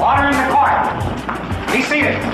Order 0.00 0.28
in 0.28 0.36
the 0.36 0.48
court. 0.52 1.72
Be 1.72 1.82
seated. 1.82 2.33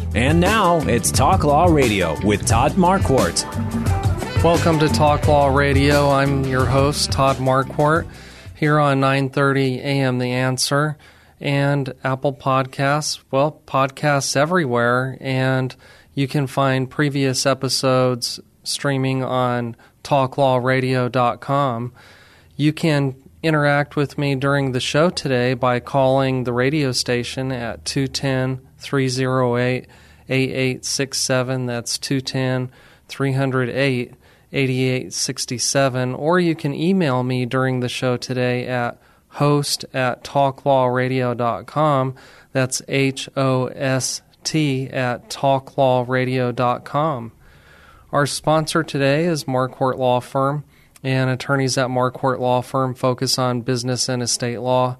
And 0.13 0.41
now 0.41 0.79
it's 0.81 1.09
Talk 1.09 1.45
Law 1.45 1.67
Radio 1.67 2.19
with 2.25 2.45
Todd 2.45 2.73
Marquardt. 2.73 3.45
Welcome 4.43 4.77
to 4.79 4.89
Talk 4.89 5.25
Law 5.25 5.47
Radio. 5.47 6.09
I'm 6.09 6.43
your 6.43 6.65
host, 6.65 7.13
Todd 7.13 7.37
Marquardt, 7.37 8.09
here 8.53 8.77
on 8.77 8.99
9:30 8.99 9.77
a.m. 9.77 10.17
The 10.17 10.33
Answer 10.33 10.97
and 11.39 11.93
Apple 12.03 12.33
Podcasts. 12.33 13.21
Well, 13.31 13.61
podcasts 13.65 14.35
everywhere, 14.35 15.17
and 15.21 15.73
you 16.13 16.27
can 16.27 16.45
find 16.45 16.89
previous 16.89 17.45
episodes 17.45 18.41
streaming 18.63 19.23
on 19.23 19.77
talklawradio.com. 20.03 21.93
You 22.57 22.73
can 22.73 23.15
interact 23.41 23.95
with 23.95 24.17
me 24.17 24.35
during 24.35 24.73
the 24.73 24.81
show 24.81 25.09
today 25.09 25.53
by 25.53 25.79
calling 25.79 26.43
the 26.43 26.51
radio 26.51 26.91
station 26.91 27.53
at 27.53 27.85
210 27.85 28.67
308 28.77 29.87
8867. 30.31 31.65
That's 31.65 31.97
210 31.97 32.71
308 33.07 34.13
8867. 34.53 36.15
Or 36.15 36.39
you 36.39 36.55
can 36.55 36.73
email 36.73 37.23
me 37.23 37.45
during 37.45 37.81
the 37.81 37.89
show 37.89 38.15
today 38.17 38.67
at 38.67 38.97
host 39.29 39.85
at 39.93 40.23
talklawradio.com. 40.23 42.15
That's 42.51 42.81
H 42.87 43.29
O 43.37 43.67
S 43.67 44.21
T 44.43 44.89
at 44.89 45.29
talklawradio.com. 45.29 47.31
Our 48.11 48.25
sponsor 48.25 48.83
today 48.83 49.25
is 49.25 49.43
Marquardt 49.45 49.97
Law 49.97 50.19
Firm, 50.19 50.65
and 51.01 51.29
attorneys 51.29 51.77
at 51.77 51.87
Marquardt 51.87 52.39
Law 52.39 52.61
Firm 52.61 52.93
focus 52.93 53.39
on 53.39 53.61
business 53.61 54.09
and 54.09 54.21
estate 54.21 54.59
law, 54.59 54.97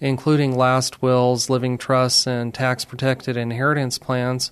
including 0.00 0.56
last 0.56 1.02
wills, 1.02 1.48
living 1.48 1.78
trusts, 1.78 2.26
and 2.26 2.52
tax 2.52 2.84
protected 2.84 3.36
inheritance 3.36 3.98
plans. 3.98 4.50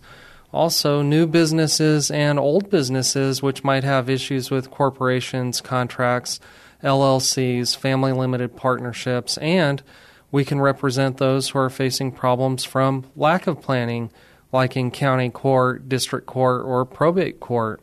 Also, 0.53 1.01
new 1.03 1.27
businesses 1.27 2.11
and 2.11 2.39
old 2.39 2.69
businesses 2.69 3.43
which 3.43 3.65
might 3.65 3.85
have 3.85 4.11
issues 4.11 4.51
with 4.51 4.71
corporations, 4.71 5.61
contracts, 5.61 6.41
LLCs, 6.83 7.77
family 7.77 8.13
limited 8.13 8.57
partnerships, 8.57 9.39
and 9.39 9.83
we 10.31 10.45
can 10.45 10.61
represent 10.61 11.19
those 11.19 11.51
who 11.51 11.59
are 11.59 11.71
facing 11.71 12.11
problems 12.13 12.65
from 12.65 13.05
lack 13.15 13.47
of 13.47 13.61
planning, 13.61 14.11
like 14.51 14.77
in 14.77 14.91
county 14.91 15.31
court, 15.31 15.89
district 15.89 16.27
court, 16.27 16.65
or 16.65 16.85
probate 16.85 17.41
court. 17.41 17.81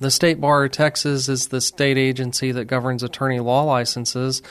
The 0.00 0.10
State 0.10 0.40
Bar 0.40 0.64
of 0.64 0.70
Texas 0.72 1.28
is 1.28 1.48
the 1.48 1.60
state 1.60 1.98
agency 1.98 2.52
that 2.52 2.64
governs 2.64 3.02
attorney 3.02 3.40
law 3.40 3.64
licenses, 3.64 4.42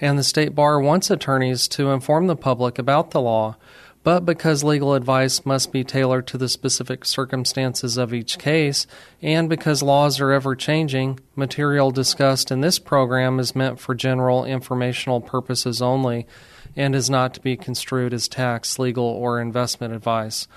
and 0.00 0.18
the 0.18 0.22
State 0.22 0.54
Bar 0.54 0.80
wants 0.80 1.10
attorneys 1.10 1.68
to 1.68 1.90
inform 1.90 2.26
the 2.26 2.36
public 2.36 2.78
about 2.78 3.10
the 3.10 3.20
law. 3.20 3.56
But 4.02 4.24
because 4.24 4.64
legal 4.64 4.94
advice 4.94 5.44
must 5.44 5.72
be 5.72 5.84
tailored 5.84 6.26
to 6.28 6.38
the 6.38 6.48
specific 6.48 7.04
circumstances 7.04 7.98
of 7.98 8.14
each 8.14 8.38
case, 8.38 8.86
and 9.20 9.46
because 9.46 9.82
laws 9.82 10.20
are 10.20 10.32
ever 10.32 10.56
changing, 10.56 11.20
material 11.36 11.90
discussed 11.90 12.50
in 12.50 12.62
this 12.62 12.78
program 12.78 13.38
is 13.38 13.54
meant 13.54 13.78
for 13.78 13.94
general 13.94 14.46
informational 14.46 15.20
purposes 15.20 15.82
only 15.82 16.26
and 16.74 16.94
is 16.94 17.10
not 17.10 17.34
to 17.34 17.40
be 17.40 17.58
construed 17.58 18.14
as 18.14 18.26
tax, 18.26 18.78
legal, 18.78 19.04
or 19.04 19.38
investment 19.38 19.92
advice. 19.92 20.48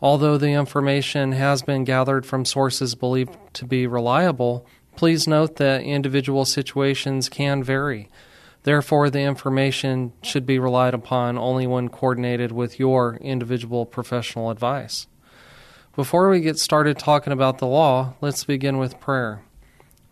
Although 0.00 0.38
the 0.38 0.50
information 0.50 1.32
has 1.32 1.62
been 1.62 1.82
gathered 1.82 2.24
from 2.24 2.44
sources 2.44 2.94
believed 2.94 3.36
to 3.54 3.64
be 3.64 3.86
reliable, 3.86 4.64
please 4.94 5.26
note 5.26 5.56
that 5.56 5.82
individual 5.82 6.44
situations 6.44 7.28
can 7.28 7.64
vary. 7.64 8.08
Therefore, 8.64 9.10
the 9.10 9.20
information 9.20 10.12
should 10.22 10.46
be 10.46 10.58
relied 10.58 10.94
upon 10.94 11.36
only 11.36 11.66
when 11.66 11.88
coordinated 11.88 12.52
with 12.52 12.78
your 12.78 13.16
individual 13.16 13.86
professional 13.86 14.50
advice. 14.50 15.06
Before 15.96 16.30
we 16.30 16.40
get 16.40 16.58
started 16.58 16.98
talking 16.98 17.32
about 17.32 17.58
the 17.58 17.66
law, 17.66 18.14
let's 18.20 18.44
begin 18.44 18.78
with 18.78 19.00
prayer. 19.00 19.42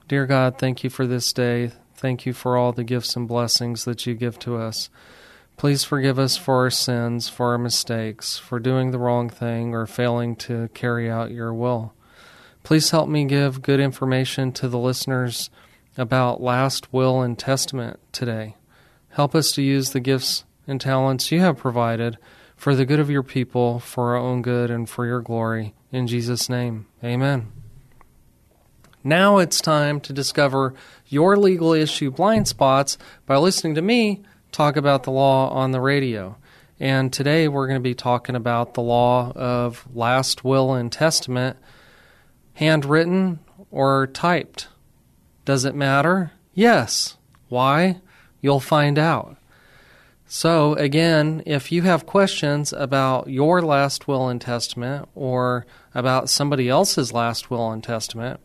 Dear 0.09 0.27
God, 0.27 0.59
thank 0.59 0.83
you 0.83 0.91
for 0.91 1.07
this 1.07 1.33
day. 1.33 1.71
Thank 1.95 2.27
you 2.27 2.33
for 2.33 2.57
all 2.57 2.73
the 2.73 2.85
gifts 2.85 3.15
and 3.15 3.29
blessings 3.29 3.85
that 3.85 4.05
you 4.07 4.15
give 4.15 4.39
to 4.41 4.57
us. 4.57 4.91
Please 5.57 5.85
forgive 5.85 6.19
us 6.19 6.37
for 6.37 6.57
our 6.57 6.71
sins, 6.71 7.29
for 7.29 7.53
our 7.53 7.59
mistakes, 7.59 8.39
for 8.39 8.59
doing 8.59 8.91
the 8.91 8.99
wrong 8.99 9.29
thing 9.29 9.75
or 9.75 9.87
failing 9.87 10.35
to 10.37 10.69
carry 10.75 11.11
out 11.11 11.31
your 11.31 11.55
will. 11.55 11.93
Please 12.63 12.91
help 12.91 13.09
me 13.09 13.25
give 13.25 13.63
good 13.63 13.79
information 13.79 14.53
to 14.53 14.69
the 14.69 14.79
listeners 14.79 15.51
about 15.97 16.43
last 16.43 16.93
will 16.93 17.21
and 17.21 17.39
testament 17.39 17.99
today. 18.13 18.57
Help 19.11 19.35
us 19.35 19.53
to 19.53 19.63
use 19.63 19.91
the 19.91 20.01
gifts 20.01 20.45
and 20.67 20.81
talents 20.81 21.33
you 21.33 21.41
have 21.41 21.57
provided 21.57 22.17
for 22.57 22.75
the 22.75 22.85
good 22.85 23.01
of 23.01 23.11
your 23.11 23.23
people, 23.23 23.79
for 23.79 24.11
our 24.11 24.17
own 24.17 24.43
good, 24.43 24.71
and 24.71 24.89
for 24.89 25.07
your 25.07 25.21
glory. 25.21 25.75
In 25.91 26.07
Jesus' 26.07 26.49
name, 26.49 26.87
amen. 27.03 27.51
Now 29.03 29.39
it's 29.39 29.61
time 29.61 30.01
to 30.03 30.13
discover 30.13 30.75
your 31.07 31.37
legal 31.37 31.73
issue 31.73 32.11
blind 32.11 32.47
spots 32.47 32.99
by 33.27 33.39
listening 33.39 33.75
to 33.77 33.83
me 33.83 34.23
talk 34.53 34.77
about 34.77 35.05
the 35.05 35.11
law 35.11 35.49
on 35.51 35.71
the 35.71 35.81
radio. 35.81 36.37
And 36.79 37.13
today 37.13 37.49
we're 37.49 37.67
going 37.67 37.81
to 37.81 37.83
be 37.83 37.95
talking 37.95 38.35
about 38.35 38.75
the 38.75 38.83
law 38.83 39.33
of 39.33 39.87
last 39.95 40.45
will 40.45 40.75
and 40.75 40.91
testament, 40.91 41.57
handwritten 42.55 43.41
or 43.71 44.07
typed. 44.07 44.69
Does 45.45 45.65
it 45.65 45.75
matter? 45.75 46.33
Yes. 46.55 47.17
Why? 47.49 48.01
You'll 48.41 48.61
find 48.61 48.99
out. 48.99 49.37
So, 50.27 50.75
again, 50.75 51.43
if 51.45 51.73
you 51.73 51.83
have 51.83 52.07
questions 52.07 52.73
about 52.73 53.29
your 53.29 53.61
last 53.63 54.07
will 54.07 54.29
and 54.29 54.41
testament 54.41 55.09
or 55.15 55.67
about 55.95 56.31
somebody 56.31 56.69
else's 56.69 57.13
last 57.13 57.51
will 57.51 57.73
and 57.73 57.83
testament, 57.83 58.39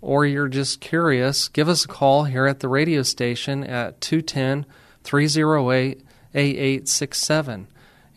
or 0.00 0.26
you're 0.26 0.48
just 0.48 0.80
curious, 0.80 1.48
give 1.48 1.68
us 1.68 1.84
a 1.84 1.88
call 1.88 2.24
here 2.24 2.46
at 2.46 2.60
the 2.60 2.68
radio 2.68 3.02
station 3.02 3.62
at 3.62 4.00
210 4.00 4.66
308 5.04 6.02
8867 6.34 7.68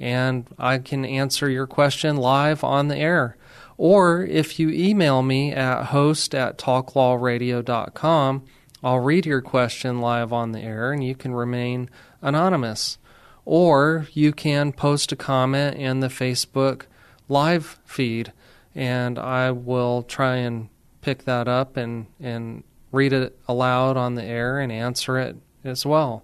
and 0.01 0.47
I 0.57 0.79
can 0.79 1.05
answer 1.05 1.47
your 1.47 1.67
question 1.67 2.17
live 2.17 2.63
on 2.63 2.87
the 2.87 2.97
air. 2.97 3.37
Or 3.83 4.23
if 4.23 4.59
you 4.59 4.69
email 4.69 5.23
me 5.23 5.51
at 5.53 5.85
host 5.85 6.35
at 6.35 6.59
talklawradio.com, 6.59 8.43
I'll 8.83 8.99
read 8.99 9.25
your 9.25 9.41
question 9.41 9.99
live 9.99 10.31
on 10.31 10.51
the 10.51 10.59
air 10.59 10.91
and 10.91 11.03
you 11.03 11.15
can 11.15 11.33
remain 11.33 11.89
anonymous. 12.21 12.99
Or 13.43 14.07
you 14.13 14.33
can 14.33 14.71
post 14.71 15.11
a 15.11 15.15
comment 15.15 15.77
in 15.77 15.99
the 15.99 16.09
Facebook 16.09 16.83
live 17.27 17.79
feed 17.83 18.31
and 18.75 19.17
I 19.17 19.49
will 19.49 20.03
try 20.03 20.35
and 20.35 20.69
pick 21.01 21.23
that 21.23 21.47
up 21.47 21.75
and, 21.75 22.05
and 22.19 22.63
read 22.91 23.13
it 23.13 23.35
aloud 23.47 23.97
on 23.97 24.13
the 24.13 24.23
air 24.23 24.59
and 24.59 24.71
answer 24.71 25.17
it 25.17 25.37
as 25.63 25.87
well. 25.87 26.23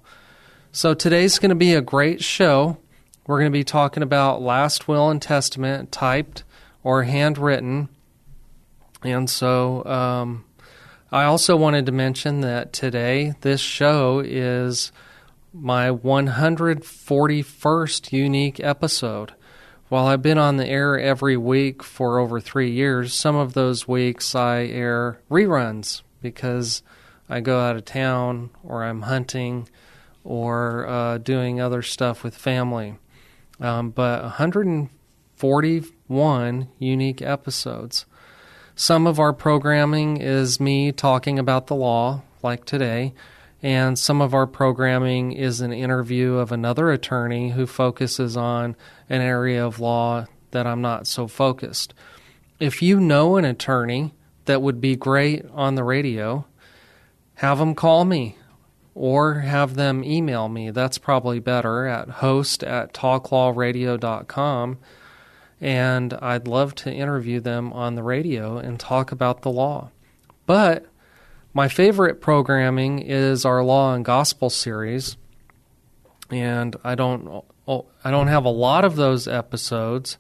So 0.71 0.94
today's 0.94 1.39
going 1.39 1.50
to 1.50 1.56
be 1.56 1.74
a 1.74 1.81
great 1.81 2.24
show. 2.24 2.77
We're 3.25 3.39
going 3.39 3.51
to 3.51 3.57
be 3.57 3.63
talking 3.63 4.03
about 4.03 4.44
last 4.44 4.88
will 4.88 5.10
and 5.10 5.19
testament, 5.19 5.92
typed 5.92 6.44
or 6.88 7.04
handwritten. 7.04 7.89
And 9.04 9.30
so 9.30 9.84
um, 9.84 10.45
I 11.12 11.25
also 11.25 11.57
wanted 11.57 11.86
to 11.88 11.92
mention 11.92 12.39
that 12.42 12.72
today 12.72 13.34
this 13.42 13.60
show 13.60 14.24
is 14.25 14.94
my 15.54 15.89
141st 15.89 18.13
unique 18.13 18.62
episode. 18.62 19.34
While 19.89 20.06
I've 20.06 20.22
been 20.22 20.38
on 20.38 20.56
the 20.56 20.66
air 20.66 20.98
every 20.98 21.36
week 21.36 21.84
for 21.84 22.19
over 22.19 22.39
three 22.39 22.72
years, 22.72 23.13
some 23.13 23.36
of 23.36 23.51
those 23.51 23.86
weeks 23.86 24.34
I 24.34 24.68
air 24.68 25.19
reruns 25.30 26.04
because 26.22 26.84
I 27.28 27.42
go 27.42 27.60
out 27.60 27.75
of 27.75 27.84
town 27.84 28.51
or 28.63 28.86
I'm 28.86 29.01
hunting 29.01 29.68
or 30.24 30.88
uh, 30.88 31.18
doing 31.18 31.60
other 31.60 31.81
stuff 31.81 32.24
with 32.24 32.38
family. 32.38 32.95
Um, 33.60 33.89
but 33.89 34.24
141 36.07 36.69
unique 36.80 37.21
episodes. 37.21 38.06
Some 38.75 39.07
of 39.07 39.19
our 39.19 39.33
programming 39.33 40.18
is 40.18 40.59
me 40.59 40.92
talking 40.92 41.39
about 41.39 41.68
the 41.68 41.75
law, 41.75 42.21
like 42.44 42.65
today, 42.65 43.13
and 43.63 43.98
some 43.98 44.21
of 44.21 44.33
our 44.33 44.45
programming 44.45 45.31
is 45.31 45.62
an 45.62 45.74
interview 45.74 46.36
of 46.36 46.51
another 46.51 46.92
attorney 46.92 47.50
who 47.51 47.65
focuses 47.65 48.38
on 48.38 48.75
an 49.09 49.21
area 49.21 49.65
of 49.65 49.80
law 49.80 50.25
that 50.51 50.68
I'm 50.68 50.81
not 50.81 51.07
so 51.07 51.27
focused. 51.27 51.94
If 52.60 52.81
you 52.81 53.00
know 53.00 53.38
an 53.38 53.45
attorney 53.45 54.13
that 54.45 54.62
would 54.62 54.80
be 54.80 54.95
great 54.95 55.45
on 55.53 55.75
the 55.75 55.83
radio, 55.83 56.45
have 57.36 57.60
them 57.60 57.75
call 57.75 58.06
me 58.06 58.38
or 58.95 59.42
have 59.42 59.75
them 59.75 60.03
email 60.03 60.50
me. 60.50 60.71
That's 60.71 60.98
probably 60.98 61.39
better 61.39 61.86
at 61.86 62.10
host 62.10 62.63
at 62.63 62.94
talklawradio.com. 62.94 64.77
And 65.59 66.13
I'd 66.13 66.48
love 66.48 66.75
to 66.75 66.94
interview 66.94 67.39
them 67.39 67.74
on 67.74 67.95
the 67.95 68.04
radio 68.04 68.57
and 68.57 68.80
talk 68.80 69.12
about 69.12 69.42
the 69.42 69.51
law. 69.51 69.92
But 70.45 70.86
my 71.54 71.68
favorite 71.68 72.21
programming 72.21 73.00
is 73.00 73.44
our 73.44 73.63
Law 73.63 73.95
and 73.95 74.06
Gospel 74.06 74.51
series, 74.51 75.18
and 76.30 76.75
I 76.83 76.94
don't 76.94 77.44
I 77.68 78.12
don't 78.12 78.27
have 78.27 78.45
a 78.45 78.50
lot 78.50 78.86
of 78.86 78.95
those 78.95 79.27
episodes, 79.27 80.19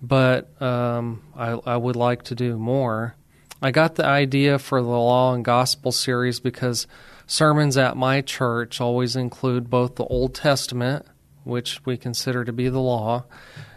but 0.00 0.60
um, 0.62 1.22
I, 1.36 1.50
I 1.50 1.76
would 1.76 1.96
like 1.96 2.22
to 2.24 2.34
do 2.34 2.56
more. 2.56 3.14
I 3.60 3.70
got 3.70 3.96
the 3.96 4.06
idea 4.06 4.58
for 4.58 4.80
the 4.80 4.88
Law 4.88 5.34
and 5.34 5.44
Gospel 5.44 5.92
series 5.92 6.40
because 6.40 6.86
sermons 7.26 7.76
at 7.76 7.96
my 7.96 8.22
church 8.22 8.80
always 8.80 9.16
include 9.16 9.68
both 9.68 9.96
the 9.96 10.04
Old 10.04 10.34
Testament, 10.34 11.04
which 11.44 11.84
we 11.84 11.96
consider 11.98 12.44
to 12.44 12.52
be 12.52 12.70
the 12.70 12.80
law, 12.80 13.24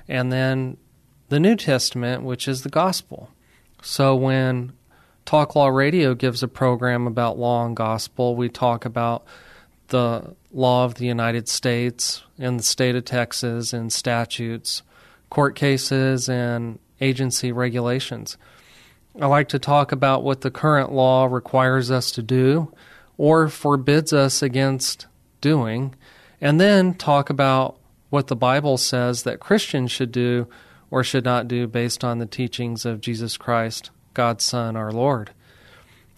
and 0.07 0.31
then 0.31 0.77
the 1.33 1.39
New 1.39 1.55
Testament, 1.55 2.23
which 2.23 2.47
is 2.47 2.61
the 2.61 2.69
gospel. 2.69 3.29
So 3.81 4.15
when 4.15 4.73
Talk 5.25 5.55
Law 5.55 5.67
Radio 5.67 6.13
gives 6.13 6.43
a 6.43 6.47
program 6.47 7.07
about 7.07 7.39
law 7.39 7.65
and 7.65 7.75
gospel. 7.75 8.35
We 8.35 8.49
talk 8.49 8.85
about 8.85 9.25
the 9.87 10.35
law 10.51 10.85
of 10.85 10.95
the 10.95 11.05
United 11.05 11.47
States 11.47 12.23
and 12.37 12.59
the 12.59 12.63
state 12.63 12.95
of 12.95 13.05
Texas 13.05 13.73
and 13.73 13.91
statutes, 13.91 14.81
court 15.29 15.55
cases, 15.55 16.27
and 16.27 16.79
agency 16.99 17.51
regulations. 17.51 18.37
I 19.19 19.27
like 19.27 19.49
to 19.49 19.59
talk 19.59 19.91
about 19.91 20.23
what 20.23 20.41
the 20.41 20.51
current 20.51 20.91
law 20.91 21.25
requires 21.25 21.91
us 21.91 22.11
to 22.11 22.23
do 22.23 22.73
or 23.17 23.47
forbids 23.47 24.11
us 24.11 24.41
against 24.41 25.05
doing, 25.39 25.93
and 26.41 26.59
then 26.59 26.95
talk 26.95 27.29
about 27.29 27.77
what 28.09 28.27
the 28.27 28.35
Bible 28.35 28.77
says 28.77 29.23
that 29.23 29.39
Christians 29.39 29.91
should 29.91 30.11
do 30.11 30.47
or 30.93 31.03
should 31.03 31.25
not 31.25 31.47
do 31.47 31.65
based 31.65 32.03
on 32.03 32.19
the 32.19 32.25
teachings 32.27 32.85
of 32.85 33.01
Jesus 33.01 33.35
Christ 33.35 33.89
God's 34.13 34.43
Son, 34.43 34.75
our 34.75 34.91
Lord. 34.91 35.31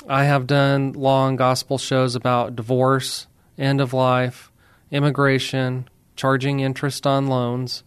I 0.05 0.25
have 0.25 0.47
done 0.47 0.91
Law 0.91 1.29
and 1.29 1.37
gospel 1.37 1.77
shows 1.77 2.13
about 2.13 2.57
divorce, 2.57 3.27
end 3.57 3.79
of 3.79 3.93
life, 3.93 4.51
immigration, 4.91 5.87
charging 6.17 6.59
interest 6.59 7.07
on 7.07 7.27
loans, 7.27 7.83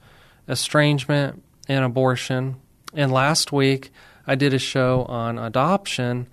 estrangement, 0.48 1.42
and 1.68 1.84
abortion. 1.84 2.56
And 2.94 3.12
last 3.12 3.52
week, 3.52 3.90
I 4.26 4.34
did 4.34 4.54
a 4.54 4.58
show 4.58 5.02
on 5.10 5.38
adoption, 5.38 6.26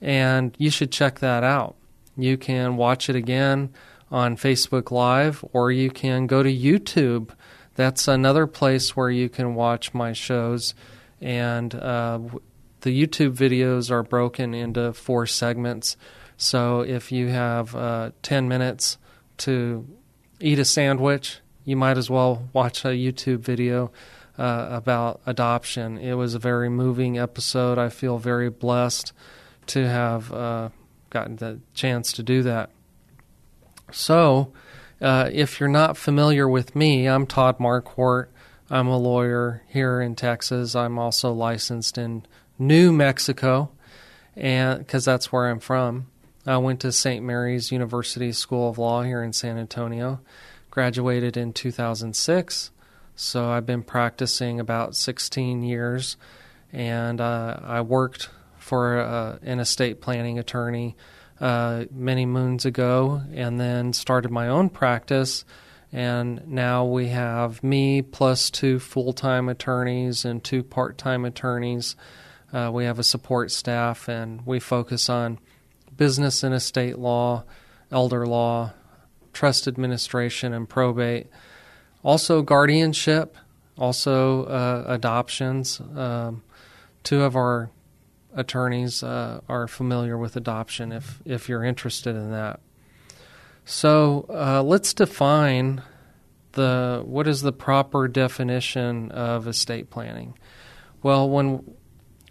and 0.00 0.54
you 0.56 0.70
should 0.70 0.92
check 0.92 1.18
that 1.18 1.42
out. 1.42 1.74
You 2.16 2.36
can 2.36 2.76
watch 2.76 3.10
it 3.10 3.16
again 3.16 3.74
on 4.12 4.36
Facebook 4.36 4.92
Live, 4.92 5.44
or 5.52 5.72
you 5.72 5.90
can 5.90 6.28
go 6.28 6.44
to 6.44 6.56
YouTube. 6.56 7.30
That's 7.76 8.08
another 8.08 8.46
place 8.46 8.96
where 8.96 9.10
you 9.10 9.28
can 9.28 9.54
watch 9.54 9.94
my 9.94 10.12
shows. 10.12 10.74
And 11.20 11.74
uh, 11.74 12.18
the 12.80 13.06
YouTube 13.06 13.34
videos 13.36 13.90
are 13.90 14.02
broken 14.02 14.54
into 14.54 14.92
four 14.92 15.26
segments. 15.26 15.96
So 16.36 16.80
if 16.80 17.12
you 17.12 17.28
have 17.28 17.74
uh, 17.74 18.10
10 18.22 18.48
minutes 18.48 18.98
to 19.38 19.86
eat 20.40 20.58
a 20.58 20.64
sandwich, 20.64 21.40
you 21.64 21.76
might 21.76 21.98
as 21.98 22.10
well 22.10 22.48
watch 22.52 22.84
a 22.84 22.88
YouTube 22.88 23.40
video 23.40 23.90
uh, 24.38 24.68
about 24.70 25.20
adoption. 25.26 25.98
It 25.98 26.14
was 26.14 26.34
a 26.34 26.38
very 26.38 26.68
moving 26.68 27.18
episode. 27.18 27.78
I 27.78 27.88
feel 27.88 28.18
very 28.18 28.50
blessed 28.50 29.12
to 29.68 29.88
have 29.88 30.32
uh, 30.32 30.68
gotten 31.10 31.36
the 31.36 31.60
chance 31.74 32.12
to 32.12 32.22
do 32.22 32.42
that. 32.42 32.70
So, 33.92 34.52
uh, 35.00 35.28
if 35.32 35.60
you're 35.60 35.68
not 35.68 35.96
familiar 35.96 36.48
with 36.48 36.74
me, 36.74 37.06
I'm 37.06 37.26
Todd 37.26 37.58
Marquardt. 37.58 38.28
I'm 38.70 38.88
a 38.88 38.98
lawyer 38.98 39.62
here 39.68 40.00
in 40.00 40.16
Texas. 40.16 40.74
I'm 40.74 40.98
also 40.98 41.32
licensed 41.32 41.98
in 41.98 42.24
New 42.58 42.92
Mexico, 42.92 43.70
and 44.34 44.78
because 44.78 45.04
that's 45.04 45.30
where 45.30 45.48
I'm 45.48 45.60
from. 45.60 46.06
I 46.46 46.56
went 46.58 46.80
to 46.80 46.92
St. 46.92 47.24
Mary's 47.24 47.70
University 47.70 48.32
School 48.32 48.70
of 48.70 48.78
Law 48.78 49.02
here 49.02 49.22
in 49.22 49.32
San 49.32 49.58
Antonio. 49.58 50.20
Graduated 50.70 51.36
in 51.36 51.52
2006, 51.52 52.70
so 53.14 53.50
I've 53.50 53.66
been 53.66 53.82
practicing 53.82 54.60
about 54.60 54.94
16 54.94 55.62
years, 55.62 56.16
and 56.72 57.20
uh, 57.20 57.60
I 57.62 57.80
worked 57.80 58.28
for 58.58 58.98
uh, 58.98 59.38
an 59.42 59.60
estate 59.60 60.00
planning 60.00 60.38
attorney 60.38 60.96
uh, 61.40 61.84
many 61.90 62.26
moons 62.26 62.64
ago, 62.64 63.22
and 63.32 63.60
then 63.60 63.92
started 63.92 64.30
my 64.30 64.48
own 64.48 64.68
practice. 64.68 65.44
And 65.92 66.46
now 66.48 66.84
we 66.84 67.08
have 67.08 67.62
me 67.62 68.02
plus 68.02 68.50
two 68.50 68.78
full 68.78 69.12
time 69.12 69.48
attorneys 69.48 70.24
and 70.24 70.42
two 70.42 70.62
part 70.62 70.98
time 70.98 71.24
attorneys 71.24 71.96
uh, 72.52 72.70
we 72.72 72.84
have 72.84 72.98
a 72.98 73.04
support 73.04 73.50
staff, 73.50 74.08
and 74.08 74.46
we 74.46 74.60
focus 74.60 75.08
on 75.08 75.38
business 75.96 76.42
and 76.42 76.54
estate 76.54 76.98
law, 76.98 77.44
elder 77.90 78.26
law, 78.26 78.72
trust 79.32 79.66
administration, 79.66 80.52
and 80.52 80.68
probate. 80.68 81.26
Also, 82.04 82.42
guardianship, 82.42 83.36
also 83.76 84.44
uh, 84.44 84.84
adoptions. 84.86 85.80
Um, 85.80 86.42
two 87.02 87.22
of 87.22 87.36
our 87.36 87.70
attorneys 88.36 89.02
uh, 89.02 89.40
are 89.48 89.66
familiar 89.66 90.16
with 90.16 90.36
adoption 90.36 90.92
if, 90.92 91.20
if 91.24 91.48
you're 91.48 91.64
interested 91.64 92.14
in 92.14 92.30
that. 92.30 92.60
So 93.64 94.26
uh, 94.30 94.62
let's 94.62 94.94
define 94.94 95.82
the 96.52 97.02
what 97.04 97.26
is 97.26 97.42
the 97.42 97.52
proper 97.52 98.06
definition 98.06 99.10
of 99.10 99.48
estate 99.48 99.90
planning. 99.90 100.38
Well, 101.02 101.28
when 101.28 101.74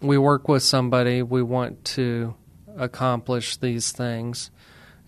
we 0.00 0.16
work 0.16 0.48
with 0.48 0.62
somebody, 0.62 1.22
we 1.22 1.42
want 1.42 1.84
to 1.84 2.34
accomplish 2.76 3.56
these 3.56 3.92
things. 3.92 4.50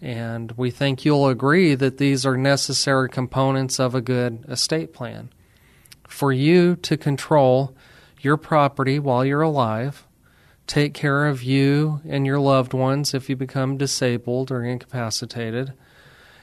And 0.00 0.52
we 0.52 0.70
think 0.70 1.04
you'll 1.04 1.28
agree 1.28 1.74
that 1.74 1.98
these 1.98 2.24
are 2.24 2.36
necessary 2.36 3.08
components 3.08 3.80
of 3.80 3.94
a 3.94 4.00
good 4.00 4.44
estate 4.48 4.92
plan. 4.92 5.30
For 6.06 6.32
you 6.32 6.76
to 6.76 6.96
control 6.96 7.76
your 8.20 8.36
property 8.36 8.98
while 8.98 9.24
you're 9.24 9.42
alive, 9.42 10.06
take 10.68 10.94
care 10.94 11.26
of 11.26 11.42
you 11.42 12.00
and 12.06 12.24
your 12.24 12.38
loved 12.38 12.72
ones 12.72 13.14
if 13.14 13.28
you 13.28 13.34
become 13.34 13.76
disabled 13.76 14.52
or 14.52 14.62
incapacitated, 14.62 15.72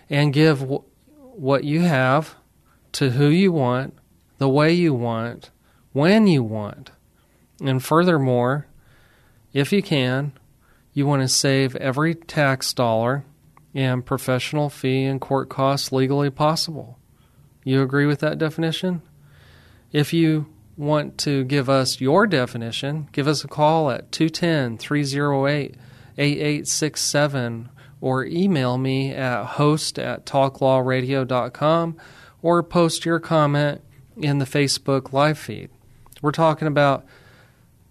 and 0.09 0.33
give 0.33 0.59
w- 0.59 0.83
what 1.13 1.63
you 1.63 1.81
have 1.81 2.35
to 2.91 3.11
who 3.11 3.27
you 3.27 3.51
want, 3.51 3.93
the 4.39 4.49
way 4.49 4.73
you 4.73 4.93
want, 4.93 5.51
when 5.93 6.27
you 6.27 6.43
want. 6.43 6.91
And 7.61 7.81
furthermore, 7.81 8.67
if 9.53 9.71
you 9.71 9.81
can, 9.81 10.33
you 10.91 11.05
want 11.05 11.21
to 11.21 11.27
save 11.27 11.75
every 11.75 12.15
tax 12.15 12.73
dollar 12.73 13.23
and 13.73 14.05
professional 14.05 14.69
fee 14.69 15.03
and 15.03 15.21
court 15.21 15.49
costs 15.49 15.91
legally 15.91 16.29
possible. 16.29 16.97
You 17.63 17.81
agree 17.81 18.05
with 18.05 18.21
that 18.21 18.37
definition? 18.37 19.01
If 19.91 20.13
you 20.13 20.47
want 20.77 21.17
to 21.19 21.43
give 21.43 21.69
us 21.69 22.01
your 22.01 22.27
definition, 22.27 23.07
give 23.11 23.27
us 23.27 23.43
a 23.43 23.47
call 23.47 23.89
at 23.89 24.11
210 24.11 24.77
308 24.77 25.75
8867 26.17 27.69
or 28.01 28.25
email 28.25 28.77
me 28.77 29.11
at 29.11 29.43
host 29.43 29.97
at 29.99 30.25
talklawradio.com 30.25 31.97
or 32.41 32.63
post 32.63 33.05
your 33.05 33.19
comment 33.19 33.81
in 34.17 34.39
the 34.39 34.45
Facebook 34.45 35.11
live 35.11 35.37
feed. 35.37 35.69
We're 36.21 36.31
talking 36.31 36.67
about 36.67 37.05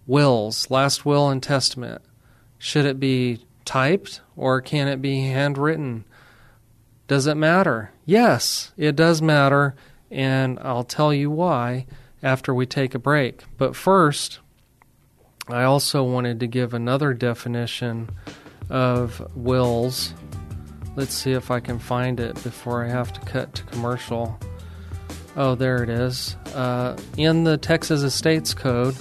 wills, 0.07 0.71
last 0.71 1.05
will 1.05 1.29
and 1.29 1.43
testament. 1.43 2.03
Should 2.59 2.87
it 2.87 3.00
be 3.00 3.45
typed 3.64 4.21
or 4.37 4.61
can 4.61 4.88
it 4.88 5.03
be 5.03 5.21
handwritten? 5.23 6.05
Does 7.07 7.26
it 7.26 7.37
matter? 7.37 7.91
Yes, 8.07 8.73
it 8.76 8.97
does 8.97 9.21
matter, 9.21 9.75
and 10.11 10.59
I'll 10.61 10.85
tell 10.85 11.12
you 11.12 11.31
why 11.31 11.87
after 12.25 12.52
we 12.52 12.66
take 12.66 12.97
a 12.97 12.99
break. 12.99 13.45
But 13.59 13.76
first, 13.76 14.40
I 15.47 15.62
also 15.64 16.02
wanted 16.02 16.40
to 16.40 16.47
give 16.47 16.73
another 16.75 17.14
definition 17.14 18.11
of 18.71 19.23
wills. 19.37 20.14
Let's 20.97 21.14
see 21.14 21.33
if 21.33 21.50
I 21.50 21.61
can 21.61 21.78
find 21.78 22.19
it 22.19 22.43
before 22.43 22.83
I 22.85 22.88
have 22.88 23.12
to 23.12 23.21
cut 23.21 23.54
to 23.54 23.62
commercial. 23.64 24.40
Oh, 25.37 25.54
there 25.54 25.83
it 25.83 25.90
is. 25.90 26.37
Uh, 26.54 26.97
in 27.19 27.45
the 27.45 27.59
Texas 27.59 28.02
Estates 28.02 28.54
Code, 28.54 28.97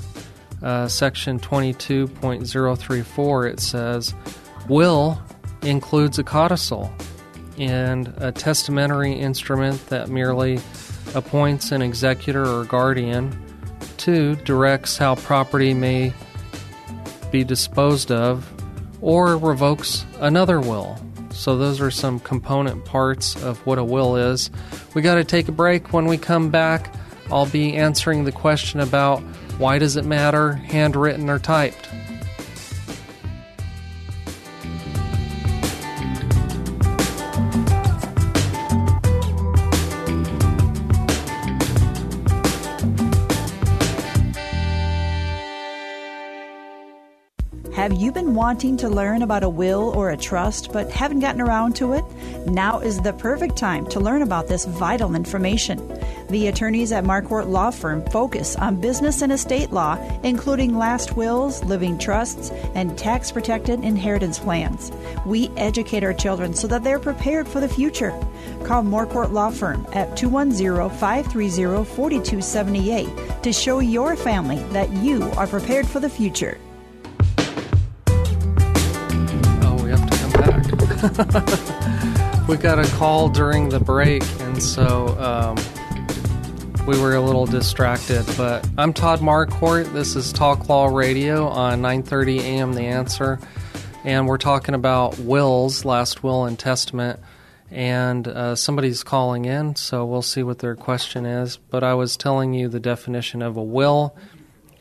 uh, 0.62 0.90
section 0.90 1.40
22.034, 1.40 3.52
it 3.52 3.60
says 3.60 4.14
will 4.68 5.22
includes 5.62 6.20
a 6.20 6.24
codicil 6.24 6.94
and 7.58 8.14
a 8.18 8.32
testamentary 8.32 9.14
instrument 9.14 9.86
that 9.88 10.10
merely 10.10 10.60
appoints 11.16 11.72
an 11.72 11.82
executor 11.82 12.46
or 12.46 12.66
guardian. 12.66 13.38
Two, 13.98 14.36
directs 14.38 14.98
how 14.98 15.16
property 15.16 15.74
may 15.74 16.14
be 17.32 17.44
disposed 17.44 18.12
of 18.12 18.52
or 19.02 19.38
revokes 19.38 20.06
another 20.20 20.60
will. 20.60 20.98
So, 21.32 21.58
those 21.58 21.82
are 21.82 21.90
some 21.90 22.20
component 22.20 22.86
parts 22.86 23.36
of 23.44 23.66
what 23.66 23.80
a 23.80 23.84
will 23.84 24.16
is. 24.16 24.52
We 24.94 25.02
got 25.02 25.16
to 25.16 25.24
take 25.24 25.48
a 25.48 25.52
break. 25.52 25.92
When 25.92 26.06
we 26.06 26.18
come 26.18 26.52
back, 26.52 26.94
I'll 27.32 27.48
be 27.48 27.76
answering 27.76 28.26
the 28.26 28.32
question 28.32 28.80
about 28.80 29.20
why 29.58 29.80
does 29.80 29.98
it 29.98 30.06
matter, 30.06 30.54
handwritten 30.54 31.30
or 31.30 31.40
typed. 31.40 31.90
Wanting 48.36 48.78
to 48.78 48.90
learn 48.90 49.22
about 49.22 49.44
a 49.44 49.50
will 49.50 49.92
or 49.96 50.10
a 50.10 50.18
trust 50.18 50.72
but 50.72 50.90
haven't 50.92 51.20
gotten 51.20 51.42
around 51.42 51.76
to 51.78 51.94
it? 51.94 52.04
Now 52.46 52.80
is 52.80 53.02
the 53.02 53.14
perfect 53.14 53.56
time 53.56 53.86
to 53.88 54.00
learn 54.00 54.22
about 54.22 54.48
this 54.48 54.66
vital 54.66 55.16
information. 55.16 55.80
The 56.30 56.48
attorneys 56.48 56.92
at 56.92 57.04
Marquardt 57.04 57.48
Law 57.48 57.72
Firm 57.72 58.04
focus 58.06 58.56
on 58.56 58.82
business 58.82 59.22
and 59.22 59.32
estate 59.32 59.72
law, 59.72 59.98
including 60.24 60.78
last 60.78 61.16
wills, 61.16 61.64
living 61.64 61.98
trusts, 61.98 62.50
and 62.76 62.98
tax 62.98 63.32
protected 63.32 63.84
inheritance 63.84 64.40
plans. 64.40 64.92
We 65.26 65.50
educate 65.58 66.04
our 66.04 66.14
children 66.14 66.54
so 66.54 66.68
that 66.68 66.84
they're 66.84 67.00
prepared 67.00 67.48
for 67.48 67.60
the 67.60 67.70
future. 67.70 68.12
Call 68.64 68.84
Marquardt 68.84 69.32
Law 69.32 69.52
Firm 69.52 69.86
at 69.94 70.18
210 70.18 70.90
530 70.98 71.84
4278 71.84 73.44
to 73.44 73.54
show 73.54 73.80
your 73.80 74.16
family 74.16 74.58
that 74.74 74.90
you 74.92 75.24
are 75.38 75.48
prepared 75.48 75.88
for 75.88 76.00
the 76.00 76.10
future. 76.10 76.58
we 82.48 82.56
got 82.56 82.80
a 82.80 82.90
call 82.96 83.28
during 83.28 83.68
the 83.68 83.82
break, 83.82 84.24
and 84.40 84.64
so 84.64 85.08
um, 85.20 85.58
we 86.88 86.98
were 86.98 87.14
a 87.14 87.20
little 87.20 87.46
distracted. 87.46 88.26
But 88.38 88.66
I'm 88.78 88.94
Todd 88.94 89.20
Marquardt. 89.20 89.92
This 89.92 90.16
is 90.16 90.32
Talk 90.32 90.70
Law 90.70 90.88
Radio 90.88 91.50
on 91.50 91.82
9:30 91.82 92.40
a.m. 92.40 92.72
The 92.72 92.84
Answer, 92.84 93.38
and 94.06 94.28
we're 94.28 94.38
talking 94.38 94.76
about 94.76 95.20
wills, 95.20 95.84
last 95.84 96.24
will 96.24 96.46
and 96.46 96.58
testament. 96.58 97.20
And 97.70 98.26
uh, 98.26 98.56
somebody's 98.56 99.04
calling 99.04 99.44
in, 99.44 99.76
so 99.76 100.06
we'll 100.06 100.22
see 100.22 100.42
what 100.42 100.60
their 100.60 100.76
question 100.78 101.26
is. 101.26 101.58
But 101.58 101.84
I 101.84 101.96
was 101.96 102.16
telling 102.16 102.54
you 102.54 102.70
the 102.70 102.80
definition 102.80 103.42
of 103.42 103.58
a 103.58 103.64
will. 103.64 104.16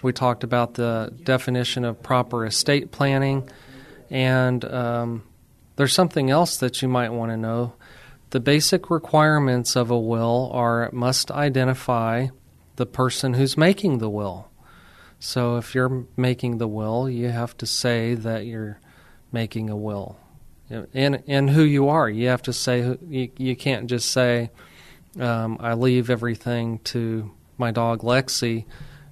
We 0.02 0.12
talked 0.12 0.44
about 0.44 0.74
the 0.74 1.12
definition 1.24 1.84
of 1.84 2.00
proper 2.00 2.46
estate 2.46 2.92
planning, 2.92 3.50
and 4.08 4.64
um, 4.64 5.24
there's 5.76 5.92
something 5.92 6.30
else 6.30 6.56
that 6.58 6.82
you 6.82 6.88
might 6.88 7.12
want 7.12 7.30
to 7.30 7.36
know. 7.36 7.74
The 8.30 8.40
basic 8.40 8.90
requirements 8.90 9.76
of 9.76 9.90
a 9.90 9.98
will 9.98 10.50
are 10.52 10.84
it 10.84 10.92
must 10.92 11.30
identify 11.30 12.28
the 12.76 12.86
person 12.86 13.34
who's 13.34 13.56
making 13.56 13.98
the 13.98 14.08
will. 14.08 14.50
So 15.18 15.56
if 15.56 15.74
you're 15.74 16.06
making 16.16 16.58
the 16.58 16.68
will, 16.68 17.08
you 17.08 17.28
have 17.28 17.56
to 17.58 17.66
say 17.66 18.14
that 18.14 18.46
you're 18.46 18.80
making 19.30 19.70
a 19.70 19.76
will. 19.76 20.18
And, 20.94 21.22
and 21.26 21.50
who 21.50 21.62
you 21.62 21.90
are. 21.90 22.08
You 22.08 22.28
have 22.28 22.42
to 22.42 22.52
say, 22.52 22.96
you, 23.06 23.30
you 23.36 23.54
can't 23.54 23.88
just 23.88 24.10
say, 24.10 24.50
um, 25.20 25.58
I 25.60 25.74
leave 25.74 26.08
everything 26.08 26.78
to 26.84 27.30
my 27.58 27.70
dog 27.70 28.00
Lexi 28.00 28.64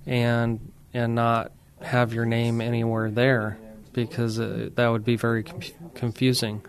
and, 0.06 0.72
and 0.94 1.14
not 1.14 1.52
have 1.82 2.14
your 2.14 2.24
name 2.24 2.60
anywhere 2.62 3.10
there 3.10 3.58
because 3.92 4.38
uh, 4.38 4.70
that 4.74 4.88
would 4.88 5.04
be 5.04 5.16
very 5.16 5.42
com- 5.42 5.60
confusing. 5.94 6.64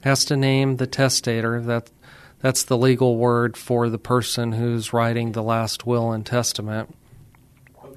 Has 0.00 0.24
to 0.26 0.36
name 0.36 0.76
the 0.76 0.86
testator. 0.86 1.60
That 1.60 1.90
that's 2.40 2.64
the 2.64 2.76
legal 2.76 3.16
word 3.16 3.56
for 3.56 3.88
the 3.88 3.98
person 3.98 4.52
who's 4.52 4.92
writing 4.92 5.32
the 5.32 5.42
last 5.42 5.86
will 5.86 6.12
and 6.12 6.26
testament. 6.26 6.94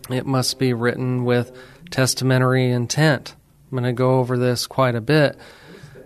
It 0.09 0.25
must 0.25 0.57
be 0.57 0.73
written 0.73 1.25
with 1.25 1.51
testamentary 1.89 2.69
intent. 2.69 3.35
I'm 3.69 3.77
going 3.77 3.83
to 3.83 3.93
go 3.93 4.19
over 4.19 4.37
this 4.37 4.65
quite 4.65 4.95
a 4.95 5.01
bit 5.01 5.37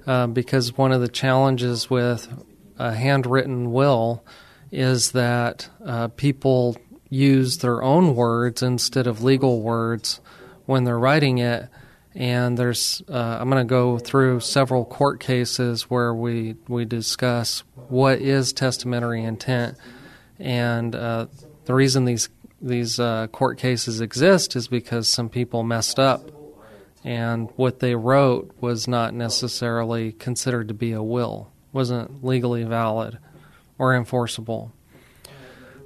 uh, 0.08 0.26
because 0.28 0.76
one 0.76 0.92
of 0.92 1.02
the 1.02 1.08
challenges 1.08 1.90
with 1.90 2.28
a 2.80 2.96
handwritten 2.96 3.72
will 3.72 4.24
is 4.72 5.12
that 5.12 5.70
uh, 5.86 6.08
people 6.08 6.78
use 7.10 7.60
their 7.60 7.84
own 7.84 8.16
words 8.16 8.64
instead 8.64 9.06
of 9.06 9.22
legal 9.22 9.62
words 9.62 10.20
when 10.66 10.84
they're 10.84 10.98
writing 10.98 11.38
it 11.38 11.68
and 12.16 12.58
there's 12.58 13.02
uh, 13.10 13.38
I'm 13.40 13.50
going 13.50 13.66
to 13.66 13.70
go 13.70 13.98
through 13.98 14.42
several 14.42 14.86
court 14.86 15.20
cases 15.20 15.84
where 15.84 16.14
we 16.14 16.56
we 16.68 16.86
discuss 16.86 17.64
what 17.88 18.20
is 18.20 18.54
testamentary 18.54 19.24
intent, 19.24 19.78
and 20.40 20.96
uh, 20.96 21.28
the 21.66 21.74
reason 21.74 22.06
these 22.06 22.30
these 22.62 23.00
uh, 23.00 23.28
court 23.28 23.58
cases 23.58 24.02
exist 24.02 24.56
is 24.56 24.68
because 24.68 25.08
some 25.08 25.30
people 25.30 25.64
messed 25.64 26.00
up, 26.00 26.30
and 27.04 27.50
what 27.56 27.80
they 27.80 27.96
wrote 27.96 28.54
was 28.60 28.88
not 28.88 29.14
necessarily 29.14 30.12
considered 30.12 30.68
to 30.68 30.74
be 30.74 30.92
a 30.92 31.02
will, 31.04 31.52
wasn't 31.72 32.24
legally 32.24 32.64
valid 32.64 33.18
or 33.78 33.96
enforceable. 33.96 34.74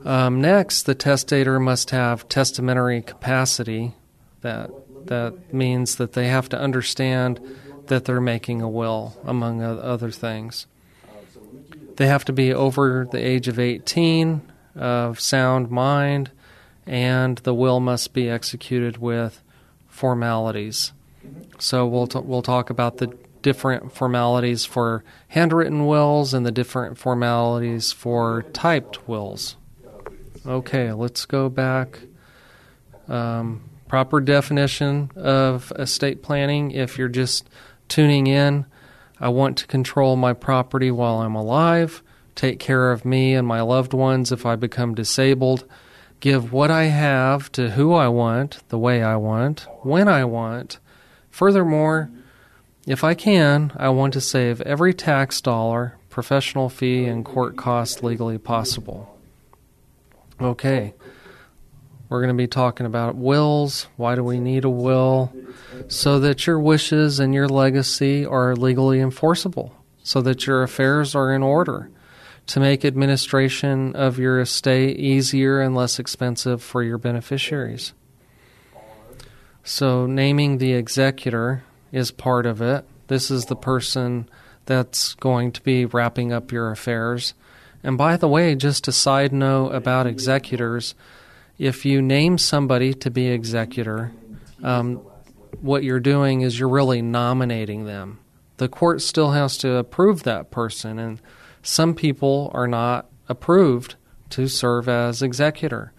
Um, 0.04 0.40
next, 0.40 0.84
the 0.84 0.94
testator 0.94 1.60
must 1.60 1.90
have 1.90 2.30
testamentary 2.30 3.02
capacity 3.02 3.94
that 4.42 4.70
that 5.08 5.54
means 5.54 5.96
that 5.96 6.14
they 6.14 6.28
have 6.28 6.50
to 6.50 6.60
understand 6.60 7.40
that 7.88 8.06
they're 8.06 8.22
making 8.22 8.62
a 8.62 8.70
will, 8.70 9.18
among 9.24 9.62
other 9.62 10.12
things. 10.12 10.68
They 11.98 12.08
have 12.08 12.26
to 12.26 12.34
be 12.34 12.54
over 12.54 13.08
the 13.10 13.20
age 13.20 13.48
of 13.48 13.60
18, 13.60 14.42
of 14.76 15.20
sound 15.20 15.72
mind, 15.72 16.32
and 16.86 17.38
the 17.40 17.54
will 17.54 17.80
must 17.80 18.14
be 18.14 18.30
executed 18.30 18.98
with 18.98 19.42
formalities. 19.88 20.92
So 21.58 21.88
we'll 21.88 22.08
t- 22.08 22.20
we'll 22.20 22.42
talk 22.42 22.70
about 22.70 22.98
the 22.98 23.16
different 23.42 23.94
formalities 23.94 24.66
for 24.66 25.04
handwritten 25.30 25.86
wills 25.86 26.34
and 26.34 26.46
the 26.46 26.52
different 26.52 26.98
formalities 26.98 27.92
for 27.92 28.44
typed 28.54 29.08
wills. 29.08 29.56
Okay, 30.46 30.92
let's 30.92 31.26
go 31.26 31.50
back. 31.50 32.02
Um, 33.08 33.64
proper 33.88 34.20
definition 34.20 35.12
of 35.16 35.72
estate 35.78 36.22
planning 36.24 36.72
if 36.72 36.98
you're 36.98 37.08
just 37.08 37.48
tuning 37.88 38.28
in. 38.28 38.66
I 39.20 39.30
want 39.30 39.58
to 39.60 39.68
control 39.68 40.16
my 40.16 40.34
property 40.34 40.92
while 40.92 41.20
I'm 41.20 41.36
alive, 41.36 42.04
take 42.36 42.60
care 42.60 42.92
of 42.92 43.06
me 43.06 43.34
and 43.34 43.48
my 43.48 43.62
loved 43.62 43.94
ones 43.94 44.32
if 44.32 44.46
I 44.46 44.56
become 44.56 44.94
disabled, 44.96 45.66
give 46.20 46.52
what 46.52 46.72
I 46.72 46.86
have 46.86 47.52
to 47.54 47.72
who 47.72 47.94
I 47.94 48.08
want, 48.10 48.68
the 48.70 48.80
way 48.80 49.02
I 49.04 49.16
want, 49.16 49.68
when 49.84 50.08
I 50.08 50.26
want. 50.26 50.80
Furthermore, 51.30 52.10
if 52.86 53.04
I 53.04 53.14
can, 53.14 53.72
I 53.78 53.90
want 53.90 54.14
to 54.14 54.22
save 54.22 54.62
every 54.62 54.94
tax 54.94 55.42
dollar, 55.42 55.98
professional 56.10 56.70
fee, 56.70 57.06
and 57.06 57.26
court 57.26 57.56
cost 57.58 58.04
legally 58.04 58.38
possible. 58.38 59.18
Okay. 60.40 60.94
We're 62.08 62.22
going 62.22 62.36
to 62.36 62.42
be 62.42 62.48
talking 62.48 62.86
about 62.86 63.16
wills. 63.16 63.88
Why 63.98 64.16
do 64.16 64.24
we 64.24 64.40
need 64.40 64.64
a 64.64 64.70
will? 64.70 65.34
So 65.88 66.20
that 66.20 66.46
your 66.46 66.60
wishes 66.60 67.20
and 67.20 67.34
your 67.34 67.48
legacy 67.48 68.26
are 68.26 68.56
legally 68.56 69.00
enforceable, 69.00 69.74
so 70.04 70.22
that 70.22 70.46
your 70.46 70.62
affairs 70.62 71.16
are 71.16 71.34
in 71.34 71.42
order, 71.42 71.90
to 72.48 72.60
make 72.60 72.86
administration 72.86 73.96
of 73.96 74.20
your 74.20 74.40
estate 74.40 74.98
easier 75.00 75.62
and 75.62 75.76
less 75.76 75.98
expensive 75.98 76.62
for 76.62 76.84
your 76.84 77.00
beneficiaries. 77.00 77.94
So, 79.64 80.06
naming 80.06 80.60
the 80.60 80.74
executor 80.74 81.64
is 81.92 82.12
part 82.12 82.46
of 82.46 82.62
it. 82.62 82.86
This 83.08 83.32
is 83.32 83.46
the 83.46 83.56
person 83.56 84.30
that's 84.68 85.16
going 85.16 85.52
to 85.54 85.62
be 85.64 85.86
wrapping 85.86 86.32
up 86.32 86.52
your 86.52 86.70
affairs. 86.70 87.34
And 87.84 87.98
by 87.98 88.16
the 88.18 88.28
way, 88.28 88.54
just 88.54 88.88
a 88.88 88.92
side 88.92 89.34
note 89.34 89.70
about 89.70 90.06
executors 90.06 90.94
if 91.58 91.86
you 91.86 92.02
name 92.02 92.38
somebody 92.38 92.94
to 92.94 93.10
be 93.10 93.28
executor, 93.28 94.12
um, 94.64 94.98
what 95.62 95.84
you're 95.84 96.00
doing 96.00 96.42
is 96.42 96.60
you're 96.60 96.70
really 96.70 97.02
nominating 97.02 97.86
them. 97.86 98.20
The 98.58 98.68
court 98.68 99.02
still 99.02 99.32
has 99.32 99.58
to 99.60 99.76
approve 99.76 100.24
that 100.24 100.52
person, 100.52 101.00
and 101.00 101.22
some 101.62 101.94
people 101.94 102.52
are 102.54 102.68
not 102.68 103.08
approved 103.28 103.96
to 104.32 104.48
serve 104.48 104.88
as 104.88 105.22
executor. 105.22 105.92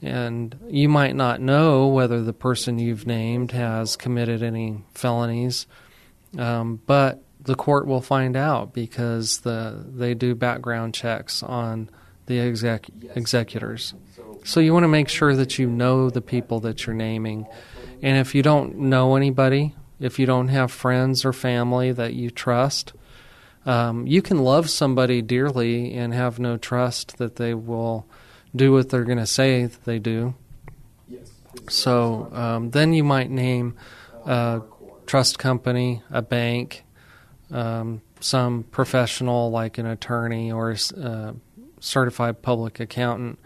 And 0.00 0.58
you 0.68 0.88
might 0.88 1.14
not 1.14 1.40
know 1.40 1.86
whether 1.86 2.22
the 2.22 2.32
person 2.32 2.78
you've 2.78 3.06
named 3.06 3.52
has 3.52 3.96
committed 3.96 4.42
any 4.42 4.82
felonies, 4.94 5.66
um, 6.36 6.80
but 6.86 7.22
the 7.40 7.54
court 7.54 7.86
will 7.86 8.00
find 8.00 8.36
out 8.36 8.72
because 8.72 9.40
the 9.40 9.84
they 9.88 10.14
do 10.14 10.34
background 10.34 10.94
checks 10.94 11.42
on 11.42 11.88
the 12.26 12.40
exec, 12.40 12.88
executors. 13.14 13.94
So 14.44 14.60
you 14.60 14.72
want 14.72 14.84
to 14.84 14.88
make 14.88 15.08
sure 15.08 15.36
that 15.36 15.58
you 15.58 15.68
know 15.68 16.10
the 16.10 16.20
people 16.20 16.60
that 16.60 16.86
you're 16.86 16.94
naming. 16.94 17.46
And 18.02 18.18
if 18.18 18.34
you 18.34 18.42
don't 18.42 18.76
know 18.76 19.16
anybody, 19.16 19.74
if 20.00 20.18
you 20.18 20.26
don't 20.26 20.48
have 20.48 20.72
friends 20.72 21.24
or 21.24 21.32
family 21.32 21.92
that 21.92 22.14
you 22.14 22.30
trust, 22.30 22.92
um, 23.64 24.06
you 24.06 24.20
can 24.20 24.38
love 24.38 24.68
somebody 24.68 25.22
dearly 25.22 25.94
and 25.94 26.12
have 26.12 26.38
no 26.38 26.56
trust 26.56 27.18
that 27.18 27.36
they 27.36 27.54
will 27.54 28.06
do 28.54 28.72
what 28.72 28.88
they're 28.88 29.04
going 29.04 29.18
to 29.18 29.26
say 29.26 29.66
that 29.66 29.84
they 29.84 29.98
do. 29.98 30.34
So 31.68 32.28
um, 32.32 32.70
then 32.70 32.92
you 32.92 33.04
might 33.04 33.30
name 33.30 33.76
a 34.26 34.62
trust 35.06 35.38
company, 35.38 36.02
a 36.10 36.22
bank, 36.22 36.84
um, 37.50 38.02
some 38.20 38.64
professional 38.64 39.50
like 39.50 39.78
an 39.78 39.86
attorney 39.86 40.50
or 40.50 40.72
a 40.72 41.00
uh, 41.00 41.32
certified 41.80 42.42
public 42.42 42.80
accountant. 42.80 43.38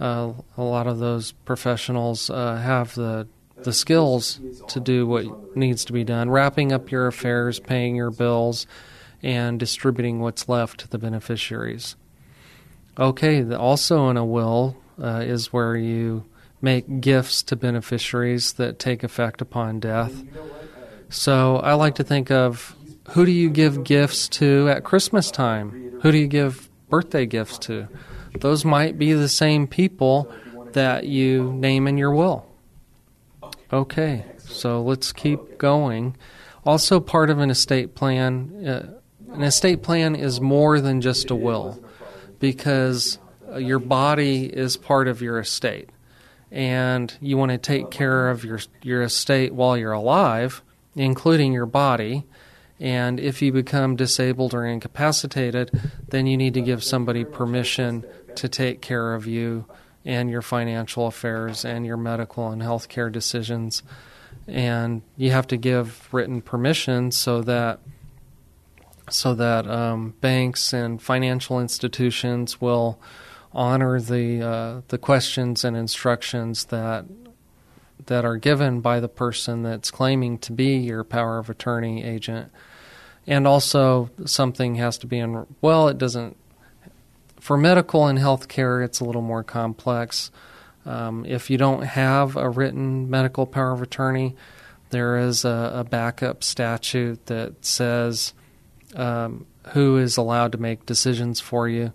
Uh, 0.00 0.32
a 0.56 0.62
lot 0.62 0.86
of 0.86 0.98
those 0.98 1.32
professionals 1.44 2.30
uh, 2.30 2.56
have 2.56 2.94
the 2.94 3.28
the 3.62 3.72
skills 3.72 4.40
to 4.68 4.80
do 4.80 5.06
what 5.06 5.56
needs 5.56 5.84
to 5.86 5.92
be 5.92 6.04
done, 6.04 6.28
wrapping 6.28 6.72
up 6.72 6.90
your 6.90 7.06
affairs, 7.06 7.60
paying 7.60 7.96
your 7.96 8.10
bills, 8.10 8.66
and 9.22 9.58
distributing 9.58 10.20
what's 10.20 10.48
left 10.48 10.80
to 10.80 10.88
the 10.88 10.98
beneficiaries. 10.98 11.96
Okay, 12.98 13.42
also 13.54 14.10
in 14.10 14.16
a 14.16 14.24
will 14.24 14.76
uh, 15.02 15.22
is 15.24 15.52
where 15.52 15.76
you 15.76 16.24
make 16.60 17.00
gifts 17.00 17.42
to 17.44 17.56
beneficiaries 17.56 18.54
that 18.54 18.78
take 18.78 19.02
effect 19.02 19.40
upon 19.40 19.80
death. 19.80 20.22
So 21.08 21.56
I 21.56 21.74
like 21.74 21.96
to 21.96 22.04
think 22.04 22.30
of 22.30 22.74
who 23.10 23.26
do 23.26 23.32
you 23.32 23.50
give 23.50 23.84
gifts 23.84 24.28
to 24.30 24.68
at 24.68 24.84
Christmas 24.84 25.30
time? 25.30 25.98
Who 26.02 26.12
do 26.12 26.18
you 26.18 26.26
give 26.26 26.68
birthday 26.88 27.26
gifts 27.26 27.58
to? 27.60 27.88
Those 28.40 28.64
might 28.64 28.98
be 28.98 29.12
the 29.12 29.28
same 29.28 29.66
people 29.66 30.32
that 30.72 31.06
you 31.06 31.52
name 31.52 31.86
in 31.86 31.96
your 31.98 32.12
will. 32.12 32.46
Okay, 33.72 34.24
so 34.38 34.82
let's 34.82 35.12
keep 35.12 35.58
going. 35.58 36.16
Also, 36.64 37.00
part 37.00 37.30
of 37.30 37.38
an 37.38 37.50
estate 37.50 37.94
plan, 37.94 38.66
uh, 38.66 39.32
an 39.32 39.42
estate 39.42 39.82
plan 39.82 40.14
is 40.14 40.40
more 40.40 40.80
than 40.80 41.00
just 41.00 41.30
a 41.30 41.34
will 41.34 41.82
because 42.38 43.18
uh, 43.50 43.56
your 43.56 43.78
body 43.78 44.46
is 44.46 44.76
part 44.76 45.08
of 45.08 45.22
your 45.22 45.38
estate. 45.38 45.90
And 46.50 47.12
you 47.20 47.36
want 47.36 47.50
to 47.50 47.58
take 47.58 47.90
care 47.90 48.30
of 48.30 48.44
your, 48.44 48.60
your 48.82 49.02
estate 49.02 49.52
while 49.52 49.76
you're 49.76 49.92
alive, 49.92 50.62
including 50.94 51.52
your 51.52 51.66
body. 51.66 52.24
And 52.78 53.18
if 53.18 53.42
you 53.42 53.52
become 53.52 53.96
disabled 53.96 54.54
or 54.54 54.64
incapacitated, 54.64 55.70
then 56.08 56.26
you 56.26 56.36
need 56.36 56.54
to 56.54 56.60
give 56.60 56.84
somebody 56.84 57.24
permission 57.24 58.04
to 58.36 58.48
take 58.48 58.80
care 58.80 59.14
of 59.14 59.26
you 59.26 59.66
and 60.04 60.30
your 60.30 60.42
financial 60.42 61.06
affairs 61.06 61.64
and 61.64 61.86
your 61.86 61.96
medical 61.96 62.50
and 62.50 62.62
health 62.62 62.88
care 62.88 63.10
decisions. 63.10 63.82
And 64.46 65.02
you 65.16 65.30
have 65.30 65.46
to 65.48 65.56
give 65.56 66.08
written 66.12 66.42
permission 66.42 67.10
so 67.10 67.40
that 67.42 67.80
so 69.10 69.34
that 69.34 69.66
um, 69.66 70.14
banks 70.20 70.72
and 70.72 71.00
financial 71.00 71.60
institutions 71.60 72.60
will 72.60 72.98
honor 73.52 74.00
the 74.00 74.42
uh, 74.42 74.80
the 74.88 74.98
questions 74.98 75.64
and 75.64 75.76
instructions 75.76 76.66
that 76.66 77.06
that 78.06 78.24
are 78.24 78.36
given 78.36 78.80
by 78.80 79.00
the 79.00 79.08
person 79.08 79.62
that's 79.62 79.90
claiming 79.90 80.38
to 80.38 80.52
be 80.52 80.76
your 80.76 81.04
power 81.04 81.38
of 81.38 81.48
attorney 81.48 82.04
agent. 82.04 82.50
And 83.26 83.46
also, 83.46 84.10
something 84.26 84.74
has 84.74 84.98
to 84.98 85.06
be 85.06 85.18
in. 85.18 85.46
Well, 85.62 85.88
it 85.88 85.96
doesn't. 85.96 86.36
For 87.44 87.58
medical 87.58 88.06
and 88.06 88.18
health 88.18 88.48
care, 88.48 88.80
it's 88.80 89.00
a 89.00 89.04
little 89.04 89.20
more 89.20 89.44
complex. 89.44 90.30
Um, 90.86 91.26
if 91.26 91.50
you 91.50 91.58
don't 91.58 91.82
have 91.82 92.36
a 92.36 92.48
written 92.48 93.10
medical 93.10 93.44
power 93.44 93.72
of 93.72 93.82
attorney, 93.82 94.34
there 94.88 95.18
is 95.18 95.44
a, 95.44 95.72
a 95.74 95.84
backup 95.84 96.42
statute 96.42 97.26
that 97.26 97.62
says 97.62 98.32
um, 98.96 99.44
who 99.74 99.98
is 99.98 100.16
allowed 100.16 100.52
to 100.52 100.58
make 100.58 100.86
decisions 100.86 101.38
for 101.38 101.68
you, 101.68 101.92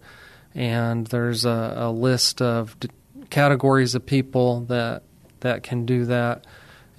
and 0.53 1.07
there's 1.07 1.45
a, 1.45 1.73
a 1.77 1.91
list 1.91 2.43
of 2.43 2.79
d- 2.79 2.89
categories 3.31 3.95
of 3.95 4.05
people 4.05 4.59
that 4.65 5.01
that 5.39 5.63
can 5.63 5.83
do 5.83 6.05
that. 6.05 6.45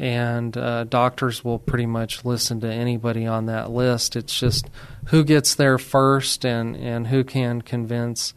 And 0.00 0.56
uh, 0.56 0.84
doctors 0.84 1.44
will 1.44 1.58
pretty 1.58 1.84
much 1.84 2.24
listen 2.24 2.58
to 2.62 2.72
anybody 2.72 3.26
on 3.26 3.44
that 3.46 3.70
list. 3.70 4.16
It's 4.16 4.40
just 4.40 4.70
who 5.08 5.22
gets 5.22 5.54
there 5.54 5.76
first, 5.76 6.46
and, 6.46 6.74
and 6.74 7.08
who 7.08 7.22
can 7.22 7.60
convince 7.60 8.32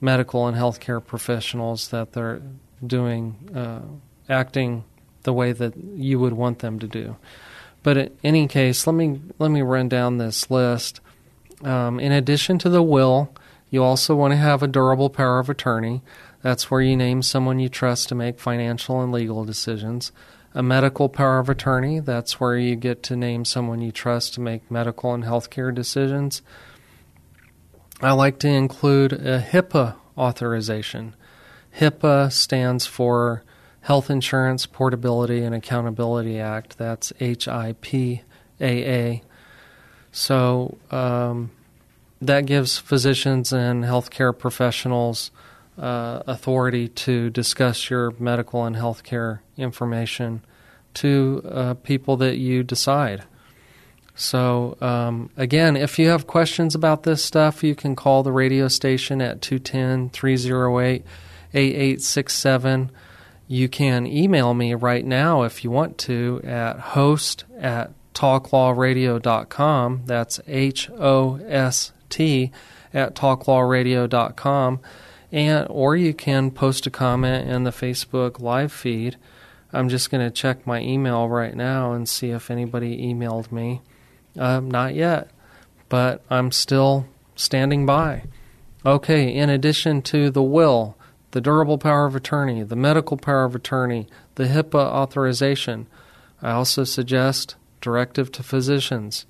medical 0.00 0.46
and 0.46 0.56
healthcare 0.56 1.04
professionals 1.04 1.88
that 1.88 2.12
they're 2.12 2.40
doing 2.86 3.50
uh, 3.52 3.80
acting 4.32 4.84
the 5.24 5.32
way 5.32 5.50
that 5.50 5.76
you 5.76 6.20
would 6.20 6.34
want 6.34 6.60
them 6.60 6.78
to 6.78 6.86
do. 6.86 7.16
But 7.82 7.96
in 7.96 8.16
any 8.22 8.46
case, 8.46 8.86
let 8.86 8.94
me 8.94 9.20
let 9.40 9.50
me 9.50 9.62
run 9.62 9.88
down 9.88 10.18
this 10.18 10.50
list. 10.52 11.00
Um, 11.64 11.98
in 11.98 12.12
addition 12.12 12.58
to 12.60 12.68
the 12.68 12.82
will, 12.82 13.34
you 13.70 13.82
also 13.82 14.14
want 14.14 14.32
to 14.32 14.36
have 14.36 14.62
a 14.62 14.68
durable 14.68 15.10
power 15.10 15.40
of 15.40 15.50
attorney. 15.50 16.02
That's 16.42 16.70
where 16.70 16.80
you 16.80 16.96
name 16.96 17.22
someone 17.22 17.58
you 17.58 17.68
trust 17.68 18.08
to 18.08 18.14
make 18.14 18.38
financial 18.38 19.00
and 19.00 19.10
legal 19.10 19.44
decisions. 19.44 20.12
A 20.54 20.62
medical 20.62 21.08
power 21.08 21.38
of 21.38 21.48
attorney, 21.48 22.00
that's 22.00 22.40
where 22.40 22.56
you 22.56 22.74
get 22.74 23.02
to 23.04 23.16
name 23.16 23.44
someone 23.44 23.80
you 23.80 23.92
trust 23.92 24.34
to 24.34 24.40
make 24.40 24.70
medical 24.70 25.14
and 25.14 25.24
healthcare 25.24 25.74
decisions. 25.74 26.42
I 28.00 28.12
like 28.12 28.38
to 28.40 28.48
include 28.48 29.12
a 29.12 29.40
HIPAA 29.40 29.96
authorization. 30.16 31.14
HIPAA 31.78 32.32
stands 32.32 32.86
for 32.86 33.44
Health 33.82 34.10
Insurance 34.10 34.66
Portability 34.66 35.42
and 35.42 35.54
Accountability 35.54 36.38
Act. 36.38 36.78
That's 36.78 37.12
H 37.20 37.46
I 37.46 37.74
P 37.80 38.22
A 38.60 38.84
A. 38.84 39.22
So 40.12 40.78
um, 40.90 41.50
that 42.20 42.46
gives 42.46 42.78
physicians 42.78 43.52
and 43.52 43.84
healthcare 43.84 44.36
professionals 44.36 45.30
uh, 45.78 46.22
authority 46.26 46.88
to 46.88 47.30
discuss 47.30 47.88
your 47.90 48.12
medical 48.18 48.64
and 48.64 48.76
healthcare 48.76 49.40
information 49.56 50.44
to 50.94 51.42
uh, 51.48 51.74
people 51.74 52.16
that 52.16 52.36
you 52.36 52.62
decide. 52.62 53.24
So, 54.14 54.76
um, 54.80 55.30
again, 55.36 55.76
if 55.76 55.96
you 55.98 56.08
have 56.08 56.26
questions 56.26 56.74
about 56.74 57.04
this 57.04 57.24
stuff, 57.24 57.62
you 57.62 57.76
can 57.76 57.94
call 57.94 58.24
the 58.24 58.32
radio 58.32 58.66
station 58.66 59.22
at 59.22 59.40
210 59.40 60.10
308 60.10 61.04
8867. 61.54 62.90
You 63.46 63.68
can 63.68 64.06
email 64.06 64.52
me 64.54 64.74
right 64.74 65.04
now 65.04 65.42
if 65.42 65.62
you 65.62 65.70
want 65.70 65.98
to 65.98 66.40
at 66.44 66.80
host 66.80 67.44
at 67.58 67.92
talklawradio.com. 68.12 70.02
That's 70.06 70.40
H 70.48 70.90
O 70.90 71.36
S 71.46 71.92
T 72.10 72.50
at 72.92 73.14
talklawradio.com. 73.14 74.80
And, 75.30 75.66
or 75.68 75.96
you 75.96 76.14
can 76.14 76.50
post 76.50 76.86
a 76.86 76.90
comment 76.90 77.48
in 77.48 77.64
the 77.64 77.70
Facebook 77.70 78.40
live 78.40 78.72
feed. 78.72 79.16
I'm 79.72 79.88
just 79.88 80.10
going 80.10 80.24
to 80.24 80.30
check 80.30 80.66
my 80.66 80.80
email 80.80 81.28
right 81.28 81.54
now 81.54 81.92
and 81.92 82.08
see 82.08 82.30
if 82.30 82.50
anybody 82.50 83.02
emailed 83.02 83.52
me. 83.52 83.82
Um, 84.38 84.70
not 84.70 84.94
yet, 84.94 85.30
but 85.88 86.22
I'm 86.30 86.50
still 86.52 87.06
standing 87.36 87.84
by. 87.84 88.24
Okay, 88.86 89.34
in 89.34 89.50
addition 89.50 90.00
to 90.02 90.30
the 90.30 90.42
will, 90.42 90.96
the 91.32 91.40
durable 91.40 91.76
power 91.76 92.06
of 92.06 92.16
attorney, 92.16 92.62
the 92.62 92.76
medical 92.76 93.16
power 93.16 93.44
of 93.44 93.54
attorney, 93.54 94.06
the 94.36 94.44
HIPAA 94.44 94.80
authorization, 94.80 95.86
I 96.40 96.52
also 96.52 96.84
suggest 96.84 97.56
directive 97.80 98.32
to 98.32 98.42
physicians. 98.42 99.26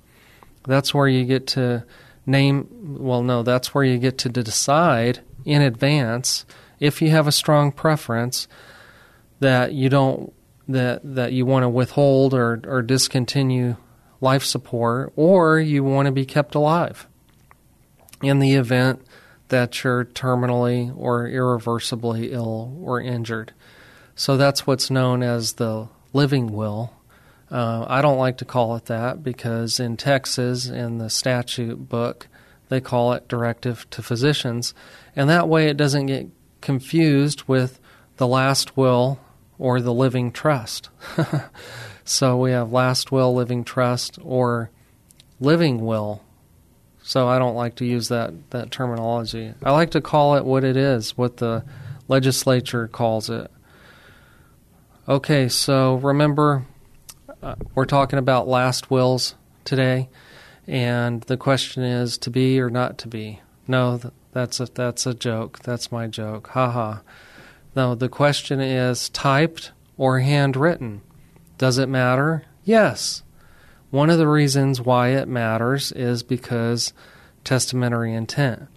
That's 0.65 0.93
where 0.93 1.07
you 1.07 1.25
get 1.25 1.47
to 1.47 1.83
name, 2.25 2.67
well, 2.99 3.23
no, 3.23 3.43
that's 3.43 3.73
where 3.73 3.83
you 3.83 3.97
get 3.97 4.17
to 4.19 4.29
decide 4.29 5.21
in 5.45 5.61
advance 5.61 6.45
if 6.79 7.01
you 7.01 7.09
have 7.09 7.27
a 7.27 7.31
strong 7.31 7.71
preference 7.71 8.47
that 9.39 9.73
you 9.73 9.89
don't 9.89 10.33
that 10.67 11.01
that 11.15 11.33
you 11.33 11.45
want 11.45 11.63
to 11.63 11.69
withhold 11.69 12.33
or, 12.33 12.61
or 12.65 12.81
discontinue 12.81 13.75
life 14.21 14.43
support, 14.43 15.13
or 15.15 15.59
you 15.59 15.83
want 15.83 16.05
to 16.05 16.11
be 16.11 16.25
kept 16.25 16.55
alive 16.55 17.07
in 18.21 18.39
the 18.39 18.53
event 18.53 19.01
that 19.47 19.83
you're 19.83 20.05
terminally 20.05 20.93
or 20.95 21.27
irreversibly 21.27 22.31
ill 22.31 22.77
or 22.81 23.01
injured. 23.01 23.53
So 24.15 24.37
that's 24.37 24.67
what's 24.67 24.91
known 24.91 25.23
as 25.23 25.53
the 25.53 25.87
living 26.13 26.47
will. 26.51 26.93
Uh, 27.49 27.85
I 27.87 28.01
don't 28.01 28.17
like 28.17 28.37
to 28.39 28.45
call 28.45 28.75
it 28.75 28.85
that 28.85 29.23
because 29.23 29.79
in 29.79 29.97
Texas, 29.97 30.67
in 30.67 30.99
the 30.99 31.09
statute 31.09 31.89
book, 31.89 32.27
they 32.69 32.79
call 32.79 33.13
it 33.13 33.27
directive 33.27 33.89
to 33.89 34.01
physicians. 34.01 34.73
And 35.15 35.29
that 35.29 35.49
way 35.49 35.67
it 35.67 35.77
doesn't 35.77 36.05
get 36.05 36.27
confused 36.61 37.43
with 37.47 37.79
the 38.17 38.27
last 38.27 38.77
will 38.77 39.19
or 39.57 39.81
the 39.81 39.93
living 39.93 40.31
trust. 40.31 40.89
so 42.05 42.37
we 42.37 42.51
have 42.51 42.71
last 42.71 43.11
will, 43.11 43.33
living 43.33 43.63
trust, 43.63 44.17
or 44.21 44.71
living 45.39 45.85
will. 45.85 46.23
So 47.03 47.27
I 47.27 47.39
don't 47.39 47.55
like 47.55 47.75
to 47.75 47.85
use 47.85 48.07
that, 48.09 48.33
that 48.51 48.71
terminology. 48.71 49.53
I 49.63 49.71
like 49.71 49.91
to 49.91 50.01
call 50.01 50.35
it 50.35 50.45
what 50.45 50.63
it 50.63 50.77
is, 50.77 51.17
what 51.17 51.37
the 51.37 51.65
legislature 52.07 52.87
calls 52.87 53.29
it. 53.29 53.49
Okay, 55.07 55.49
so 55.49 55.95
remember, 55.95 56.65
uh, 57.41 57.55
we're 57.73 57.85
talking 57.85 58.19
about 58.19 58.47
last 58.47 58.91
wills 58.91 59.33
today, 59.65 60.07
and 60.69 61.21
the 61.23 61.37
question 61.37 61.83
is 61.83 62.17
to 62.19 62.29
be 62.29 62.59
or 62.59 62.69
not 62.69 62.99
to 62.99 63.07
be. 63.07 63.41
No, 63.67 63.99
that's 64.31 64.59
a 64.59 64.65
that's 64.65 65.05
a 65.07 65.13
joke. 65.13 65.59
That's 65.63 65.91
my 65.91 66.07
joke. 66.07 66.47
Ha 66.49 66.69
ha. 66.69 67.01
No, 67.75 67.95
the 67.95 68.09
question 68.09 68.61
is 68.61 69.09
typed 69.09 69.71
or 69.97 70.19
handwritten. 70.19 71.01
Does 71.57 71.77
it 71.77 71.89
matter? 71.89 72.43
Yes. 72.63 73.23
One 73.89 74.11
of 74.11 74.19
the 74.19 74.27
reasons 74.27 74.79
why 74.79 75.09
it 75.09 75.27
matters 75.27 75.91
is 75.91 76.21
because 76.21 76.93
testamentary 77.43 78.13
intent. 78.13 78.67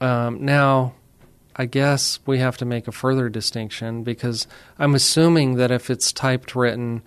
Um, 0.00 0.44
now, 0.44 0.94
I 1.54 1.66
guess 1.66 2.18
we 2.26 2.38
have 2.38 2.56
to 2.56 2.64
make 2.64 2.88
a 2.88 2.92
further 2.92 3.28
distinction 3.28 4.02
because 4.02 4.48
I'm 4.78 4.96
assuming 4.96 5.54
that 5.54 5.70
if 5.70 5.90
it's 5.90 6.12
typed 6.12 6.56
written, 6.56 7.02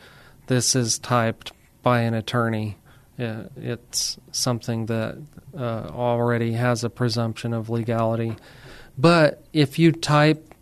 this 0.47 0.75
is 0.75 0.97
typed 0.99 1.51
by 1.83 2.01
an 2.01 2.13
attorney. 2.13 2.77
It's 3.17 4.17
something 4.31 4.87
that 4.87 5.17
uh, 5.57 5.89
already 5.93 6.53
has 6.53 6.83
a 6.83 6.89
presumption 6.89 7.53
of 7.53 7.69
legality. 7.69 8.35
But 8.97 9.43
if 9.53 9.79
you 9.79 9.91
type 9.91 10.53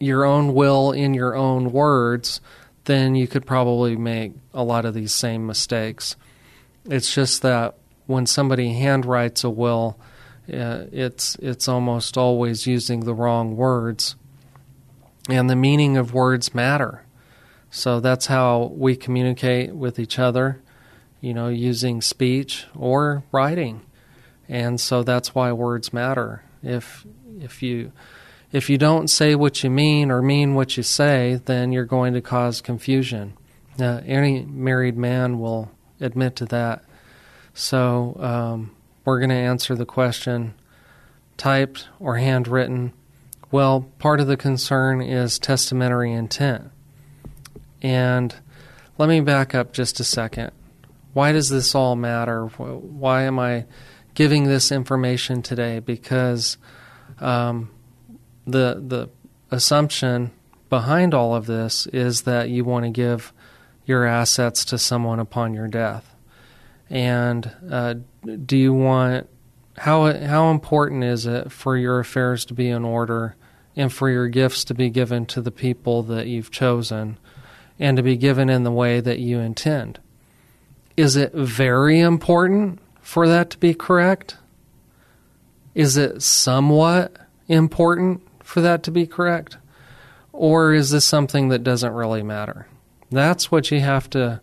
your 0.00 0.24
own 0.24 0.54
will 0.54 0.92
in 0.92 1.14
your 1.14 1.34
own 1.34 1.72
words, 1.72 2.40
then 2.84 3.14
you 3.14 3.26
could 3.26 3.46
probably 3.46 3.96
make 3.96 4.32
a 4.52 4.62
lot 4.62 4.84
of 4.84 4.94
these 4.94 5.14
same 5.14 5.46
mistakes. 5.46 6.16
It's 6.84 7.14
just 7.14 7.42
that 7.42 7.76
when 8.06 8.26
somebody 8.26 8.74
handwrites 8.74 9.44
a 9.44 9.50
will, 9.50 9.98
uh, 10.52 10.84
it's 10.92 11.36
it's 11.36 11.68
almost 11.68 12.18
always 12.18 12.66
using 12.66 13.00
the 13.00 13.14
wrong 13.14 13.56
words, 13.56 14.16
and 15.30 15.48
the 15.48 15.56
meaning 15.56 15.96
of 15.96 16.12
words 16.12 16.54
matter. 16.54 17.04
So 17.70 18.00
that's 18.00 18.26
how 18.26 18.72
we 18.76 18.94
communicate 18.94 19.74
with 19.74 19.98
each 19.98 20.18
other, 20.18 20.60
you 21.24 21.32
know, 21.32 21.48
using 21.48 22.02
speech 22.02 22.66
or 22.76 23.24
writing, 23.32 23.80
and 24.46 24.78
so 24.78 25.02
that's 25.02 25.34
why 25.34 25.52
words 25.52 25.90
matter. 25.90 26.42
If 26.62 27.06
if 27.40 27.62
you 27.62 27.92
if 28.52 28.68
you 28.68 28.76
don't 28.76 29.08
say 29.08 29.34
what 29.34 29.64
you 29.64 29.70
mean 29.70 30.10
or 30.10 30.20
mean 30.20 30.54
what 30.54 30.76
you 30.76 30.82
say, 30.82 31.40
then 31.46 31.72
you're 31.72 31.86
going 31.86 32.12
to 32.12 32.20
cause 32.20 32.60
confusion. 32.60 33.32
Now, 33.78 34.02
any 34.04 34.42
married 34.42 34.98
man 34.98 35.38
will 35.38 35.70
admit 35.98 36.36
to 36.36 36.44
that. 36.46 36.84
So 37.54 38.16
um, 38.20 38.76
we're 39.06 39.18
going 39.18 39.30
to 39.30 39.34
answer 39.34 39.74
the 39.74 39.86
question 39.86 40.52
typed 41.38 41.88
or 41.98 42.18
handwritten. 42.18 42.92
Well, 43.50 43.88
part 43.98 44.20
of 44.20 44.26
the 44.26 44.36
concern 44.36 45.00
is 45.00 45.38
testamentary 45.38 46.12
intent. 46.12 46.70
And 47.82 48.34
let 48.98 49.08
me 49.08 49.20
back 49.20 49.54
up 49.54 49.72
just 49.72 49.98
a 49.98 50.04
second. 50.04 50.52
Why 51.14 51.32
does 51.32 51.48
this 51.48 51.74
all 51.74 51.96
matter? 51.96 52.46
Why 52.46 53.22
am 53.22 53.38
I 53.38 53.64
giving 54.14 54.44
this 54.44 54.70
information 54.70 55.42
today? 55.42 55.78
Because 55.78 56.58
um, 57.20 57.70
the 58.46 58.82
the 58.86 59.08
assumption 59.50 60.32
behind 60.68 61.14
all 61.14 61.34
of 61.34 61.46
this 61.46 61.86
is 61.86 62.22
that 62.22 62.50
you 62.50 62.64
want 62.64 62.84
to 62.84 62.90
give 62.90 63.32
your 63.86 64.04
assets 64.04 64.64
to 64.66 64.78
someone 64.78 65.20
upon 65.20 65.54
your 65.54 65.68
death. 65.68 66.16
And 66.90 67.50
uh, 67.70 67.94
do 68.44 68.56
you 68.56 68.72
want 68.72 69.28
how 69.78 70.12
how 70.12 70.50
important 70.50 71.04
is 71.04 71.26
it 71.26 71.52
for 71.52 71.76
your 71.76 72.00
affairs 72.00 72.44
to 72.46 72.54
be 72.54 72.68
in 72.68 72.84
order 72.84 73.36
and 73.76 73.92
for 73.92 74.10
your 74.10 74.28
gifts 74.28 74.64
to 74.64 74.74
be 74.74 74.90
given 74.90 75.26
to 75.26 75.40
the 75.40 75.50
people 75.52 76.02
that 76.04 76.26
you've 76.26 76.50
chosen 76.50 77.18
and 77.78 77.96
to 77.96 78.02
be 78.02 78.16
given 78.16 78.48
in 78.50 78.64
the 78.64 78.72
way 78.72 79.00
that 79.00 79.20
you 79.20 79.38
intend? 79.38 80.00
Is 80.96 81.16
it 81.16 81.32
very 81.32 82.00
important 82.00 82.80
for 83.00 83.26
that 83.28 83.50
to 83.50 83.58
be 83.58 83.74
correct? 83.74 84.36
Is 85.74 85.96
it 85.96 86.22
somewhat 86.22 87.16
important 87.48 88.22
for 88.42 88.60
that 88.60 88.82
to 88.84 88.90
be 88.90 89.06
correct? 89.06 89.56
Or 90.32 90.72
is 90.72 90.90
this 90.90 91.04
something 91.04 91.48
that 91.48 91.64
doesn't 91.64 91.92
really 91.92 92.22
matter? 92.22 92.66
That's 93.10 93.50
what 93.50 93.70
you 93.70 93.80
have 93.80 94.08
to 94.10 94.40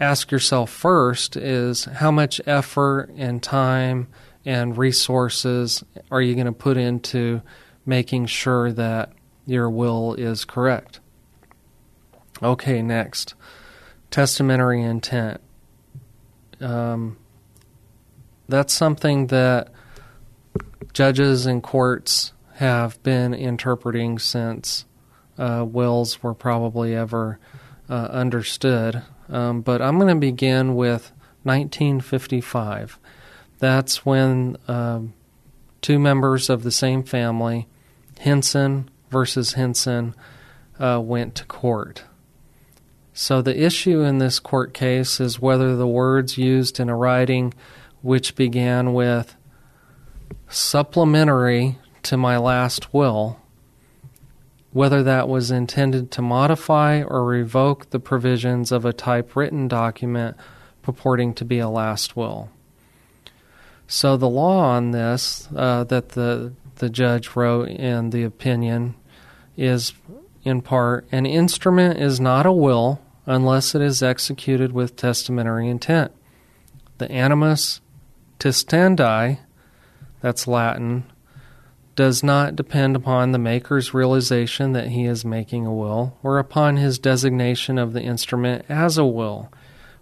ask 0.00 0.30
yourself 0.30 0.70
first 0.70 1.36
is 1.36 1.84
how 1.84 2.10
much 2.10 2.40
effort 2.46 3.10
and 3.16 3.42
time 3.42 4.08
and 4.44 4.78
resources 4.78 5.84
are 6.10 6.22
you 6.22 6.34
going 6.34 6.46
to 6.46 6.52
put 6.52 6.76
into 6.76 7.42
making 7.84 8.26
sure 8.26 8.72
that 8.72 9.12
your 9.46 9.68
will 9.70 10.14
is 10.14 10.44
correct? 10.44 11.00
Okay, 12.42 12.82
next. 12.82 13.34
Testamentary 14.10 14.82
intent. 14.82 15.40
Um, 16.60 17.18
that's 18.48 18.72
something 18.72 19.28
that 19.28 19.70
judges 20.92 21.46
and 21.46 21.62
courts 21.62 22.32
have 22.54 23.00
been 23.02 23.34
interpreting 23.34 24.18
since 24.18 24.84
uh, 25.38 25.64
wills 25.68 26.22
were 26.22 26.34
probably 26.34 26.94
ever 26.94 27.38
uh, 27.88 28.08
understood. 28.10 29.02
Um, 29.28 29.60
but 29.60 29.80
I'm 29.80 29.98
going 29.98 30.14
to 30.14 30.20
begin 30.20 30.74
with 30.74 31.12
1955. 31.44 32.98
That's 33.58 34.04
when 34.04 34.56
um, 34.66 35.14
two 35.80 35.98
members 35.98 36.50
of 36.50 36.62
the 36.62 36.72
same 36.72 37.02
family, 37.02 37.68
Hinson 38.18 38.90
versus 39.10 39.52
Hinson, 39.52 40.14
uh, 40.78 41.00
went 41.02 41.34
to 41.36 41.44
court. 41.44 42.04
So 43.20 43.42
the 43.42 43.64
issue 43.64 44.02
in 44.02 44.18
this 44.18 44.38
court 44.38 44.72
case 44.72 45.18
is 45.18 45.40
whether 45.40 45.74
the 45.74 45.88
words 45.88 46.38
used 46.38 46.78
in 46.78 46.88
a 46.88 46.94
writing 46.94 47.52
which 48.00 48.36
began 48.36 48.94
with 48.94 49.34
supplementary 50.48 51.78
to 52.04 52.16
my 52.16 52.36
last 52.36 52.94
will, 52.94 53.40
whether 54.70 55.02
that 55.02 55.28
was 55.28 55.50
intended 55.50 56.12
to 56.12 56.22
modify 56.22 57.02
or 57.02 57.24
revoke 57.24 57.90
the 57.90 57.98
provisions 57.98 58.70
of 58.70 58.84
a 58.84 58.92
typewritten 58.92 59.66
document 59.66 60.36
purporting 60.82 61.34
to 61.34 61.44
be 61.44 61.58
a 61.58 61.68
last 61.68 62.14
will. 62.14 62.50
So 63.88 64.16
the 64.16 64.28
law 64.28 64.60
on 64.60 64.92
this 64.92 65.48
uh, 65.56 65.82
that 65.82 66.10
the 66.10 66.52
the 66.76 66.88
judge 66.88 67.34
wrote 67.34 67.68
in 67.68 68.10
the 68.10 68.22
opinion 68.22 68.94
is 69.56 69.92
in 70.44 70.62
part 70.62 71.04
an 71.10 71.26
instrument 71.26 71.98
is 71.98 72.20
not 72.20 72.46
a 72.46 72.52
will 72.52 73.00
unless 73.28 73.74
it 73.74 73.82
is 73.82 74.02
executed 74.02 74.72
with 74.72 74.96
testamentary 74.96 75.68
intent. 75.68 76.10
The 76.96 77.10
animus 77.12 77.82
testandi, 78.38 79.38
that's 80.22 80.48
Latin, 80.48 81.04
does 81.94 82.22
not 82.22 82.56
depend 82.56 82.96
upon 82.96 83.32
the 83.32 83.38
maker's 83.38 83.92
realization 83.92 84.72
that 84.72 84.88
he 84.88 85.04
is 85.04 85.26
making 85.26 85.66
a 85.66 85.74
will 85.74 86.16
or 86.22 86.38
upon 86.38 86.78
his 86.78 86.98
designation 86.98 87.76
of 87.76 87.92
the 87.92 88.00
instrument 88.00 88.64
as 88.66 88.96
a 88.96 89.04
will, 89.04 89.52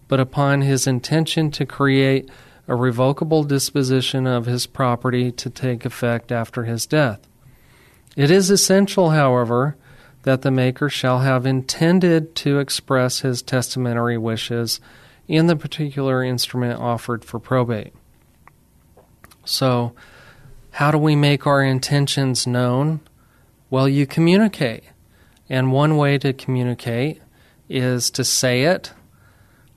but 0.07 0.21
upon 0.21 0.61
his 0.61 0.87
intention 0.87 1.51
to 1.51 1.67
create 1.67 2.31
a 2.69 2.77
revocable 2.77 3.43
disposition 3.43 4.27
of 4.27 4.47
his 4.47 4.69
property 4.69 5.33
to 5.33 5.51
take 5.51 5.85
effect 5.85 6.31
after 6.31 6.63
his 6.63 6.87
death. 6.87 7.27
It 8.15 8.31
is 8.31 8.51
essential, 8.51 9.11
however, 9.11 9.77
that 10.27 10.43
the 10.43 10.51
maker 10.51 10.89
shall 10.89 11.21
have 11.21 11.47
intended 11.47 12.35
to 12.35 12.59
express 12.59 13.21
his 13.21 13.43
testamentary 13.43 14.19
wishes 14.19 14.81
in 15.29 15.47
the 15.47 15.55
particular 15.55 16.25
instrument 16.25 16.81
offered 16.81 17.25
for 17.25 17.39
probate. 17.39 17.95
So, 19.45 19.95
how 20.73 20.91
do 20.91 20.99
we 20.99 21.15
make 21.15 21.47
our 21.47 21.63
intentions 21.63 22.45
known? 22.45 22.99
Well, 23.71 23.89
you 23.89 24.05
communicate. 24.05 24.83
And 25.49 25.71
one 25.71 25.97
way 25.97 26.19
to 26.19 26.33
communicate 26.33 27.23
is 27.69 28.11
to 28.11 28.25
say 28.25 28.65
it, 28.65 28.93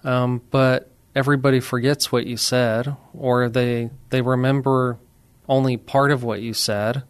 um, 0.04 0.42
but 0.50 0.90
everybody 1.16 1.60
forgets 1.60 2.12
what 2.12 2.26
you 2.26 2.38
said, 2.38 2.96
or 3.14 3.50
they 3.50 3.92
they 4.10 4.24
remember 4.24 4.98
only 5.48 5.78
part 5.78 6.10
of 6.10 6.24
what 6.24 6.42
you 6.42 6.56
said. 6.56 7.04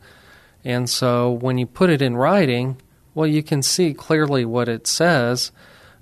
And 0.66 0.90
so 0.90 1.32
when 1.32 1.58
you 1.58 1.66
put 1.66 1.90
it 1.90 2.02
in 2.02 2.18
writing, 2.18 2.82
well, 3.20 3.28
you 3.28 3.44
can 3.44 3.62
see 3.62 3.94
clearly 3.94 4.46
what 4.46 4.70
it 4.70 4.88
says, 4.88 5.52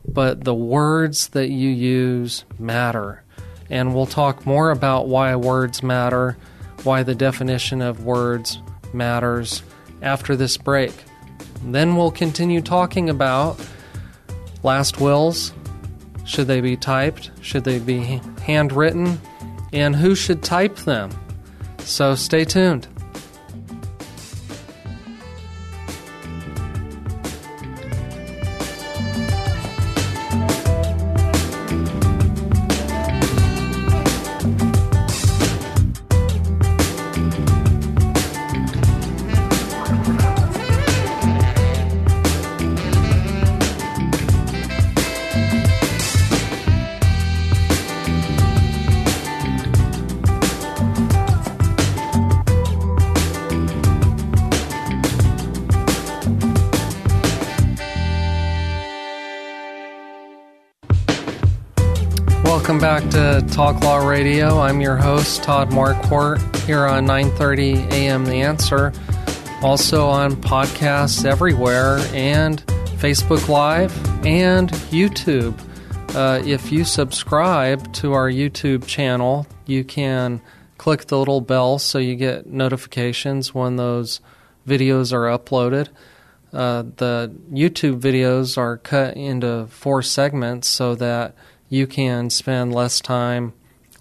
but 0.07 0.43
the 0.43 0.53
words 0.53 1.29
that 1.29 1.49
you 1.49 1.67
use 1.67 2.45
matter. 2.59 3.23
And 3.71 3.95
we'll 3.95 4.05
talk 4.05 4.45
more 4.45 4.69
about 4.69 5.07
why 5.07 5.35
words 5.35 5.81
matter, 5.81 6.37
why 6.83 7.01
the 7.01 7.15
definition 7.15 7.81
of 7.81 8.03
words 8.03 8.61
matters 8.93 9.63
after 10.03 10.35
this 10.35 10.57
break. 10.57 10.93
Then 11.63 11.95
we'll 11.95 12.11
continue 12.11 12.61
talking 12.61 13.09
about 13.09 13.59
last 14.61 15.01
wills. 15.01 15.53
Should 16.23 16.45
they 16.45 16.61
be 16.61 16.77
typed? 16.77 17.31
Should 17.41 17.63
they 17.63 17.79
be 17.79 18.21
handwritten? 18.43 19.19
And 19.73 19.95
who 19.95 20.13
should 20.13 20.43
type 20.43 20.75
them? 20.75 21.09
So 21.79 22.13
stay 22.13 22.45
tuned. 22.45 22.87
Talk 63.57 63.81
Law 63.81 64.07
Radio. 64.07 64.59
I'm 64.59 64.81
your 64.81 64.97
host 64.97 65.41
Todd 65.41 65.71
Marquardt 65.71 66.55
here 66.67 66.85
on 66.85 67.07
9:30 67.07 67.91
a.m. 67.91 68.23
The 68.23 68.43
Answer. 68.43 68.93
Also 69.63 70.05
on 70.05 70.33
podcasts 70.33 71.25
everywhere 71.25 71.97
and 72.13 72.63
Facebook 72.99 73.47
Live 73.47 73.91
and 74.23 74.69
YouTube. 74.91 75.59
Uh, 76.15 76.39
if 76.45 76.71
you 76.71 76.85
subscribe 76.85 77.91
to 77.93 78.13
our 78.13 78.29
YouTube 78.29 78.85
channel, 78.85 79.47
you 79.65 79.83
can 79.83 80.39
click 80.77 81.07
the 81.07 81.17
little 81.17 81.41
bell 81.41 81.79
so 81.79 81.97
you 81.97 82.15
get 82.15 82.45
notifications 82.45 83.55
when 83.55 83.75
those 83.75 84.21
videos 84.67 85.11
are 85.11 85.35
uploaded. 85.35 85.87
Uh, 86.53 86.83
the 86.97 87.35
YouTube 87.51 87.99
videos 88.01 88.55
are 88.55 88.77
cut 88.77 89.17
into 89.17 89.65
four 89.71 90.03
segments 90.03 90.67
so 90.67 90.93
that 90.93 91.33
you 91.69 91.87
can 91.87 92.29
spend 92.29 92.73
less 92.73 93.01
time 93.01 93.53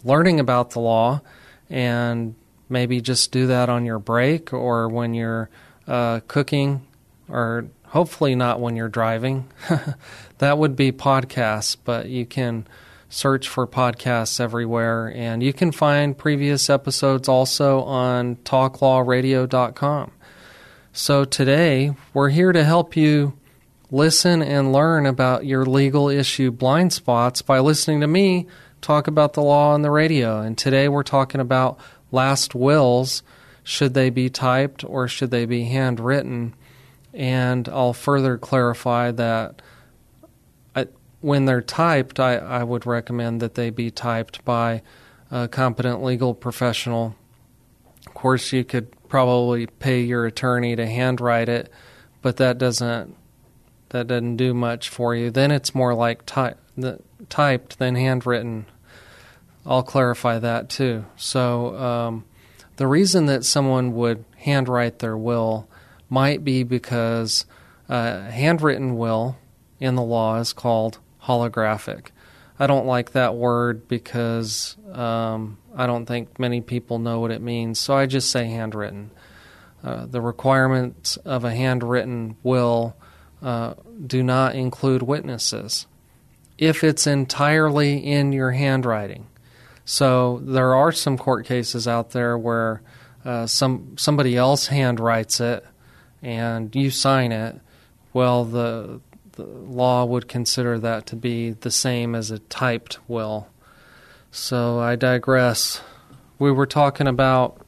learning 0.05 0.39
about 0.39 0.71
the 0.71 0.81
law 0.81 1.21
and 1.69 2.35
maybe 2.69 3.01
just 3.01 3.33
do 3.33 3.47
that 3.47 3.69
on 3.69 3.85
your 3.85 3.99
break 3.99 4.53
or 4.53 4.89
when 4.89 5.15
you're 5.15 5.49
uh, 5.87 6.21
cooking 6.29 6.87
or 7.29 7.67
hopefully 7.87 8.35
not 8.35 8.61
when 8.61 8.77
you're 8.77 8.89
driving. 8.89 9.49
that 10.39 10.59
would 10.59 10.77
be 10.77 10.93
podcasts, 10.93 11.77
but 11.83 12.09
you 12.09 12.27
can 12.27 12.67
search 13.09 13.49
for 13.49 13.67
podcasts 13.67 14.41
everywhere 14.41 15.13
and 15.15 15.43
you 15.43 15.53
can 15.53 15.73
find 15.73 16.19
previous 16.19 16.69
episodes 16.69 17.29
also 17.29 17.83
on 17.83 18.37
talklawradio.com. 18.37 20.11
So 20.93 21.25
today 21.25 21.95
we're 22.15 22.31
here 22.31 22.53
to 22.53 22.65
help 22.65 22.97
you 22.97 23.35
listen 23.91 24.43
and 24.43 24.73
learn 24.73 25.07
about 25.07 25.47
your 25.47 25.65
legal 25.65 26.09
issue 26.09 26.51
blind 26.51 26.93
spots 26.93 27.43
by 27.43 27.59
listening 27.59 28.01
to 28.01 28.07
me 28.07 28.47
talk 28.81 29.07
about 29.07 29.33
the 29.33 29.43
law 29.43 29.73
on 29.73 29.83
the 29.83 29.91
radio. 29.91 30.41
And 30.41 30.57
today 30.57 30.89
we're 30.89 31.03
talking 31.03 31.41
about 31.41 31.79
last 32.11 32.55
wills. 32.55 33.23
Should 33.63 33.95
they 33.95 34.11
be 34.11 34.29
typed 34.29 34.85
or 34.85 35.09
should 35.09 35.31
they 35.31 35.45
be 35.45 35.65
handwritten? 35.65 36.55
And 37.13 37.69
I'll 37.69 37.93
further 37.93 38.39
clarify 38.39 39.11
that 39.13 39.63
I, 40.75 40.87
when 41.21 41.47
they're 41.47 41.63
typed, 41.63 42.21
I, 42.21 42.37
I 42.37 42.63
would 42.63 42.87
recommend 42.87 43.41
that 43.41 43.55
they 43.55 43.71
be 43.71 43.91
typed 43.91 44.45
by 44.45 44.83
a 45.31 45.49
competent 45.49 46.03
legal 46.03 46.35
professional. 46.35 47.17
Of 48.07 48.15
course, 48.15 48.53
you 48.53 48.63
could 48.65 48.89
probably 49.09 49.67
pay 49.67 50.03
your 50.03 50.27
attorney 50.27 50.77
to 50.77 50.87
handwrite 50.87 51.49
it, 51.49 51.73
but 52.23 52.37
that 52.37 52.59
doesn't 52.59 53.17
that 53.91 54.07
doesn't 54.07 54.37
do 54.37 54.55
much 54.55 54.89
for 54.89 55.15
you. 55.15 55.31
Then 55.31 55.51
it's 55.51 55.75
more 55.75 55.95
like 55.95 56.27
type, 56.27 56.59
the, 56.77 57.01
typed 57.29 57.79
than 57.79 57.95
handwritten. 57.95 58.67
I'll 59.65 59.83
clarify 59.83 60.39
that 60.39 60.69
too. 60.69 61.07
So, 61.17 61.77
um, 61.77 62.25
the 62.77 62.87
reason 62.87 63.27
that 63.27 63.45
someone 63.45 63.95
would 63.95 64.25
handwrite 64.37 64.99
their 64.99 65.17
will 65.17 65.67
might 66.11 66.45
be 66.45 66.63
because 66.63 67.47
a 67.89 68.31
handwritten 68.31 68.97
will 68.97 69.39
in 69.81 69.95
the 69.95 70.03
law 70.03 70.39
is 70.39 70.53
called 70.53 70.99
holographic. 71.25 72.09
I 72.59 72.67
don't 72.67 72.87
like 72.87 73.13
that 73.13 73.35
word 73.35 73.89
because 73.89 74.77
um, 74.93 75.59
I 75.75 75.87
don't 75.87 76.07
think 76.07 76.39
many 76.39 76.61
people 76.61 76.99
know 76.99 77.21
what 77.21 77.31
it 77.31 77.43
means, 77.43 77.79
so 77.79 77.95
I 77.95 78.07
just 78.07 78.31
say 78.31 78.47
handwritten. 78.47 79.11
Uh, 79.85 80.07
the 80.07 80.21
requirements 80.21 81.17
of 81.19 81.45
a 81.45 81.55
handwritten 81.55 82.37
will 82.43 82.97
uh, 83.43 83.75
do 84.07 84.23
not 84.23 84.55
include 84.55 85.03
witnesses 85.03 85.87
if 86.59 86.83
it's 86.83 87.07
entirely 87.07 87.99
in 87.99 88.33
your 88.33 88.53
handwriting. 88.53 89.27
So 89.85 90.41
there 90.43 90.75
are 90.75 90.91
some 90.91 91.19
court 91.19 91.47
cases 91.47 91.87
out 91.87 92.11
there 92.11 92.37
where 92.37 92.83
uh, 93.25 93.47
some 93.47 93.97
somebody 93.99 94.37
else 94.37 94.69
handwrites 94.69 95.41
it 95.41 95.65
and 96.23 96.75
you 96.75 96.91
sign 96.91 97.33
it. 97.33 97.61
Well, 98.13 98.45
the 98.45 99.01
the 99.33 99.45
law 99.45 100.05
would 100.05 100.29
consider 100.29 100.79
that 100.79 101.07
to 101.07 101.17
be 101.17 101.51
the 101.51 101.71
same 101.71 102.15
as 102.15 102.31
a 102.31 102.39
typed 102.39 102.99
will. 103.07 103.49
So 104.31 104.81
I 104.81 104.97
digress. 104.97 105.83
We 106.39 106.51
were 106.51 106.67
talking 106.67 107.07
about 107.07 107.61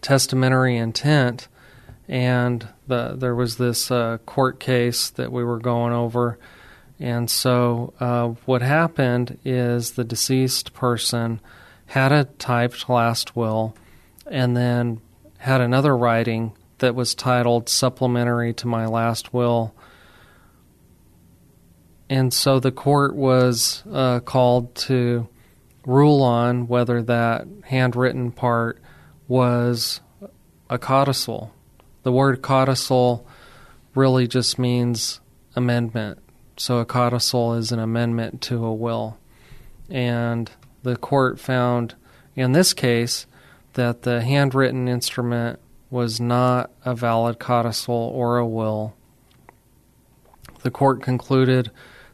testamentary 0.00 0.76
intent 0.76 1.48
and 2.08 2.68
the, 2.88 3.14
there 3.16 3.34
was 3.34 3.56
this 3.56 3.90
uh, 3.90 4.18
court 4.26 4.58
case 4.58 5.10
that 5.10 5.30
we 5.30 5.44
were 5.44 5.58
going 5.58 5.92
over. 5.92 6.38
And 6.98 7.30
so, 7.30 7.94
uh, 8.00 8.28
what 8.44 8.60
happened 8.60 9.38
is 9.44 9.92
the 9.92 10.04
deceased 10.04 10.74
person 10.74 11.40
had 11.86 12.10
a 12.10 12.24
typed 12.24 12.88
last 12.88 13.36
will 13.36 13.76
and 14.26 14.56
then 14.56 15.00
had 15.38 15.60
another 15.60 15.96
writing 15.96 16.52
that 16.78 16.94
was 16.94 17.14
titled 17.14 17.68
Supplementary 17.68 18.52
to 18.54 18.66
My 18.66 18.86
Last 18.86 19.32
Will. 19.32 19.74
And 22.10 22.32
so 22.32 22.58
the 22.58 22.72
court 22.72 23.14
was 23.14 23.82
uh, 23.90 24.20
called 24.20 24.74
to 24.76 25.28
rule 25.86 26.22
on 26.22 26.68
whether 26.68 27.02
that 27.02 27.46
handwritten 27.64 28.32
part 28.32 28.80
was 29.26 30.00
a 30.68 30.78
codicil 30.78 31.52
the 32.02 32.12
word 32.12 32.42
codicil 32.42 33.26
really 33.94 34.26
just 34.26 34.58
means 34.58 35.20
amendment. 35.56 36.18
So 36.56 36.78
a 36.78 36.84
codicil 36.84 37.54
is 37.54 37.72
an 37.72 37.78
amendment 37.78 38.40
to 38.42 38.64
a 38.64 38.74
will. 38.74 39.18
And 39.88 40.50
the 40.82 40.96
court 40.96 41.38
found 41.40 41.94
in 42.34 42.52
this 42.52 42.72
case 42.72 43.26
that 43.74 44.02
the 44.02 44.22
handwritten 44.22 44.88
instrument 44.88 45.58
was 45.90 46.20
not 46.20 46.70
a 46.84 46.94
valid 46.94 47.38
codicil 47.38 47.94
or 47.94 48.38
a 48.38 48.46
will. 48.46 48.94
The 50.62 50.70
court 50.70 51.02
concluded 51.02 51.70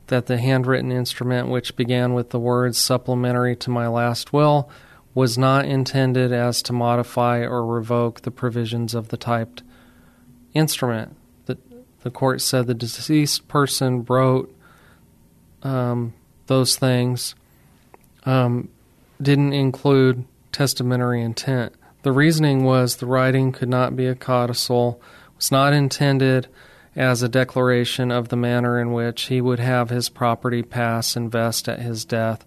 that 0.08 0.26
the 0.26 0.38
handwritten 0.38 0.92
instrument, 0.92 1.48
which 1.48 1.76
began 1.76 2.12
with 2.12 2.30
the 2.30 2.38
words 2.38 2.78
supplementary 2.78 3.56
to 3.56 3.70
my 3.70 3.88
last 3.88 4.32
will, 4.32 4.68
was 5.14 5.38
not 5.38 5.64
intended 5.64 6.32
as 6.32 6.62
to 6.62 6.72
modify 6.72 7.38
or 7.38 7.64
revoke 7.64 8.20
the 8.22 8.30
provisions 8.30 8.94
of 8.94 9.08
the 9.08 9.16
typed 9.16 9.62
instrument. 10.54 11.16
The, 11.46 11.58
the 12.02 12.10
court 12.10 12.40
said 12.40 12.66
the 12.66 12.74
deceased 12.74 13.48
person 13.48 14.04
wrote 14.04 14.54
um, 15.62 16.14
those 16.46 16.76
things, 16.76 17.34
um, 18.24 18.68
didn't 19.20 19.52
include 19.52 20.24
testamentary 20.52 21.22
intent. 21.22 21.74
The 22.02 22.12
reasoning 22.12 22.64
was 22.64 22.96
the 22.96 23.06
writing 23.06 23.52
could 23.52 23.68
not 23.68 23.96
be 23.96 24.06
a 24.06 24.14
codicil, 24.14 25.00
was 25.36 25.50
not 25.50 25.72
intended 25.72 26.48
as 26.94 27.22
a 27.22 27.28
declaration 27.28 28.12
of 28.12 28.28
the 28.28 28.36
manner 28.36 28.78
in 28.78 28.92
which 28.92 29.22
he 29.22 29.40
would 29.40 29.58
have 29.58 29.90
his 29.90 30.08
property 30.08 30.62
pass 30.62 31.16
and 31.16 31.30
vest 31.30 31.68
at 31.68 31.80
his 31.80 32.04
death, 32.04 32.44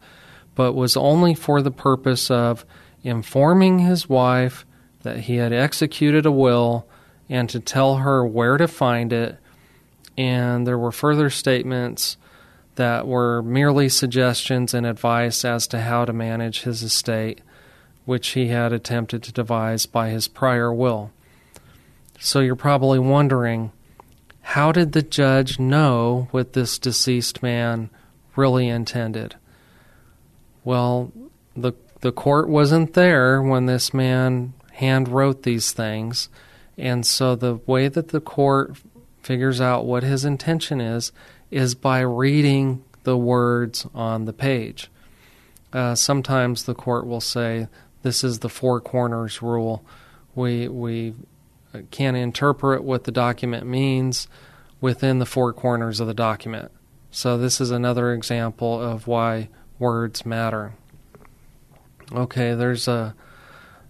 but 0.55 0.73
was 0.73 0.95
only 0.95 1.33
for 1.35 1.61
the 1.61 1.71
purpose 1.71 2.31
of 2.31 2.65
informing 3.03 3.79
his 3.79 4.07
wife 4.07 4.65
that 5.01 5.21
he 5.21 5.35
had 5.37 5.51
executed 5.51 6.25
a 6.25 6.31
will 6.31 6.87
and 7.29 7.49
to 7.49 7.59
tell 7.59 7.97
her 7.97 8.25
where 8.25 8.57
to 8.57 8.67
find 8.67 9.11
it. 9.11 9.37
And 10.17 10.65
there 10.65 10.77
were 10.77 10.91
further 10.91 11.29
statements 11.29 12.17
that 12.75 13.07
were 13.07 13.41
merely 13.41 13.89
suggestions 13.89 14.73
and 14.73 14.85
advice 14.85 15.43
as 15.43 15.67
to 15.67 15.81
how 15.81 16.05
to 16.05 16.13
manage 16.13 16.61
his 16.61 16.83
estate, 16.83 17.41
which 18.05 18.29
he 18.29 18.47
had 18.47 18.71
attempted 18.71 19.23
to 19.23 19.31
devise 19.31 19.85
by 19.85 20.09
his 20.09 20.27
prior 20.27 20.73
will. 20.73 21.11
So 22.19 22.39
you're 22.39 22.55
probably 22.55 22.99
wondering 22.99 23.71
how 24.41 24.71
did 24.71 24.93
the 24.93 25.01
judge 25.01 25.59
know 25.59 26.29
what 26.31 26.53
this 26.53 26.79
deceased 26.79 27.43
man 27.43 27.89
really 28.35 28.69
intended? 28.69 29.35
Well, 30.63 31.11
the 31.55 31.73
the 32.01 32.11
court 32.11 32.47
wasn't 32.47 32.93
there 32.93 33.41
when 33.41 33.65
this 33.65 33.93
man 33.93 34.53
hand 34.73 35.07
wrote 35.07 35.43
these 35.43 35.71
things, 35.71 36.29
and 36.77 37.05
so 37.05 37.35
the 37.35 37.55
way 37.65 37.87
that 37.87 38.09
the 38.09 38.21
court 38.21 38.77
figures 39.21 39.59
out 39.59 39.85
what 39.85 40.03
his 40.03 40.23
intention 40.23 40.79
is 40.79 41.11
is 41.51 41.75
by 41.75 41.99
reading 41.99 42.83
the 43.03 43.17
words 43.17 43.85
on 43.93 44.25
the 44.25 44.33
page. 44.33 44.89
Uh, 45.73 45.95
sometimes 45.95 46.63
the 46.63 46.75
court 46.75 47.05
will 47.05 47.21
say, 47.21 47.67
"This 48.03 48.23
is 48.23 48.39
the 48.39 48.49
four 48.49 48.79
corners 48.79 49.41
rule." 49.41 49.83
We 50.35 50.67
we 50.67 51.15
can 51.91 52.15
interpret 52.15 52.83
what 52.83 53.03
the 53.03 53.11
document 53.11 53.65
means 53.65 54.27
within 54.79 55.19
the 55.19 55.25
four 55.25 55.53
corners 55.53 55.99
of 55.99 56.07
the 56.07 56.13
document. 56.13 56.71
So, 57.11 57.37
this 57.37 57.59
is 57.59 57.71
another 57.71 58.13
example 58.13 58.81
of 58.81 59.07
why 59.07 59.49
words 59.79 60.25
matter. 60.25 60.73
Okay, 62.11 62.53
there's 62.53 62.87
a, 62.87 63.15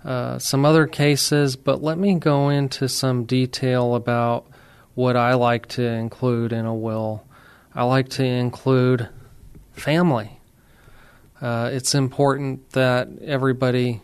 uh, 0.07 0.39
some 0.39 0.63
other 0.63 0.87
cases, 0.87 1.57
but 1.57 1.83
let 1.83 1.97
me 1.97 2.15
go 2.15 2.47
into 2.47 2.87
some 2.87 3.25
detail 3.25 3.93
about 3.93 4.47
what 4.95 5.17
I 5.17 5.33
like 5.33 5.67
to 5.69 5.83
include 5.83 6.53
in 6.53 6.65
a 6.65 6.73
will. 6.73 7.25
I 7.75 7.83
like 7.83 8.07
to 8.11 8.23
include 8.23 9.09
family. 9.73 10.39
Uh, 11.41 11.71
it's 11.73 11.93
important 11.93 12.69
that 12.69 13.09
everybody 13.21 14.01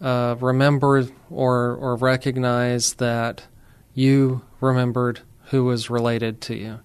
uh, 0.00 0.36
remember 0.38 1.08
or, 1.28 1.74
or 1.74 1.96
recognize 1.96 2.94
that 2.94 3.46
you 3.94 4.42
remembered 4.60 5.22
who 5.46 5.64
was 5.64 5.90
related 5.90 6.40
to 6.42 6.54
you. 6.54 6.78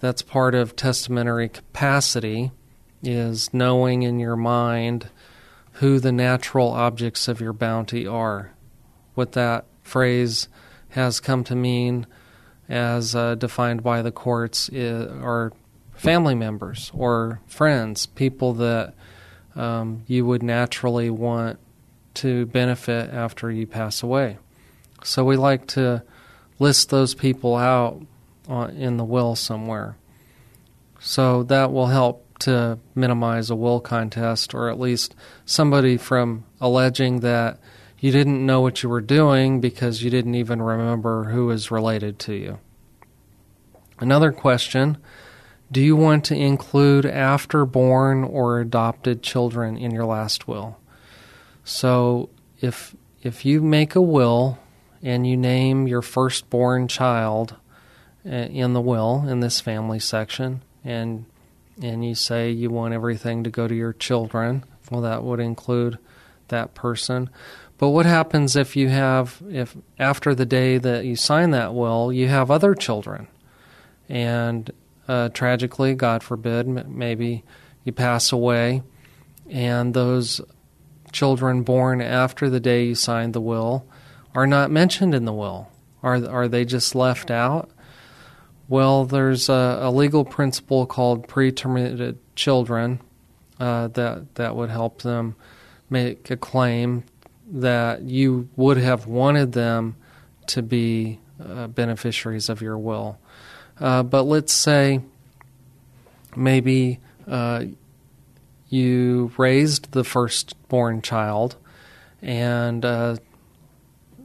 That's 0.00 0.22
part 0.22 0.56
of 0.56 0.74
testamentary 0.74 1.48
capacity 1.48 2.50
is 3.04 3.54
knowing 3.54 4.02
in 4.02 4.18
your 4.18 4.34
mind 4.34 5.10
who 5.78 6.00
the 6.00 6.12
natural 6.12 6.70
objects 6.70 7.28
of 7.28 7.40
your 7.40 7.52
bounty 7.52 8.06
are. 8.06 8.52
What 9.14 9.32
that 9.32 9.64
phrase 9.82 10.48
has 10.90 11.20
come 11.20 11.44
to 11.44 11.54
mean 11.54 12.06
as 12.68 13.14
uh, 13.14 13.36
defined 13.36 13.82
by 13.82 14.02
the 14.02 14.10
courts 14.10 14.68
is, 14.70 15.06
are 15.22 15.52
family 15.94 16.34
members 16.34 16.90
or 16.94 17.40
friends, 17.46 18.06
people 18.06 18.54
that 18.54 18.94
um, 19.54 20.02
you 20.06 20.26
would 20.26 20.42
naturally 20.42 21.10
want 21.10 21.58
to 22.14 22.46
benefit 22.46 23.10
after 23.12 23.50
you 23.50 23.66
pass 23.66 24.02
away. 24.02 24.38
So 25.04 25.24
we 25.24 25.36
like 25.36 25.66
to 25.68 26.02
list 26.58 26.90
those 26.90 27.14
people 27.14 27.54
out 27.54 28.02
in 28.48 28.96
the 28.96 29.04
will 29.04 29.36
somewhere. 29.36 29.96
So 30.98 31.44
that 31.44 31.72
will 31.72 31.86
help 31.86 32.24
to 32.40 32.78
minimize 32.94 33.50
a 33.50 33.56
will 33.56 33.80
contest, 33.80 34.54
or 34.54 34.68
at 34.68 34.78
least 34.78 35.14
somebody 35.44 35.96
from 35.96 36.44
alleging 36.60 37.20
that 37.20 37.58
you 37.98 38.12
didn't 38.12 38.44
know 38.44 38.60
what 38.60 38.82
you 38.82 38.88
were 38.88 39.00
doing 39.00 39.60
because 39.60 40.02
you 40.02 40.10
didn't 40.10 40.34
even 40.34 40.62
remember 40.62 41.24
who 41.24 41.46
was 41.46 41.70
related 41.70 42.18
to 42.20 42.34
you. 42.34 42.58
Another 43.98 44.30
question 44.32 44.98
Do 45.70 45.80
you 45.80 45.96
want 45.96 46.24
to 46.26 46.36
include 46.36 47.04
after 47.04 47.64
born 47.64 48.24
or 48.24 48.60
adopted 48.60 49.22
children 49.22 49.76
in 49.76 49.90
your 49.90 50.04
last 50.04 50.46
will? 50.46 50.78
So 51.64 52.30
if 52.60 52.94
if 53.22 53.44
you 53.44 53.60
make 53.60 53.94
a 53.94 54.00
will 54.00 54.58
and 55.02 55.26
you 55.26 55.36
name 55.36 55.86
your 55.86 56.02
firstborn 56.02 56.88
child 56.88 57.56
uh, 58.24 58.30
in 58.30 58.72
the 58.72 58.80
will 58.80 59.28
in 59.28 59.40
this 59.40 59.60
family 59.60 59.98
section 59.98 60.62
and 60.84 61.24
and 61.82 62.04
you 62.04 62.14
say 62.14 62.50
you 62.50 62.70
want 62.70 62.94
everything 62.94 63.44
to 63.44 63.50
go 63.50 63.68
to 63.68 63.74
your 63.74 63.92
children, 63.92 64.64
well 64.90 65.00
that 65.02 65.22
would 65.22 65.40
include 65.40 65.98
that 66.48 66.74
person. 66.74 67.30
But 67.78 67.90
what 67.90 68.06
happens 68.06 68.56
if 68.56 68.74
you 68.74 68.88
have 68.88 69.40
if 69.48 69.76
after 69.98 70.34
the 70.34 70.46
day 70.46 70.78
that 70.78 71.04
you 71.04 71.16
sign 71.16 71.52
that 71.52 71.74
will, 71.74 72.12
you 72.12 72.28
have 72.28 72.50
other 72.50 72.74
children 72.74 73.28
and 74.08 74.70
uh, 75.06 75.28
tragically, 75.30 75.94
God 75.94 76.22
forbid, 76.22 76.66
maybe 76.88 77.44
you 77.84 77.92
pass 77.92 78.30
away, 78.32 78.82
and 79.48 79.94
those 79.94 80.40
children 81.12 81.62
born 81.62 82.02
after 82.02 82.50
the 82.50 82.60
day 82.60 82.84
you 82.84 82.94
signed 82.94 83.32
the 83.32 83.40
will 83.40 83.86
are 84.34 84.46
not 84.46 84.70
mentioned 84.70 85.14
in 85.14 85.24
the 85.24 85.32
will? 85.32 85.70
Are, 86.02 86.24
are 86.26 86.48
they 86.48 86.64
just 86.64 86.94
left 86.94 87.30
out? 87.30 87.70
Well, 88.68 89.04
there's 89.04 89.48
a, 89.48 89.78
a 89.82 89.90
legal 89.90 90.24
principle 90.24 90.86
called 90.86 91.26
pretermitted 91.26 92.18
children 92.36 93.00
uh, 93.58 93.88
that, 93.88 94.34
that 94.34 94.54
would 94.54 94.70
help 94.70 95.02
them 95.02 95.36
make 95.90 96.30
a 96.30 96.36
claim 96.36 97.04
that 97.50 98.02
you 98.02 98.48
would 98.56 98.76
have 98.76 99.06
wanted 99.06 99.52
them 99.52 99.96
to 100.48 100.62
be 100.62 101.18
uh, 101.42 101.66
beneficiaries 101.68 102.48
of 102.48 102.60
your 102.60 102.76
will. 102.76 103.18
Uh, 103.80 104.02
but 104.02 104.24
let's 104.24 104.52
say 104.52 105.00
maybe 106.36 107.00
uh, 107.26 107.64
you 108.68 109.32
raised 109.38 109.92
the 109.92 110.04
firstborn 110.04 111.00
child 111.00 111.56
and 112.20 112.84
uh, 112.84 113.16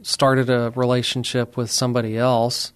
started 0.02 0.50
a 0.50 0.70
relationship 0.74 1.56
with 1.56 1.70
somebody 1.70 2.18
else, 2.18 2.72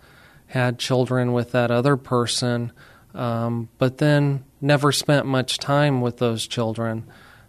had 0.48 0.78
children 0.78 1.32
with 1.32 1.52
that 1.52 1.70
other 1.70 1.96
person, 1.96 2.72
um, 3.14 3.68
but 3.78 3.98
then 3.98 4.44
never 4.60 4.92
spent 4.92 5.26
much 5.26 5.58
time 5.58 6.00
with 6.00 6.18
those 6.18 6.46
children. 6.46 7.04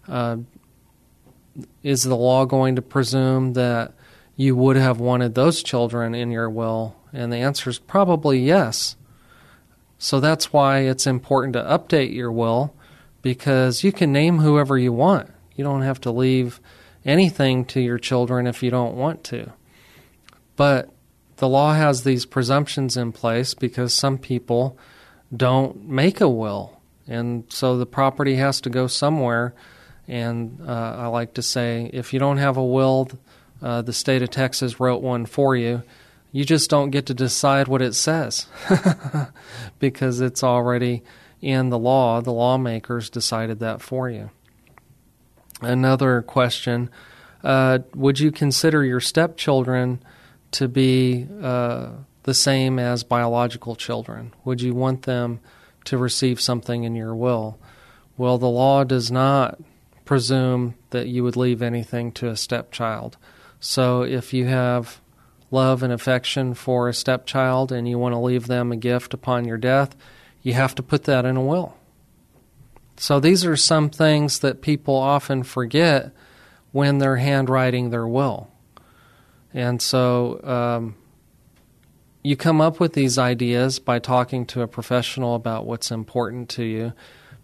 Uh, 0.07 0.37
is 1.83 2.03
the 2.03 2.15
law 2.15 2.45
going 2.45 2.75
to 2.75 2.81
presume 2.81 3.53
that 3.53 3.93
you 4.35 4.55
would 4.55 4.75
have 4.75 4.99
wanted 4.99 5.35
those 5.35 5.63
children 5.63 6.13
in 6.13 6.31
your 6.31 6.49
will? 6.49 6.95
And 7.11 7.31
the 7.31 7.37
answer 7.37 7.69
is 7.69 7.79
probably 7.79 8.39
yes. 8.39 8.95
So 9.97 10.19
that's 10.19 10.53
why 10.53 10.79
it's 10.79 11.07
important 11.07 11.53
to 11.53 11.63
update 11.63 12.13
your 12.13 12.31
will 12.31 12.73
because 13.21 13.83
you 13.83 13.91
can 13.91 14.13
name 14.13 14.39
whoever 14.39 14.77
you 14.77 14.93
want. 14.93 15.29
You 15.55 15.63
don't 15.63 15.81
have 15.81 15.99
to 16.01 16.11
leave 16.11 16.61
anything 17.03 17.65
to 17.65 17.81
your 17.81 17.97
children 17.97 18.47
if 18.47 18.63
you 18.63 18.71
don't 18.71 18.95
want 18.95 19.23
to. 19.25 19.51
But 20.55 20.89
the 21.39 21.49
law 21.49 21.73
has 21.73 22.03
these 22.03 22.25
presumptions 22.25 22.97
in 22.97 23.11
place 23.13 23.53
because 23.53 23.93
some 23.93 24.17
people 24.17 24.77
don't 25.35 25.87
make 25.87 26.19
a 26.19 26.29
will. 26.29 26.79
And 27.07 27.45
so 27.49 27.77
the 27.77 27.85
property 27.85 28.35
has 28.35 28.61
to 28.61 28.69
go 28.69 28.87
somewhere. 28.87 29.53
And 30.07 30.59
uh, 30.65 30.95
I 30.97 31.07
like 31.07 31.33
to 31.35 31.41
say 31.41 31.89
if 31.93 32.13
you 32.13 32.19
don't 32.19 32.37
have 32.37 32.57
a 32.57 32.65
will, 32.65 33.09
uh, 33.61 33.81
the 33.81 33.93
state 33.93 34.21
of 34.21 34.29
Texas 34.29 34.79
wrote 34.79 35.01
one 35.01 35.25
for 35.25 35.55
you. 35.55 35.83
You 36.31 36.43
just 36.43 36.69
don't 36.69 36.91
get 36.91 37.05
to 37.07 37.13
decide 37.13 37.67
what 37.67 37.81
it 37.81 37.93
says 37.95 38.47
because 39.79 40.19
it's 40.19 40.43
already 40.43 41.03
in 41.41 41.69
the 41.69 41.79
law. 41.79 42.21
The 42.21 42.33
lawmakers 42.33 43.09
decided 43.09 43.59
that 43.59 43.81
for 43.81 44.09
you. 44.09 44.29
Another 45.61 46.21
question 46.21 46.89
uh, 47.43 47.79
Would 47.95 48.19
you 48.19 48.31
consider 48.31 48.83
your 48.83 48.99
stepchildren 48.99 50.03
to 50.51 50.67
be 50.67 51.27
uh, 51.41 51.89
the 52.23 52.33
same 52.33 52.79
as 52.79 53.03
biological 53.03 53.75
children? 53.75 54.33
Would 54.45 54.61
you 54.61 54.73
want 54.73 55.03
them 55.03 55.39
to 55.85 55.97
receive 55.97 56.41
something 56.41 56.83
in 56.83 56.95
your 56.95 57.15
will? 57.15 57.59
Well, 58.17 58.37
the 58.37 58.49
law 58.49 58.83
does 58.83 59.11
not 59.11 59.59
presume 60.05 60.75
that 60.89 61.07
you 61.07 61.23
would 61.23 61.35
leave 61.35 61.61
anything 61.61 62.11
to 62.13 62.29
a 62.29 62.35
stepchild. 62.35 63.17
So 63.59 64.01
if 64.01 64.33
you 64.33 64.45
have 64.47 65.01
love 65.51 65.83
and 65.83 65.93
affection 65.93 66.53
for 66.53 66.89
a 66.89 66.93
stepchild 66.93 67.71
and 67.71 67.87
you 67.87 67.97
want 67.97 68.13
to 68.13 68.19
leave 68.19 68.47
them 68.47 68.71
a 68.71 68.77
gift 68.77 69.13
upon 69.13 69.45
your 69.45 69.57
death, 69.57 69.95
you 70.41 70.53
have 70.53 70.75
to 70.75 70.83
put 70.83 71.03
that 71.03 71.25
in 71.25 71.37
a 71.37 71.43
will. 71.43 71.75
So 72.97 73.19
these 73.19 73.45
are 73.45 73.55
some 73.55 73.89
things 73.89 74.39
that 74.39 74.61
people 74.61 74.95
often 74.95 75.43
forget 75.43 76.11
when 76.71 76.97
they're 76.97 77.17
handwriting 77.17 77.89
their 77.89 78.07
will. 78.07 78.49
And 79.53 79.81
so 79.81 80.41
um, 80.43 80.95
you 82.23 82.35
come 82.35 82.61
up 82.61 82.79
with 82.79 82.93
these 82.93 83.17
ideas 83.17 83.79
by 83.79 83.99
talking 83.99 84.45
to 84.47 84.61
a 84.61 84.67
professional 84.67 85.35
about 85.35 85.65
what's 85.65 85.91
important 85.91 86.49
to 86.49 86.63
you 86.63 86.93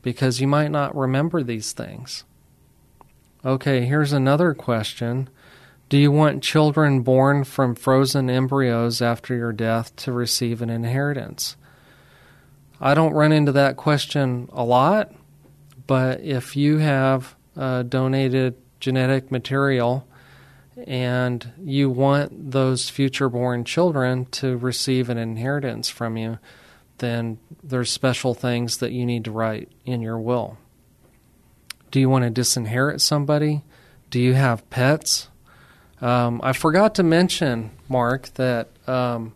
because 0.02 0.40
you 0.40 0.48
might 0.48 0.72
not 0.72 0.96
remember 0.96 1.42
these 1.42 1.72
things. 1.72 2.24
Okay, 3.44 3.86
here's 3.86 4.14
another 4.14 4.54
question. 4.54 5.30
Do 5.88 5.98
you 5.98 6.12
want 6.12 6.44
children 6.44 7.02
born 7.02 7.44
from 7.44 7.76
frozen 7.76 8.30
embryos 8.30 9.02
after 9.02 9.36
your 9.36 9.54
death 9.54 9.96
to 9.98 10.12
receive 10.12 10.62
an 10.62 10.70
inheritance? 10.70 11.56
I 12.82 12.94
don't 12.94 13.14
run 13.14 13.32
into 13.32 13.52
that 13.54 13.78
question 13.78 14.50
a 14.52 14.64
lot, 14.64 15.14
but 15.88 16.22
if 16.22 16.56
you 16.56 16.80
have 16.80 17.36
uh, 17.56 17.84
donated 17.84 18.56
genetic 18.80 19.32
material 19.32 20.08
and 20.86 21.54
you 21.58 21.90
want 21.90 22.52
those 22.52 22.90
future 22.90 23.30
born 23.30 23.64
children 23.64 24.26
to 24.26 24.58
receive 24.58 25.10
an 25.10 25.18
inheritance 25.18 25.90
from 25.90 26.18
you, 26.18 26.40
then 26.98 27.40
there's 27.64 27.92
special 27.92 28.34
things 28.34 28.78
that 28.78 28.92
you 28.92 29.06
need 29.06 29.26
to 29.26 29.32
write 29.32 29.72
in 29.86 30.02
your 30.02 30.20
will. 30.20 30.58
Do 31.92 32.00
you 32.00 32.10
want 32.10 32.26
to 32.26 32.42
disinherit 32.42 33.02
somebody? 33.02 33.64
Do 34.10 34.20
you 34.20 34.34
have 34.34 34.70
pets? 34.70 35.30
Um, 36.02 36.42
I 36.44 36.54
forgot 36.54 36.96
to 36.96 37.04
mention, 37.04 37.72
Mark, 37.88 38.34
that 38.36 38.70
um, 38.88 39.34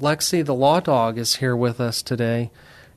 Lexi 0.00 0.44
the 0.44 0.54
law 0.54 0.80
dog 0.80 1.18
is 1.18 1.36
here 1.36 1.56
with 1.56 1.80
us 1.80 2.02
today. 2.02 2.50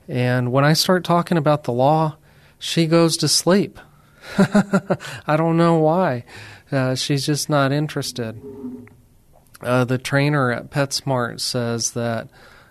And 0.08 0.52
when 0.52 0.66
I 0.66 0.74
start 0.74 1.04
talking 1.04 1.38
about 1.38 1.64
the 1.64 1.72
law, 1.72 2.18
she 2.60 2.86
goes 2.86 3.18
to 3.18 3.28
sleep. 3.28 3.80
I 4.38 5.36
don't 5.38 5.58
know 5.58 5.78
why. 5.78 6.26
Uh, 6.72 6.96
she's 6.96 7.26
just 7.26 7.50
not 7.50 7.72
interested. 7.72 8.42
Uh, 9.62 9.84
the 9.84 9.98
trainer 9.98 10.52
at 10.52 10.72
PetSmart 10.72 11.40
says 11.40 11.92
that 11.92 12.30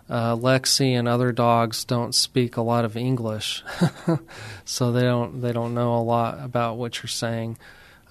uh, 0.08 0.34
Lexi 0.34 0.98
and 0.98 1.06
other 1.06 1.30
dogs 1.30 1.84
don't 1.84 2.14
speak 2.14 2.56
a 2.56 2.62
lot 2.62 2.84
of 2.84 2.96
English, 2.96 3.62
so 4.64 4.90
they 4.90 5.02
don't 5.02 5.40
they 5.40 5.52
don't 5.52 5.74
know 5.74 5.94
a 5.94 6.02
lot 6.02 6.42
about 6.42 6.76
what 6.76 6.96
you're 6.96 7.08
saying. 7.08 7.56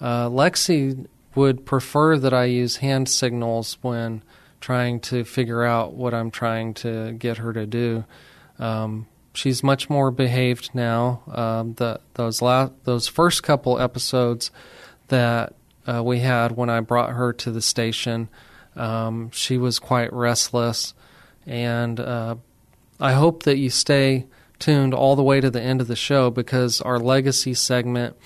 Uh, 0.00 0.28
Lexi 0.28 1.06
would 1.34 1.66
prefer 1.66 2.18
that 2.18 2.32
I 2.32 2.44
use 2.44 2.76
hand 2.76 3.08
signals 3.08 3.76
when 3.82 4.22
trying 4.60 5.00
to 5.00 5.24
figure 5.24 5.62
out 5.62 5.92
what 5.94 6.14
I'm 6.14 6.30
trying 6.30 6.74
to 6.74 7.12
get 7.12 7.38
her 7.38 7.52
to 7.52 7.66
do. 7.66 8.04
Um, 8.58 9.06
she's 9.34 9.62
much 9.62 9.90
more 9.90 10.10
behaved 10.10 10.70
now. 10.74 11.22
Um, 11.30 11.74
the 11.74 12.00
those 12.14 12.40
last 12.40 12.72
those 12.84 13.08
first 13.08 13.42
couple 13.42 13.78
episodes 13.78 14.50
that 15.08 15.54
uh, 15.86 16.02
we 16.02 16.20
had 16.20 16.52
when 16.52 16.70
I 16.70 16.80
brought 16.80 17.10
her 17.10 17.32
to 17.34 17.50
the 17.50 17.62
station, 17.62 18.28
um, 18.76 19.30
she 19.32 19.58
was 19.58 19.78
quite 19.78 20.12
restless 20.12 20.94
and 21.46 21.98
uh, 21.98 22.36
I 23.00 23.12
hope 23.12 23.44
that 23.44 23.58
you 23.58 23.70
stay 23.70 24.26
tuned 24.58 24.94
all 24.94 25.16
the 25.16 25.22
way 25.22 25.40
to 25.40 25.50
the 25.50 25.60
end 25.60 25.80
of 25.80 25.88
the 25.88 25.96
show 25.96 26.30
because 26.30 26.80
our 26.80 26.98
legacy 26.98 27.54
segment 27.54 28.16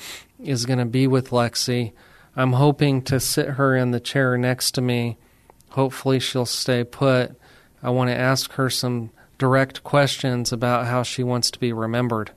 is 0.43 0.67
going 0.67 0.81
to 0.81 0.85
be 0.85 1.07
with 1.07 1.31
Lexi. 1.31 1.93
I'm 2.37 2.55
hoping 2.55 3.03
to 3.03 3.21
sit 3.21 3.51
her 3.51 3.77
in 3.77 3.93
the 3.93 4.01
chair 4.01 4.37
next 4.37 4.73
to 4.73 4.81
me. 4.81 5.17
Hopefully, 5.71 6.19
she'll 6.19 6.47
stay 6.47 6.85
put. 6.85 7.39
I 7.83 7.91
want 7.91 8.11
to 8.11 8.17
ask 8.17 8.53
her 8.53 8.69
some 8.69 9.11
direct 9.39 9.85
questions 9.85 10.53
about 10.53 10.87
how 10.87 11.03
she 11.03 11.23
wants 11.23 11.51
to 11.53 11.59
be 11.59 11.73
remembered. 11.73 12.33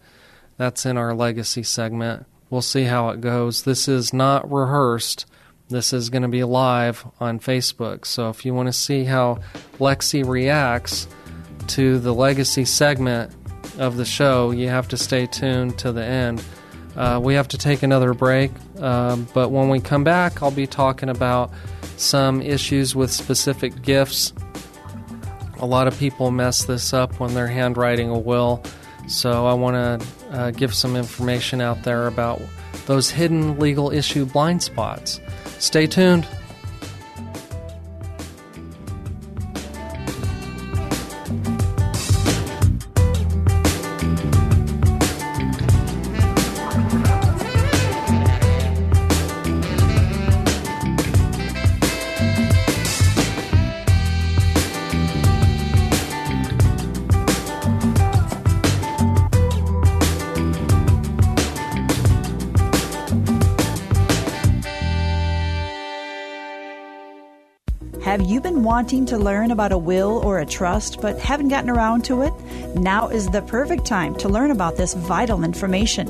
That's 0.57 0.85
in 0.85 0.97
our 0.97 1.13
legacy 1.13 1.63
segment. 1.63 2.25
We'll 2.49 2.61
see 2.61 2.83
how 2.83 3.09
it 3.09 3.21
goes. 3.21 3.63
This 3.63 3.87
is 3.87 4.13
not 4.13 4.49
rehearsed. 4.51 5.25
This 5.69 5.91
is 5.91 6.09
going 6.09 6.21
to 6.21 6.29
be 6.29 6.43
live 6.43 7.05
on 7.19 7.39
Facebook. 7.39 8.05
So 8.05 8.29
if 8.29 8.45
you 8.45 8.53
want 8.53 8.67
to 8.67 8.73
see 8.73 9.03
how 9.03 9.39
Lexi 9.79 10.25
reacts 10.25 11.07
to 11.67 11.99
the 11.99 12.13
legacy 12.13 12.63
segment 12.63 13.33
of 13.77 13.97
the 13.97 14.05
show, 14.05 14.51
you 14.51 14.69
have 14.69 14.87
to 14.89 14.97
stay 14.97 15.25
tuned 15.25 15.77
to 15.79 15.91
the 15.91 16.03
end. 16.03 16.43
Uh, 16.95 17.19
we 17.21 17.35
have 17.35 17.47
to 17.49 17.57
take 17.57 17.83
another 17.83 18.13
break, 18.13 18.49
um, 18.79 19.27
but 19.33 19.49
when 19.49 19.69
we 19.69 19.79
come 19.79 20.03
back, 20.03 20.41
I'll 20.41 20.49
be 20.49 20.65
talking 20.65 21.09
about 21.09 21.51
some 21.95 22.41
issues 22.41 22.95
with 22.95 23.11
specific 23.11 23.83
gifts. 23.83 24.33
A 25.59 25.65
lot 25.65 25.87
of 25.87 25.97
people 25.99 26.31
mess 26.31 26.65
this 26.65 26.93
up 26.93 27.19
when 27.19 27.35
they're 27.35 27.47
handwriting 27.47 28.09
a 28.09 28.17
will, 28.17 28.63
so 29.07 29.45
I 29.45 29.53
want 29.53 29.75
to 29.75 30.07
uh, 30.31 30.51
give 30.51 30.73
some 30.73 30.95
information 30.95 31.61
out 31.61 31.83
there 31.83 32.07
about 32.07 32.41
those 32.85 33.09
hidden 33.09 33.59
legal 33.59 33.91
issue 33.91 34.25
blind 34.25 34.63
spots. 34.63 35.19
Stay 35.59 35.87
tuned. 35.87 36.27
Wanting 68.77 69.07
to 69.07 69.17
learn 69.17 69.49
about 69.49 69.71
a 69.71 69.77
will 69.77 70.21
or 70.23 70.37
a 70.37 70.45
trust 70.45 71.01
but 71.01 71.17
haven't 71.17 71.47
gotten 71.47 71.67
around 71.67 72.05
to 72.05 72.21
it? 72.21 72.31
Now 72.75 73.07
is 73.07 73.27
the 73.27 73.41
perfect 73.41 73.85
time 73.85 74.13
to 74.17 74.29
learn 74.29 74.51
about 74.51 74.75
this 74.75 74.93
vital 74.93 75.43
information. 75.43 76.05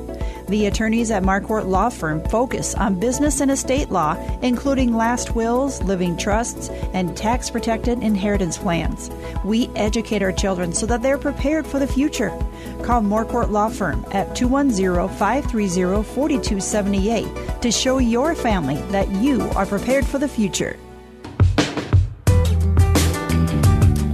The 0.49 0.65
attorneys 0.65 1.09
at 1.09 1.23
Marquardt 1.23 1.65
Law 1.65 1.87
Firm 1.87 2.21
focus 2.25 2.75
on 2.75 2.99
business 2.99 3.39
and 3.39 3.49
estate 3.49 3.89
law, 3.89 4.17
including 4.41 4.97
last 4.97 5.33
wills, 5.33 5.81
living 5.83 6.17
trusts, 6.17 6.67
and 6.93 7.15
tax 7.15 7.49
protected 7.49 8.03
inheritance 8.03 8.57
plans. 8.57 9.09
We 9.45 9.69
educate 9.77 10.21
our 10.21 10.33
children 10.33 10.73
so 10.73 10.85
that 10.87 11.01
they're 11.01 11.17
prepared 11.17 11.65
for 11.65 11.79
the 11.79 11.87
future. 11.87 12.37
Call 12.83 13.01
Marquardt 13.01 13.49
Law 13.49 13.69
Firm 13.69 14.05
at 14.11 14.35
210 14.35 15.07
530 15.17 16.03
4278 16.03 17.61
to 17.61 17.71
show 17.71 17.99
your 17.99 18.35
family 18.35 18.75
that 18.91 19.07
you 19.23 19.43
are 19.55 19.65
prepared 19.65 20.05
for 20.05 20.19
the 20.19 20.27
future. 20.27 20.77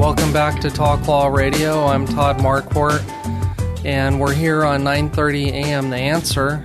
Welcome 0.04 0.34
back 0.34 0.60
to 0.60 0.70
Talk 0.70 1.08
Law 1.08 1.28
Radio. 1.28 1.86
I'm 1.86 2.06
Todd 2.06 2.39
Marquardt, 2.39 3.06
and 3.86 4.20
we're 4.20 4.34
here 4.34 4.66
on 4.66 4.84
9:30 4.84 5.47
a.m. 5.54 5.89
The 5.89 5.95
Answer, 5.95 6.62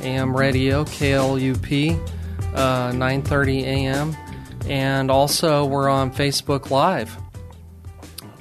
AM 0.00 0.34
Radio, 0.34 0.84
KLUP, 0.84 2.00
uh, 2.54 2.90
9:30 2.92 3.62
a.m. 3.64 4.16
And 4.66 5.10
also, 5.10 5.66
we're 5.66 5.90
on 5.90 6.10
Facebook 6.10 6.70
Live. 6.70 7.14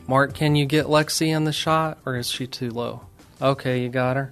Mark, 0.07 0.33
can 0.33 0.55
you 0.55 0.65
get 0.65 0.85
Lexi 0.85 1.27
in 1.27 1.43
the 1.43 1.51
shot, 1.51 1.97
or 2.05 2.15
is 2.15 2.31
she 2.31 2.47
too 2.47 2.69
low? 2.71 3.01
Okay, 3.41 3.83
you 3.83 3.89
got 3.89 4.15
her. 4.15 4.31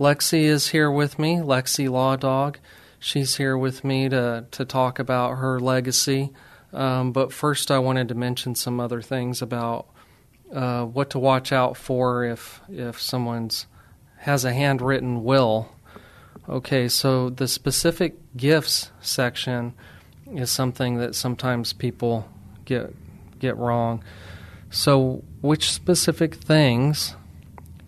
Lexi 0.00 0.44
is 0.44 0.68
here 0.68 0.90
with 0.90 1.18
me. 1.18 1.36
Lexi 1.36 1.90
Law 1.90 2.16
Dog. 2.16 2.58
She's 2.98 3.36
here 3.36 3.58
with 3.58 3.84
me 3.84 4.08
to 4.08 4.46
to 4.50 4.64
talk 4.64 4.98
about 4.98 5.36
her 5.36 5.60
legacy. 5.60 6.32
Um, 6.74 7.12
but 7.12 7.32
first, 7.32 7.70
I 7.70 7.78
wanted 7.78 8.08
to 8.08 8.14
mention 8.14 8.54
some 8.54 8.80
other 8.80 9.00
things 9.00 9.40
about 9.40 9.86
uh, 10.52 10.84
what 10.84 11.10
to 11.10 11.18
watch 11.18 11.52
out 11.52 11.76
for 11.76 12.24
if 12.24 12.60
if 12.68 13.00
someone's 13.00 13.66
has 14.18 14.44
a 14.44 14.52
handwritten 14.52 15.22
will. 15.22 15.70
Okay, 16.48 16.88
so 16.88 17.30
the 17.30 17.48
specific 17.48 18.16
gifts 18.36 18.90
section 19.00 19.72
is 20.32 20.50
something 20.50 20.96
that 20.98 21.14
sometimes 21.14 21.72
people 21.72 22.28
get 22.64 22.94
get 23.38 23.56
wrong. 23.56 24.02
So, 24.70 25.22
which 25.40 25.70
specific 25.70 26.34
things, 26.34 27.14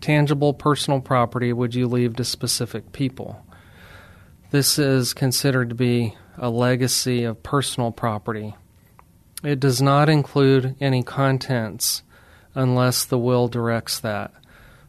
tangible 0.01 0.55
personal 0.55 1.01
property, 1.01 1.53
would 1.53 1.74
you 1.74 1.89
leave 1.89 2.14
to 2.16 2.24
specific 2.24 2.93
people? 2.93 3.45
This 4.53 4.78
is 4.78 5.12
considered 5.12 5.70
to 5.70 5.74
be 5.74 6.14
a 6.39 6.49
legacy 6.49 7.24
of 7.24 7.43
personal 7.43 7.91
property. 7.91 8.55
It 9.43 9.61
does 9.61 9.82
not 9.82 10.09
include 10.09 10.76
any 10.80 11.03
contents 11.03 12.03
unless 12.55 13.05
the 13.05 13.18
will 13.18 13.49
directs 13.49 14.01
that. 14.01 14.32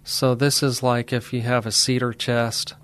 So, 0.04 0.36
this 0.36 0.64
is 0.64 0.82
like 0.82 1.12
if 1.12 1.34
you 1.34 1.42
have 1.42 1.66
a 1.66 1.72
cedar 1.72 2.14
chest 2.14 2.76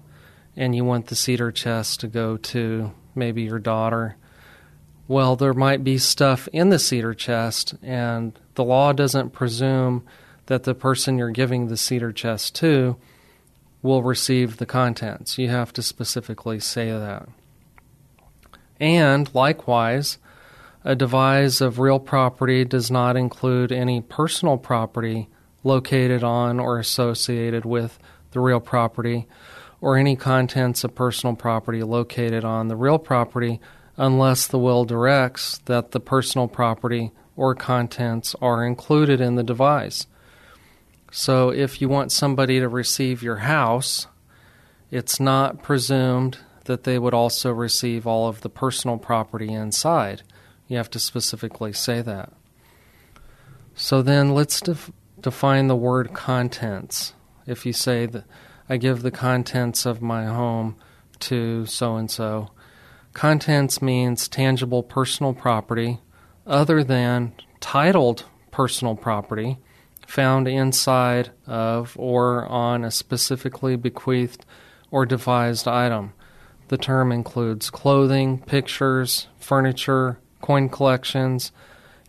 and 0.57 0.75
you 0.75 0.83
want 0.83 1.07
the 1.07 1.15
cedar 1.15 1.51
chest 1.51 2.01
to 2.01 2.07
go 2.07 2.37
to 2.37 2.91
maybe 3.15 3.43
your 3.43 3.59
daughter. 3.59 4.17
Well, 5.07 5.35
there 5.35 5.53
might 5.53 5.83
be 5.83 5.97
stuff 5.97 6.47
in 6.53 6.69
the 6.69 6.79
cedar 6.79 7.13
chest, 7.13 7.75
and 7.81 8.37
the 8.55 8.63
law 8.63 8.93
doesn't 8.93 9.31
presume 9.31 10.03
that 10.47 10.63
the 10.63 10.75
person 10.75 11.17
you're 11.17 11.31
giving 11.31 11.67
the 11.67 11.77
cedar 11.77 12.11
chest 12.11 12.55
to 12.55 12.97
will 13.81 14.03
receive 14.03 14.57
the 14.57 14.65
contents. 14.65 15.37
You 15.37 15.49
have 15.49 15.73
to 15.73 15.81
specifically 15.81 16.59
say 16.59 16.91
that. 16.91 17.27
And 18.79 19.33
likewise, 19.33 20.17
a 20.83 20.95
devise 20.95 21.61
of 21.61 21.79
real 21.79 21.99
property 21.99 22.65
does 22.65 22.91
not 22.91 23.15
include 23.15 23.71
any 23.71 24.01
personal 24.01 24.57
property 24.57 25.29
located 25.63 26.23
on 26.23 26.59
or 26.59 26.77
associated 26.77 27.65
with 27.65 27.97
the 28.31 28.39
real 28.39 28.59
property, 28.59 29.27
or 29.79 29.97
any 29.97 30.15
contents 30.15 30.83
of 30.83 30.95
personal 30.95 31.35
property 31.35 31.83
located 31.83 32.43
on 32.43 32.67
the 32.67 32.75
real 32.75 32.97
property 32.97 33.59
unless 33.95 34.47
the 34.47 34.57
will 34.57 34.85
directs 34.85 35.59
that 35.65 35.91
the 35.91 35.99
personal 35.99 36.47
property 36.47 37.11
or 37.35 37.53
contents 37.53 38.35
are 38.41 38.65
included 38.65 39.21
in 39.21 39.35
the 39.35 39.43
devise. 39.43 40.07
So 41.11 41.49
if 41.49 41.79
you 41.79 41.89
want 41.89 42.11
somebody 42.11 42.59
to 42.59 42.67
receive 42.67 43.21
your 43.21 43.37
house, 43.37 44.07
it's 44.89 45.19
not 45.19 45.61
presumed 45.61 46.39
that 46.65 46.85
they 46.85 46.97
would 46.97 47.13
also 47.13 47.51
receive 47.51 48.07
all 48.07 48.27
of 48.27 48.41
the 48.41 48.49
personal 48.49 48.97
property 48.97 49.53
inside. 49.53 50.23
You 50.73 50.77
have 50.77 50.89
to 50.89 50.99
specifically 50.99 51.71
say 51.71 52.01
that. 52.01 52.33
So 53.75 54.01
then 54.01 54.33
let's 54.33 54.59
def- 54.59 54.91
define 55.21 55.67
the 55.67 55.75
word 55.75 56.13
contents. 56.13 57.13
If 57.45 57.63
you 57.63 57.73
say 57.73 58.07
that 58.07 58.23
I 58.67 58.77
give 58.77 59.03
the 59.03 59.11
contents 59.11 59.85
of 59.85 60.01
my 60.01 60.25
home 60.25 60.75
to 61.19 61.67
so 61.67 61.95
and 61.95 62.09
so, 62.09 62.49
contents 63.13 63.83
means 63.83 64.27
tangible 64.27 64.81
personal 64.81 65.35
property 65.35 65.99
other 66.47 66.83
than 66.83 67.33
titled 67.59 68.25
personal 68.49 68.95
property 68.95 69.59
found 70.07 70.47
inside 70.47 71.29
of 71.45 71.95
or 71.99 72.47
on 72.47 72.83
a 72.83 72.89
specifically 72.89 73.75
bequeathed 73.75 74.43
or 74.89 75.05
devised 75.05 75.67
item. 75.67 76.13
The 76.69 76.77
term 76.77 77.11
includes 77.11 77.69
clothing, 77.69 78.39
pictures, 78.39 79.27
furniture, 79.37 80.17
coin 80.43 80.67
collections, 80.67 81.53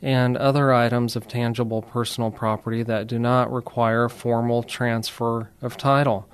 and 0.03 0.37
other 0.37 0.73
items 0.73 1.15
of 1.15 1.29
tangible 1.29 1.81
personal 1.81 2.33
property 2.33 2.83
that 2.83 3.07
do 3.07 3.17
not 3.17 3.51
require 3.51 4.09
formal 4.09 4.65
transfer 4.65 5.51
of 5.63 5.77
title 5.77 6.29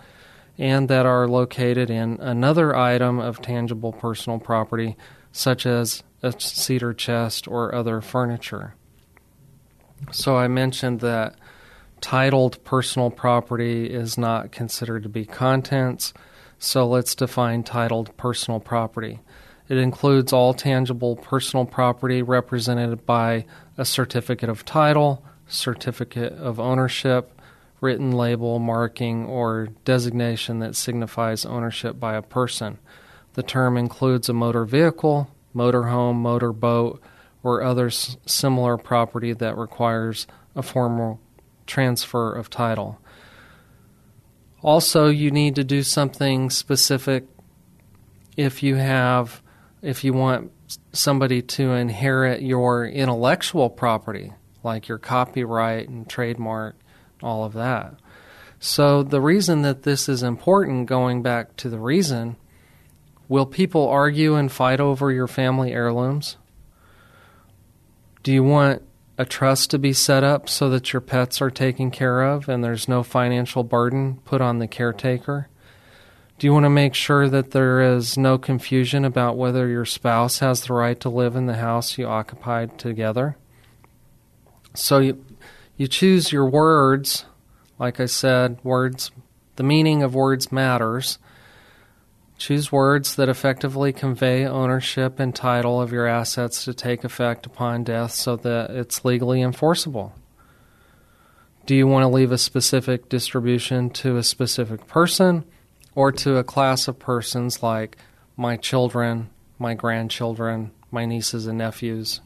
and 0.58 0.88
that 0.88 1.04
are 1.04 1.28
located 1.28 1.90
in 1.90 2.18
another 2.20 2.74
item 2.74 3.18
of 3.20 3.42
tangible 3.42 3.92
personal 3.92 4.38
property, 4.38 4.96
such 5.30 5.66
as 5.66 6.02
a 6.22 6.32
cedar 6.38 6.94
chest 6.94 7.46
or 7.46 7.74
other 7.74 8.00
furniture. 8.00 8.74
So 10.10 10.36
I 10.36 10.48
mentioned 10.48 11.00
that 11.00 11.36
titled 12.00 12.64
personal 12.64 13.10
property 13.10 13.90
is 13.90 14.16
not 14.16 14.52
considered 14.52 15.02
to 15.02 15.08
be 15.10 15.26
contents, 15.26 16.14
so 16.58 16.88
let's 16.88 17.14
define 17.14 17.62
titled 17.62 18.16
personal 18.16 18.58
property. 18.58 19.20
It 19.70 19.78
includes 19.78 20.32
all 20.32 20.52
tangible 20.52 21.14
personal 21.14 21.64
property 21.64 22.22
represented 22.22 23.06
by 23.06 23.44
a 23.78 23.84
certificate 23.84 24.48
of 24.48 24.64
title, 24.64 25.24
certificate 25.46 26.32
of 26.32 26.58
ownership, 26.58 27.40
written 27.80 28.10
label, 28.10 28.58
marking, 28.58 29.26
or 29.26 29.68
designation 29.84 30.58
that 30.58 30.74
signifies 30.74 31.46
ownership 31.46 32.00
by 32.00 32.16
a 32.16 32.22
person. 32.22 32.78
The 33.34 33.44
term 33.44 33.76
includes 33.76 34.28
a 34.28 34.32
motor 34.32 34.64
vehicle, 34.64 35.30
motorhome, 35.54 36.16
motorboat, 36.16 37.00
or 37.44 37.62
other 37.62 37.86
s- 37.86 38.16
similar 38.26 38.76
property 38.76 39.32
that 39.34 39.56
requires 39.56 40.26
a 40.56 40.64
formal 40.64 41.20
transfer 41.68 42.32
of 42.32 42.50
title. 42.50 42.98
Also, 44.62 45.06
you 45.06 45.30
need 45.30 45.54
to 45.54 45.62
do 45.62 45.84
something 45.84 46.50
specific 46.50 47.24
if 48.36 48.64
you 48.64 48.74
have 48.74 49.40
if 49.82 50.04
you 50.04 50.12
want 50.12 50.52
somebody 50.92 51.42
to 51.42 51.72
inherit 51.72 52.42
your 52.42 52.86
intellectual 52.86 53.70
property, 53.70 54.32
like 54.62 54.88
your 54.88 54.98
copyright 54.98 55.88
and 55.88 56.08
trademark, 56.08 56.76
all 57.22 57.44
of 57.44 57.52
that. 57.54 57.94
So, 58.58 59.02
the 59.02 59.22
reason 59.22 59.62
that 59.62 59.84
this 59.84 60.08
is 60.08 60.22
important, 60.22 60.86
going 60.86 61.22
back 61.22 61.56
to 61.56 61.70
the 61.70 61.78
reason, 61.78 62.36
will 63.26 63.46
people 63.46 63.88
argue 63.88 64.34
and 64.34 64.52
fight 64.52 64.80
over 64.80 65.10
your 65.10 65.26
family 65.26 65.72
heirlooms? 65.72 66.36
Do 68.22 68.32
you 68.32 68.44
want 68.44 68.82
a 69.16 69.24
trust 69.24 69.70
to 69.70 69.78
be 69.78 69.94
set 69.94 70.22
up 70.22 70.48
so 70.48 70.68
that 70.70 70.92
your 70.92 71.00
pets 71.00 71.40
are 71.40 71.50
taken 71.50 71.90
care 71.90 72.22
of 72.22 72.50
and 72.50 72.62
there's 72.62 72.86
no 72.86 73.02
financial 73.02 73.64
burden 73.64 74.20
put 74.26 74.42
on 74.42 74.58
the 74.58 74.68
caretaker? 74.68 75.48
Do 76.40 76.46
you 76.46 76.54
want 76.54 76.64
to 76.64 76.70
make 76.70 76.94
sure 76.94 77.28
that 77.28 77.50
there 77.50 77.82
is 77.82 78.16
no 78.16 78.38
confusion 78.38 79.04
about 79.04 79.36
whether 79.36 79.68
your 79.68 79.84
spouse 79.84 80.38
has 80.38 80.62
the 80.62 80.72
right 80.72 80.98
to 81.00 81.10
live 81.10 81.36
in 81.36 81.44
the 81.44 81.58
house 81.58 81.98
you 81.98 82.06
occupied 82.06 82.78
together? 82.78 83.36
So 84.72 85.00
you, 85.00 85.22
you 85.76 85.86
choose 85.86 86.32
your 86.32 86.48
words. 86.48 87.26
Like 87.78 88.00
I 88.00 88.06
said, 88.06 88.58
words, 88.64 89.10
the 89.56 89.62
meaning 89.62 90.02
of 90.02 90.14
words 90.14 90.50
matters. 90.50 91.18
Choose 92.38 92.72
words 92.72 93.16
that 93.16 93.28
effectively 93.28 93.92
convey 93.92 94.46
ownership 94.46 95.20
and 95.20 95.36
title 95.36 95.78
of 95.78 95.92
your 95.92 96.06
assets 96.06 96.64
to 96.64 96.72
take 96.72 97.04
effect 97.04 97.44
upon 97.44 97.84
death 97.84 98.12
so 98.12 98.36
that 98.36 98.70
it's 98.70 99.04
legally 99.04 99.42
enforceable. 99.42 100.14
Do 101.66 101.74
you 101.74 101.86
want 101.86 102.04
to 102.04 102.08
leave 102.08 102.32
a 102.32 102.38
specific 102.38 103.10
distribution 103.10 103.90
to 103.90 104.16
a 104.16 104.22
specific 104.22 104.86
person? 104.86 105.44
Or 105.94 106.12
to 106.12 106.36
a 106.36 106.44
class 106.44 106.88
of 106.88 106.98
persons 106.98 107.62
like 107.62 107.96
my 108.36 108.56
children, 108.56 109.30
my 109.58 109.74
grandchildren, 109.74 110.70
my 110.90 111.04
nieces 111.04 111.46
and 111.46 111.58
nephews. 111.58 112.20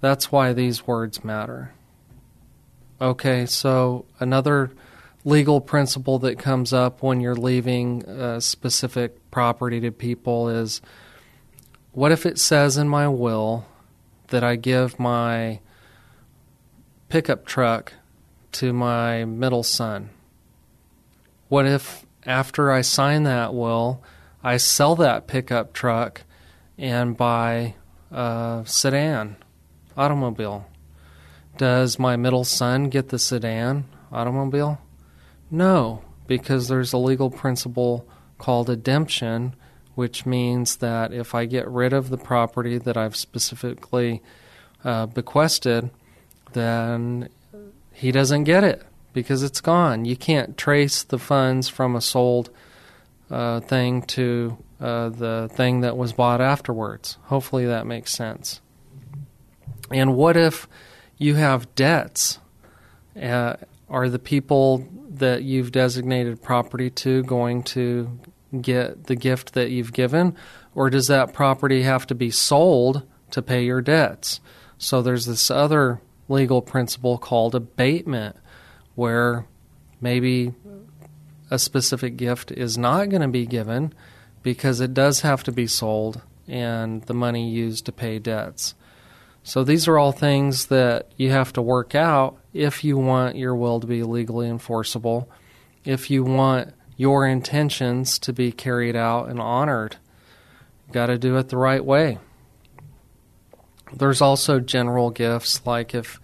That's 0.00 0.30
why 0.30 0.52
these 0.52 0.86
words 0.86 1.24
matter. 1.24 1.72
Okay, 3.00 3.46
so 3.46 4.06
another 4.18 4.70
legal 5.24 5.60
principle 5.60 6.18
that 6.20 6.38
comes 6.38 6.72
up 6.72 7.02
when 7.02 7.20
you're 7.20 7.34
leaving 7.34 8.02
a 8.08 8.40
specific 8.40 9.30
property 9.30 9.80
to 9.80 9.90
people 9.90 10.48
is 10.48 10.80
what 11.92 12.12
if 12.12 12.24
it 12.24 12.38
says 12.38 12.76
in 12.76 12.88
my 12.88 13.08
will 13.08 13.66
that 14.28 14.44
I 14.44 14.56
give 14.56 14.98
my 14.98 15.60
pickup 17.08 17.44
truck 17.44 17.94
to 18.52 18.72
my 18.72 19.24
middle 19.24 19.62
son? 19.62 20.10
What 21.48 21.66
if 21.66 22.04
after 22.26 22.70
I 22.70 22.82
sign 22.82 23.22
that 23.22 23.54
will, 23.54 24.02
I 24.44 24.58
sell 24.58 24.96
that 24.96 25.26
pickup 25.26 25.72
truck 25.72 26.22
and 26.76 27.16
buy 27.16 27.74
a 28.10 28.62
sedan 28.66 29.36
automobile? 29.96 30.66
Does 31.56 31.98
my 31.98 32.16
middle 32.16 32.44
son 32.44 32.90
get 32.90 33.08
the 33.08 33.18
sedan 33.18 33.86
automobile? 34.12 34.78
No, 35.50 36.02
because 36.26 36.68
there's 36.68 36.92
a 36.92 36.98
legal 36.98 37.30
principle 37.30 38.06
called 38.36 38.68
ademption, 38.68 39.56
which 39.94 40.26
means 40.26 40.76
that 40.76 41.14
if 41.14 41.34
I 41.34 41.46
get 41.46 41.66
rid 41.66 41.94
of 41.94 42.10
the 42.10 42.18
property 42.18 42.76
that 42.76 42.98
I've 42.98 43.16
specifically 43.16 44.22
uh, 44.84 45.06
bequested, 45.06 45.90
then 46.52 47.30
he 47.92 48.12
doesn't 48.12 48.44
get 48.44 48.64
it 48.64 48.84
because 49.12 49.42
it's 49.42 49.60
gone. 49.60 50.04
You 50.04 50.16
can't 50.16 50.56
trace 50.56 51.02
the 51.02 51.18
funds 51.18 51.68
from 51.68 51.96
a 51.96 52.00
sold 52.00 52.50
uh, 53.30 53.60
thing 53.60 54.02
to 54.02 54.56
uh, 54.80 55.08
the 55.08 55.48
thing 55.52 55.80
that 55.80 55.96
was 55.96 56.12
bought 56.12 56.40
afterwards. 56.40 57.18
Hopefully 57.24 57.66
that 57.66 57.86
makes 57.86 58.12
sense. 58.12 58.60
And 59.90 60.14
what 60.14 60.36
if 60.36 60.68
you 61.16 61.34
have 61.34 61.74
debts? 61.74 62.38
Uh, 63.20 63.56
are 63.88 64.08
the 64.08 64.18
people 64.18 64.86
that 65.10 65.42
you've 65.42 65.72
designated 65.72 66.42
property 66.42 66.90
to 66.90 67.22
going 67.24 67.62
to 67.64 68.18
get 68.60 69.04
the 69.04 69.16
gift 69.16 69.54
that 69.54 69.70
you've 69.70 69.92
given? 69.92 70.36
Or 70.74 70.90
does 70.90 71.08
that 71.08 71.32
property 71.32 71.82
have 71.82 72.06
to 72.06 72.14
be 72.14 72.30
sold 72.30 73.02
to 73.32 73.42
pay 73.42 73.64
your 73.64 73.80
debts? 73.80 74.40
So 74.76 75.02
there's 75.02 75.26
this 75.26 75.50
other 75.50 76.00
legal 76.28 76.62
principle 76.62 77.18
called 77.18 77.54
abatement 77.54 78.36
where 78.98 79.46
maybe 80.00 80.52
a 81.52 81.58
specific 81.58 82.16
gift 82.16 82.50
is 82.50 82.76
not 82.76 83.08
going 83.08 83.22
to 83.22 83.28
be 83.28 83.46
given 83.46 83.94
because 84.42 84.80
it 84.80 84.92
does 84.92 85.20
have 85.20 85.44
to 85.44 85.52
be 85.52 85.68
sold 85.68 86.20
and 86.48 87.04
the 87.04 87.14
money 87.14 87.48
used 87.48 87.86
to 87.86 87.92
pay 87.92 88.18
debts. 88.18 88.74
So 89.44 89.62
these 89.62 89.86
are 89.86 89.96
all 89.96 90.10
things 90.10 90.66
that 90.66 91.12
you 91.16 91.30
have 91.30 91.52
to 91.52 91.62
work 91.62 91.94
out 91.94 92.38
if 92.52 92.82
you 92.82 92.98
want 92.98 93.36
your 93.36 93.54
will 93.54 93.78
to 93.78 93.86
be 93.86 94.02
legally 94.02 94.48
enforceable, 94.48 95.30
if 95.84 96.10
you 96.10 96.24
want 96.24 96.74
your 96.96 97.24
intentions 97.24 98.18
to 98.18 98.32
be 98.32 98.50
carried 98.50 98.96
out 98.96 99.28
and 99.28 99.38
honored. 99.38 99.96
You 100.88 100.92
got 100.92 101.06
to 101.06 101.18
do 101.18 101.36
it 101.36 101.50
the 101.50 101.56
right 101.56 101.84
way. 101.84 102.18
There's 103.92 104.20
also 104.20 104.58
general 104.58 105.10
gifts 105.10 105.64
like 105.64 105.94
if 105.94 106.18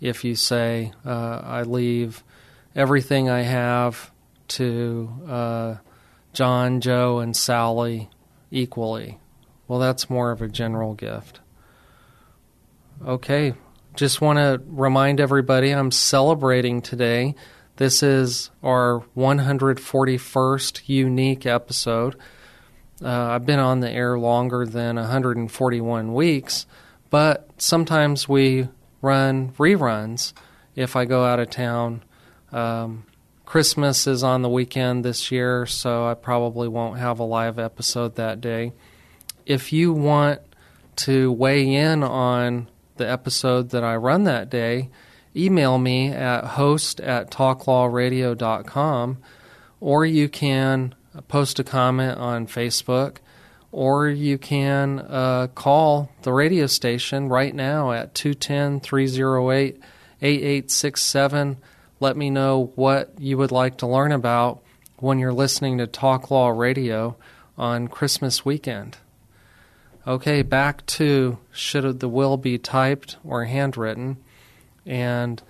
if 0.00 0.24
you 0.24 0.34
say, 0.34 0.92
uh, 1.04 1.40
I 1.44 1.62
leave 1.62 2.22
everything 2.74 3.28
I 3.28 3.42
have 3.42 4.10
to 4.48 5.10
uh, 5.28 5.74
John, 6.32 6.80
Joe, 6.80 7.18
and 7.18 7.36
Sally 7.36 8.10
equally. 8.50 9.18
Well, 9.68 9.78
that's 9.78 10.10
more 10.10 10.30
of 10.30 10.42
a 10.42 10.48
general 10.48 10.94
gift. 10.94 11.40
Okay, 13.04 13.54
just 13.94 14.20
want 14.20 14.38
to 14.38 14.62
remind 14.66 15.20
everybody 15.20 15.70
I'm 15.70 15.90
celebrating 15.90 16.82
today 16.82 17.34
This 17.76 18.02
is 18.02 18.50
our 18.62 19.04
141st 19.16 20.82
unique 20.86 21.44
episode. 21.44 22.16
Uh, 23.02 23.10
I've 23.10 23.44
been 23.44 23.58
on 23.58 23.80
the 23.80 23.90
air 23.90 24.18
longer 24.18 24.64
than 24.64 24.96
141 24.96 26.14
weeks, 26.14 26.64
but 27.10 27.50
sometimes 27.58 28.26
we 28.26 28.68
run 29.06 29.52
reruns 29.52 30.32
if 30.74 30.96
I 30.96 31.04
go 31.04 31.24
out 31.24 31.38
of 31.38 31.48
town. 31.48 32.02
Um, 32.52 33.04
Christmas 33.44 34.08
is 34.08 34.24
on 34.24 34.42
the 34.42 34.48
weekend 34.48 35.04
this 35.04 35.30
year, 35.30 35.66
so 35.66 36.06
I 36.06 36.14
probably 36.14 36.66
won't 36.66 36.98
have 36.98 37.20
a 37.20 37.24
live 37.24 37.58
episode 37.58 38.16
that 38.16 38.40
day. 38.40 38.72
If 39.46 39.72
you 39.72 39.92
want 39.92 40.40
to 40.96 41.30
weigh 41.30 41.72
in 41.72 42.02
on 42.02 42.68
the 42.96 43.08
episode 43.08 43.70
that 43.70 43.84
I 43.84 43.94
run 43.96 44.24
that 44.24 44.50
day, 44.50 44.90
email 45.36 45.78
me 45.78 46.08
at 46.08 46.44
host 46.44 47.00
at 47.00 47.30
talklawradio.com 47.30 49.18
or 49.80 50.06
you 50.06 50.28
can 50.28 50.94
post 51.28 51.58
a 51.58 51.64
comment 51.64 52.18
on 52.18 52.46
Facebook 52.46 53.18
or 53.76 54.08
you 54.08 54.38
can 54.38 54.98
uh, 55.00 55.48
call 55.54 56.10
the 56.22 56.32
radio 56.32 56.66
station 56.66 57.28
right 57.28 57.54
now 57.54 57.92
at 57.92 58.14
210 58.14 58.80
308 58.80 59.78
8867 60.22 61.58
let 62.00 62.16
me 62.16 62.30
know 62.30 62.72
what 62.74 63.12
you 63.18 63.36
would 63.36 63.52
like 63.52 63.76
to 63.78 63.86
learn 63.86 64.12
about 64.12 64.62
when 64.96 65.18
you're 65.18 65.30
listening 65.30 65.76
to 65.76 65.86
Talk 65.86 66.30
Law 66.30 66.48
Radio 66.48 67.16
on 67.58 67.88
Christmas 67.88 68.46
weekend. 68.46 68.96
Okay, 70.06 70.40
back 70.40 70.86
to 70.86 71.36
should 71.52 72.00
the 72.00 72.08
will 72.08 72.38
be 72.38 72.56
typed 72.56 73.16
or 73.24 73.44
handwritten? 73.44 74.16
And 74.86 75.42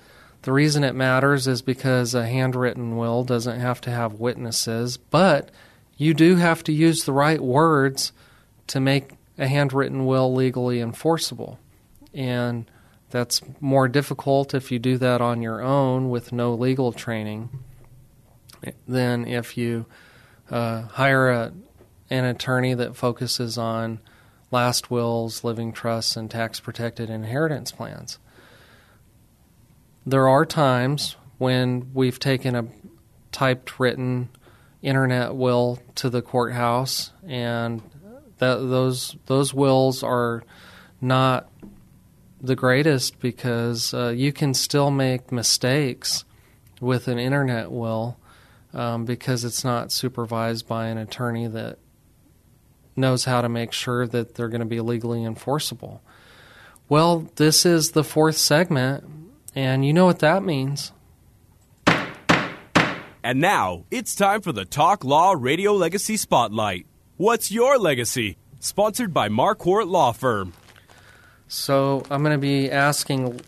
the 0.42 0.52
reason 0.52 0.82
it 0.82 0.96
matters 0.96 1.46
is 1.46 1.62
because 1.62 2.12
a 2.12 2.26
handwritten 2.26 2.96
will 2.96 3.22
doesn't 3.22 3.60
have 3.60 3.80
to 3.82 3.90
have 3.90 4.14
witnesses, 4.14 4.96
but 4.96 5.50
you 5.96 6.14
do 6.14 6.36
have 6.36 6.62
to 6.64 6.72
use 6.72 7.04
the 7.04 7.12
right 7.12 7.40
words 7.40 8.12
to 8.68 8.80
make 8.80 9.12
a 9.38 9.46
handwritten 9.46 10.06
will 10.06 10.32
legally 10.32 10.80
enforceable. 10.80 11.58
And 12.14 12.70
that's 13.10 13.40
more 13.60 13.88
difficult 13.88 14.54
if 14.54 14.72
you 14.72 14.78
do 14.78 14.98
that 14.98 15.20
on 15.20 15.42
your 15.42 15.62
own 15.62 16.10
with 16.10 16.32
no 16.32 16.54
legal 16.54 16.92
training 16.92 17.50
than 18.86 19.26
if 19.26 19.56
you 19.56 19.86
uh, 20.50 20.82
hire 20.82 21.30
a, 21.30 21.52
an 22.10 22.24
attorney 22.24 22.74
that 22.74 22.96
focuses 22.96 23.58
on 23.58 24.00
last 24.50 24.90
wills, 24.90 25.44
living 25.44 25.72
trusts, 25.72 26.16
and 26.16 26.30
tax 26.30 26.60
protected 26.60 27.10
inheritance 27.10 27.72
plans. 27.72 28.18
There 30.04 30.28
are 30.28 30.46
times 30.46 31.16
when 31.38 31.90
we've 31.92 32.18
taken 32.18 32.54
a 32.54 32.66
typed 33.32 33.78
written 33.78 34.30
internet 34.82 35.34
will 35.34 35.80
to 35.96 36.10
the 36.10 36.22
courthouse, 36.22 37.12
and 37.26 37.82
that, 38.38 38.56
those 38.56 39.16
those 39.26 39.52
wills 39.52 40.02
are 40.02 40.42
not 41.00 41.50
the 42.40 42.56
greatest 42.56 43.18
because 43.18 43.94
uh, 43.94 44.08
you 44.08 44.32
can 44.32 44.54
still 44.54 44.90
make 44.90 45.32
mistakes 45.32 46.24
with 46.80 47.08
an 47.08 47.18
internet 47.18 47.70
will 47.70 48.18
um, 48.74 49.04
because 49.04 49.44
it's 49.44 49.64
not 49.64 49.90
supervised 49.90 50.68
by 50.68 50.86
an 50.88 50.98
attorney 50.98 51.46
that 51.46 51.78
knows 52.94 53.24
how 53.24 53.40
to 53.40 53.48
make 53.48 53.72
sure 53.72 54.06
that 54.06 54.34
they're 54.34 54.48
going 54.48 54.60
to 54.60 54.66
be 54.66 54.80
legally 54.80 55.24
enforceable. 55.24 56.02
Well, 56.88 57.30
this 57.36 57.66
is 57.66 57.90
the 57.90 58.04
fourth 58.04 58.36
segment, 58.36 59.04
and 59.54 59.84
you 59.84 59.92
know 59.92 60.06
what 60.06 60.20
that 60.20 60.42
means. 60.42 60.92
And 63.26 63.40
now 63.40 63.86
it's 63.90 64.14
time 64.14 64.40
for 64.40 64.52
the 64.52 64.64
Talk 64.64 65.02
Law 65.02 65.34
Radio 65.36 65.72
Legacy 65.72 66.16
Spotlight. 66.16 66.86
What's 67.16 67.50
your 67.50 67.76
legacy? 67.76 68.38
Sponsored 68.60 69.12
by 69.12 69.28
Marquardt 69.28 69.88
Law 69.88 70.12
Firm. 70.12 70.52
So 71.48 72.04
I'm 72.08 72.22
going 72.22 72.36
to 72.36 72.38
be 72.38 72.70
asking 72.70 73.40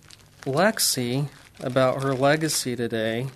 Lexi 0.43 1.29
about 1.61 2.03
her 2.03 2.13
legacy 2.13 2.75
today, 2.75 3.29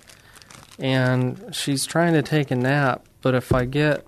and 0.80 1.54
she's 1.54 1.86
trying 1.86 2.14
to 2.14 2.22
take 2.22 2.50
a 2.50 2.56
nap. 2.56 3.06
But 3.20 3.36
if 3.36 3.54
I 3.54 3.64
get 3.64 4.04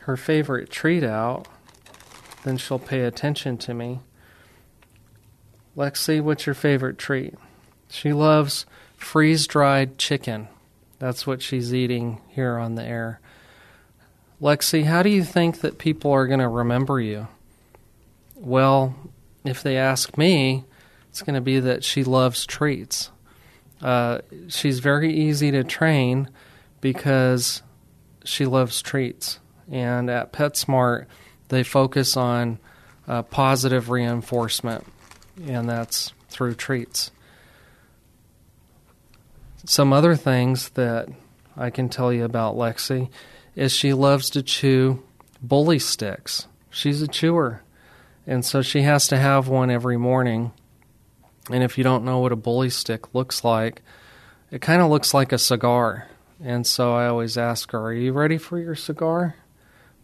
her 0.00 0.18
favorite 0.18 0.68
treat 0.68 1.02
out, 1.02 1.48
then 2.44 2.58
she'll 2.58 2.78
pay 2.78 3.00
attention 3.00 3.56
to 3.56 3.72
me. 3.72 4.00
Lexi, 5.74 6.20
what's 6.20 6.44
your 6.44 6.54
favorite 6.54 6.98
treat? 6.98 7.32
She 7.88 8.12
loves 8.12 8.66
freeze 8.98 9.46
dried 9.46 9.96
chicken. 9.96 10.48
That's 10.98 11.26
what 11.26 11.42
she's 11.42 11.74
eating 11.74 12.20
here 12.28 12.56
on 12.56 12.74
the 12.74 12.84
air. 12.84 13.20
Lexi, 14.40 14.84
how 14.84 15.02
do 15.02 15.10
you 15.10 15.24
think 15.24 15.60
that 15.60 15.78
people 15.78 16.12
are 16.12 16.26
going 16.26 16.40
to 16.40 16.48
remember 16.48 17.00
you? 17.00 17.28
Well, 18.34 18.94
if 19.44 19.62
they 19.62 19.76
ask 19.76 20.16
me, 20.18 20.64
it's 21.08 21.22
going 21.22 21.34
to 21.34 21.40
be 21.40 21.60
that 21.60 21.84
she 21.84 22.04
loves 22.04 22.44
treats. 22.44 23.10
Uh, 23.80 24.18
she's 24.48 24.80
very 24.80 25.12
easy 25.12 25.50
to 25.50 25.64
train 25.64 26.28
because 26.80 27.62
she 28.24 28.46
loves 28.46 28.82
treats. 28.82 29.38
And 29.70 30.10
at 30.10 30.32
PetSmart, 30.32 31.06
they 31.48 31.62
focus 31.62 32.16
on 32.16 32.58
uh, 33.08 33.22
positive 33.22 33.88
reinforcement, 33.90 34.84
and 35.46 35.68
that's 35.68 36.12
through 36.28 36.54
treats. 36.54 37.10
Some 39.68 39.92
other 39.92 40.14
things 40.14 40.68
that 40.70 41.08
I 41.56 41.70
can 41.70 41.88
tell 41.88 42.12
you 42.12 42.24
about 42.24 42.54
Lexi 42.54 43.10
is 43.56 43.72
she 43.72 43.92
loves 43.92 44.30
to 44.30 44.42
chew 44.42 45.02
bully 45.42 45.80
sticks. 45.80 46.46
She's 46.70 47.02
a 47.02 47.08
chewer. 47.08 47.62
And 48.28 48.44
so 48.44 48.62
she 48.62 48.82
has 48.82 49.08
to 49.08 49.16
have 49.16 49.48
one 49.48 49.68
every 49.70 49.96
morning. 49.96 50.52
And 51.50 51.64
if 51.64 51.76
you 51.76 51.82
don't 51.82 52.04
know 52.04 52.20
what 52.20 52.30
a 52.30 52.36
bully 52.36 52.70
stick 52.70 53.12
looks 53.12 53.42
like, 53.42 53.82
it 54.52 54.60
kind 54.60 54.80
of 54.80 54.88
looks 54.88 55.12
like 55.12 55.32
a 55.32 55.38
cigar. 55.38 56.06
And 56.40 56.64
so 56.64 56.94
I 56.94 57.08
always 57.08 57.36
ask 57.36 57.72
her, 57.72 57.86
Are 57.86 57.92
you 57.92 58.12
ready 58.12 58.38
for 58.38 58.60
your 58.60 58.76
cigar? 58.76 59.34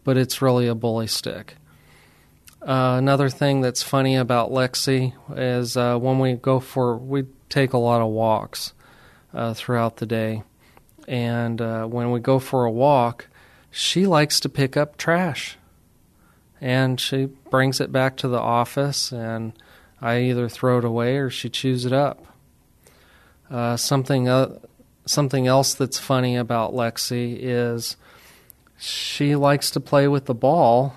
But 0.03 0.17
it's 0.17 0.41
really 0.41 0.67
a 0.67 0.75
bully 0.75 1.07
stick. 1.07 1.55
Uh, 2.61 2.95
another 2.97 3.29
thing 3.29 3.61
that's 3.61 3.81
funny 3.81 4.17
about 4.17 4.51
Lexi 4.51 5.13
is 5.37 5.77
uh, 5.77 5.97
when 5.97 6.19
we 6.19 6.33
go 6.33 6.59
for, 6.59 6.97
we 6.97 7.23
take 7.47 7.71
a 7.71 7.77
lot 7.77 8.01
of 8.01 8.09
walks 8.09 8.73
uh, 9.33 9.53
throughout 9.53 9.97
the 9.97 10.05
day. 10.05 10.43
And 11.07 11.59
uh, 11.61 11.85
when 11.85 12.11
we 12.11 12.19
go 12.19 12.39
for 12.39 12.65
a 12.65 12.71
walk, 12.71 13.27
she 13.71 14.05
likes 14.05 14.39
to 14.41 14.49
pick 14.49 14.77
up 14.77 14.97
trash 14.97 15.57
and 16.63 16.97
she 16.97 17.25
brings 17.25 17.81
it 17.81 17.91
back 17.91 18.15
to 18.15 18.29
the 18.29 18.39
office, 18.39 19.11
and 19.11 19.51
I 20.01 20.21
either 20.21 20.47
throw 20.47 20.77
it 20.77 20.85
away 20.85 21.17
or 21.17 21.29
she 21.29 21.49
chews 21.49 21.85
it 21.85 21.91
up. 21.91 22.25
Uh, 23.51 23.75
something 23.75 24.29
something 25.05 25.45
else 25.45 25.73
that's 25.73 25.99
funny 25.99 26.37
about 26.37 26.73
Lexi 26.73 27.37
is 27.37 27.97
she 28.79 29.35
likes 29.35 29.71
to 29.71 29.81
play 29.81 30.07
with 30.07 30.23
the 30.23 30.33
ball, 30.33 30.95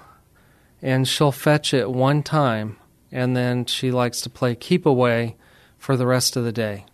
and 0.81 1.09
she'll 1.09 1.33
fetch 1.33 1.75
it 1.75 1.91
one 1.91 2.23
time, 2.23 2.77
and 3.11 3.37
then 3.37 3.65
she 3.65 3.91
likes 3.91 4.21
to 4.21 4.31
play 4.31 4.55
keep 4.55 4.87
away 4.87 5.35
for 5.79 5.97
the 5.97 6.07
rest 6.07 6.37
of 6.37 6.45
the 6.45 6.53
day. 6.53 6.87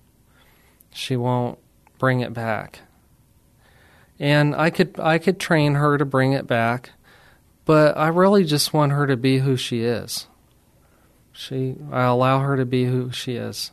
She 0.92 1.16
won't 1.16 1.58
bring 1.98 2.20
it 2.20 2.32
back. 2.32 2.80
And 4.18 4.54
I 4.54 4.70
could 4.70 4.98
I 5.00 5.18
could 5.18 5.40
train 5.40 5.74
her 5.74 5.98
to 5.98 6.04
bring 6.04 6.32
it 6.32 6.46
back 6.46 6.90
but 7.64 7.96
I 7.96 8.08
really 8.08 8.44
just 8.44 8.72
want 8.72 8.92
her 8.92 9.06
to 9.06 9.16
be 9.16 9.38
who 9.38 9.56
she 9.56 9.82
is. 9.82 10.26
She, 11.32 11.76
I 11.90 12.02
allow 12.02 12.40
her 12.40 12.56
to 12.56 12.66
be 12.66 12.84
who 12.84 13.10
she 13.12 13.36
is. 13.36 13.70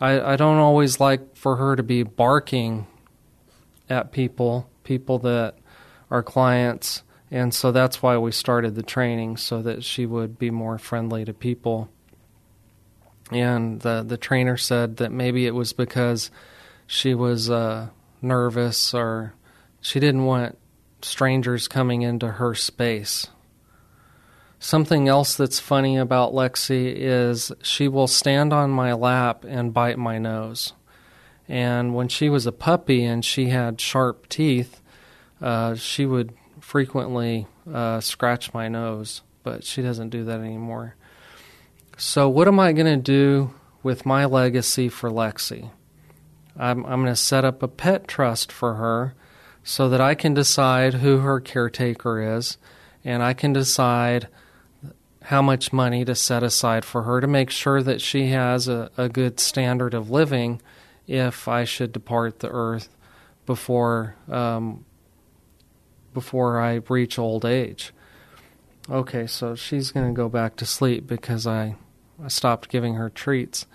I, 0.00 0.20
I 0.20 0.36
don't 0.36 0.58
always 0.58 1.00
like 1.00 1.36
for 1.36 1.56
her 1.56 1.76
to 1.76 1.82
be 1.82 2.02
barking 2.02 2.86
at 3.88 4.12
people, 4.12 4.68
people 4.84 5.18
that 5.20 5.56
are 6.10 6.22
clients, 6.22 7.02
and 7.30 7.54
so 7.54 7.70
that's 7.70 8.02
why 8.02 8.18
we 8.18 8.32
started 8.32 8.74
the 8.74 8.82
training 8.82 9.36
so 9.36 9.62
that 9.62 9.84
she 9.84 10.04
would 10.04 10.38
be 10.38 10.50
more 10.50 10.78
friendly 10.78 11.24
to 11.24 11.32
people. 11.32 11.88
And 13.30 13.80
the 13.80 14.02
the 14.06 14.16
trainer 14.16 14.56
said 14.56 14.96
that 14.98 15.12
maybe 15.12 15.46
it 15.46 15.54
was 15.54 15.72
because 15.72 16.30
she 16.86 17.14
was 17.14 17.48
uh, 17.48 17.88
nervous 18.20 18.92
or 18.92 19.34
she 19.80 20.00
didn't 20.00 20.24
want 20.24 20.58
strangers 21.02 21.68
coming 21.68 22.02
into 22.02 22.32
her 22.32 22.54
space. 22.54 23.28
Something 24.58 25.08
else 25.08 25.36
that's 25.36 25.58
funny 25.58 25.96
about 25.96 26.34
Lexi 26.34 26.92
is 26.94 27.50
she 27.62 27.88
will 27.88 28.06
stand 28.06 28.52
on 28.52 28.70
my 28.70 28.92
lap 28.92 29.44
and 29.48 29.72
bite 29.72 29.98
my 29.98 30.18
nose. 30.18 30.74
And 31.48 31.94
when 31.94 32.08
she 32.08 32.28
was 32.28 32.46
a 32.46 32.52
puppy 32.52 33.04
and 33.04 33.24
she 33.24 33.48
had 33.48 33.80
sharp 33.80 34.28
teeth, 34.28 34.82
uh, 35.40 35.76
she 35.76 36.04
would 36.04 36.34
frequently 36.60 37.46
uh, 37.72 38.00
scratch 38.00 38.52
my 38.52 38.68
nose, 38.68 39.22
but 39.42 39.64
she 39.64 39.80
doesn't 39.80 40.10
do 40.10 40.24
that 40.24 40.40
anymore. 40.40 40.94
So, 42.02 42.30
what 42.30 42.48
am 42.48 42.58
I 42.58 42.72
going 42.72 42.86
to 42.86 42.96
do 42.96 43.52
with 43.82 44.06
my 44.06 44.24
legacy 44.24 44.88
for 44.88 45.10
Lexi? 45.10 45.70
I'm, 46.56 46.82
I'm 46.86 47.02
going 47.02 47.12
to 47.12 47.14
set 47.14 47.44
up 47.44 47.62
a 47.62 47.68
pet 47.68 48.08
trust 48.08 48.50
for 48.50 48.76
her 48.76 49.14
so 49.62 49.86
that 49.90 50.00
I 50.00 50.14
can 50.14 50.32
decide 50.32 50.94
who 50.94 51.18
her 51.18 51.40
caretaker 51.40 52.38
is 52.38 52.56
and 53.04 53.22
I 53.22 53.34
can 53.34 53.52
decide 53.52 54.28
how 55.24 55.42
much 55.42 55.74
money 55.74 56.06
to 56.06 56.14
set 56.14 56.42
aside 56.42 56.86
for 56.86 57.02
her 57.02 57.20
to 57.20 57.26
make 57.26 57.50
sure 57.50 57.82
that 57.82 58.00
she 58.00 58.28
has 58.28 58.66
a, 58.66 58.90
a 58.96 59.10
good 59.10 59.38
standard 59.38 59.92
of 59.92 60.10
living 60.10 60.62
if 61.06 61.48
I 61.48 61.64
should 61.64 61.92
depart 61.92 62.38
the 62.38 62.48
earth 62.48 62.88
before 63.44 64.16
um, 64.26 64.86
before 66.14 66.62
I 66.62 66.80
reach 66.88 67.18
old 67.18 67.44
age. 67.44 67.92
Okay, 68.88 69.26
so 69.26 69.54
she's 69.54 69.92
going 69.92 70.06
to 70.06 70.16
go 70.16 70.30
back 70.30 70.56
to 70.56 70.64
sleep 70.64 71.06
because 71.06 71.46
I, 71.46 71.76
I 72.22 72.28
stopped 72.28 72.68
giving 72.68 72.94
her 72.94 73.10
treats 73.10 73.66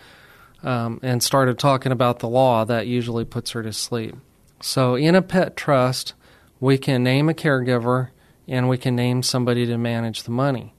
um, 0.63 0.99
and 1.03 1.21
started 1.21 1.59
talking 1.59 1.91
about 1.91 2.19
the 2.19 2.29
law. 2.29 2.65
That 2.65 2.87
usually 2.87 3.25
puts 3.25 3.51
her 3.51 3.63
to 3.63 3.73
sleep. 3.73 4.15
So, 4.61 4.95
in 4.95 5.15
a 5.15 5.21
pet 5.21 5.55
trust, 5.55 6.13
we 6.59 6.77
can 6.77 7.03
name 7.03 7.29
a 7.29 7.33
caregiver 7.33 8.09
and 8.47 8.69
we 8.69 8.77
can 8.77 8.95
name 8.95 9.23
somebody 9.23 9.65
to 9.65 9.77
manage 9.77 10.23
the 10.23 10.31
money. 10.31 10.73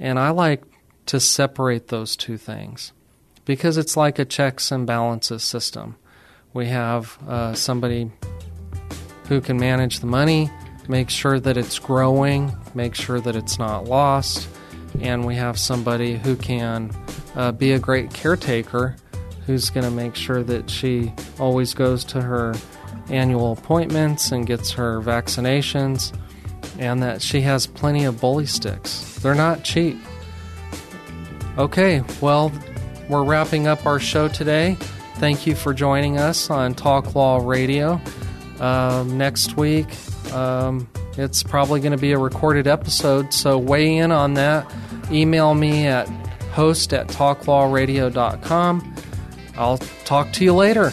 And 0.00 0.18
I 0.18 0.30
like 0.30 0.64
to 1.06 1.20
separate 1.20 1.88
those 1.88 2.16
two 2.16 2.36
things 2.36 2.92
because 3.44 3.76
it's 3.76 3.96
like 3.96 4.18
a 4.18 4.24
checks 4.24 4.72
and 4.72 4.86
balances 4.86 5.42
system. 5.42 5.96
We 6.52 6.66
have 6.66 7.18
uh, 7.26 7.54
somebody 7.54 8.10
who 9.28 9.40
can 9.40 9.58
manage 9.58 10.00
the 10.00 10.06
money, 10.06 10.50
make 10.88 11.10
sure 11.10 11.40
that 11.40 11.56
it's 11.56 11.78
growing, 11.78 12.52
make 12.74 12.94
sure 12.94 13.20
that 13.20 13.36
it's 13.36 13.58
not 13.58 13.84
lost, 13.84 14.48
and 15.00 15.24
we 15.24 15.34
have 15.36 15.58
somebody 15.58 16.16
who 16.16 16.36
can 16.36 16.90
uh, 17.34 17.52
be 17.52 17.72
a 17.72 17.78
great 17.78 18.12
caretaker 18.12 18.96
who's 19.46 19.70
going 19.70 19.84
to 19.84 19.90
make 19.90 20.14
sure 20.14 20.42
that 20.42 20.70
she 20.70 21.12
always 21.38 21.74
goes 21.74 22.04
to 22.04 22.20
her 22.20 22.54
annual 23.08 23.52
appointments 23.52 24.30
and 24.30 24.46
gets 24.46 24.70
her 24.72 25.00
vaccinations 25.00 26.16
and 26.78 27.02
that 27.02 27.20
she 27.20 27.40
has 27.40 27.66
plenty 27.66 28.04
of 28.04 28.20
bully 28.20 28.46
sticks. 28.46 29.18
They're 29.20 29.34
not 29.34 29.64
cheap. 29.64 29.98
Okay, 31.58 32.02
well, 32.20 32.52
we're 33.08 33.24
wrapping 33.24 33.66
up 33.66 33.84
our 33.84 34.00
show 34.00 34.28
today. 34.28 34.76
Thank 35.16 35.46
you 35.46 35.54
for 35.54 35.74
joining 35.74 36.18
us 36.18 36.48
on 36.50 36.74
Talk 36.74 37.14
Law 37.14 37.38
Radio. 37.46 38.00
Um, 38.58 39.18
next 39.18 39.56
week, 39.56 39.88
um, 40.32 40.88
it's 41.18 41.42
probably 41.42 41.80
going 41.80 41.92
to 41.92 41.98
be 41.98 42.12
a 42.12 42.18
recorded 42.18 42.66
episode, 42.66 43.34
so 43.34 43.58
weigh 43.58 43.98
in 43.98 44.12
on 44.12 44.34
that. 44.34 44.72
Email 45.10 45.54
me 45.54 45.86
at 45.86 46.08
host 46.52 46.92
at 46.92 47.08
talklawradio.com. 47.08 48.94
I'll 49.56 49.78
talk 49.78 50.32
to 50.32 50.44
you 50.44 50.54
later. 50.54 50.92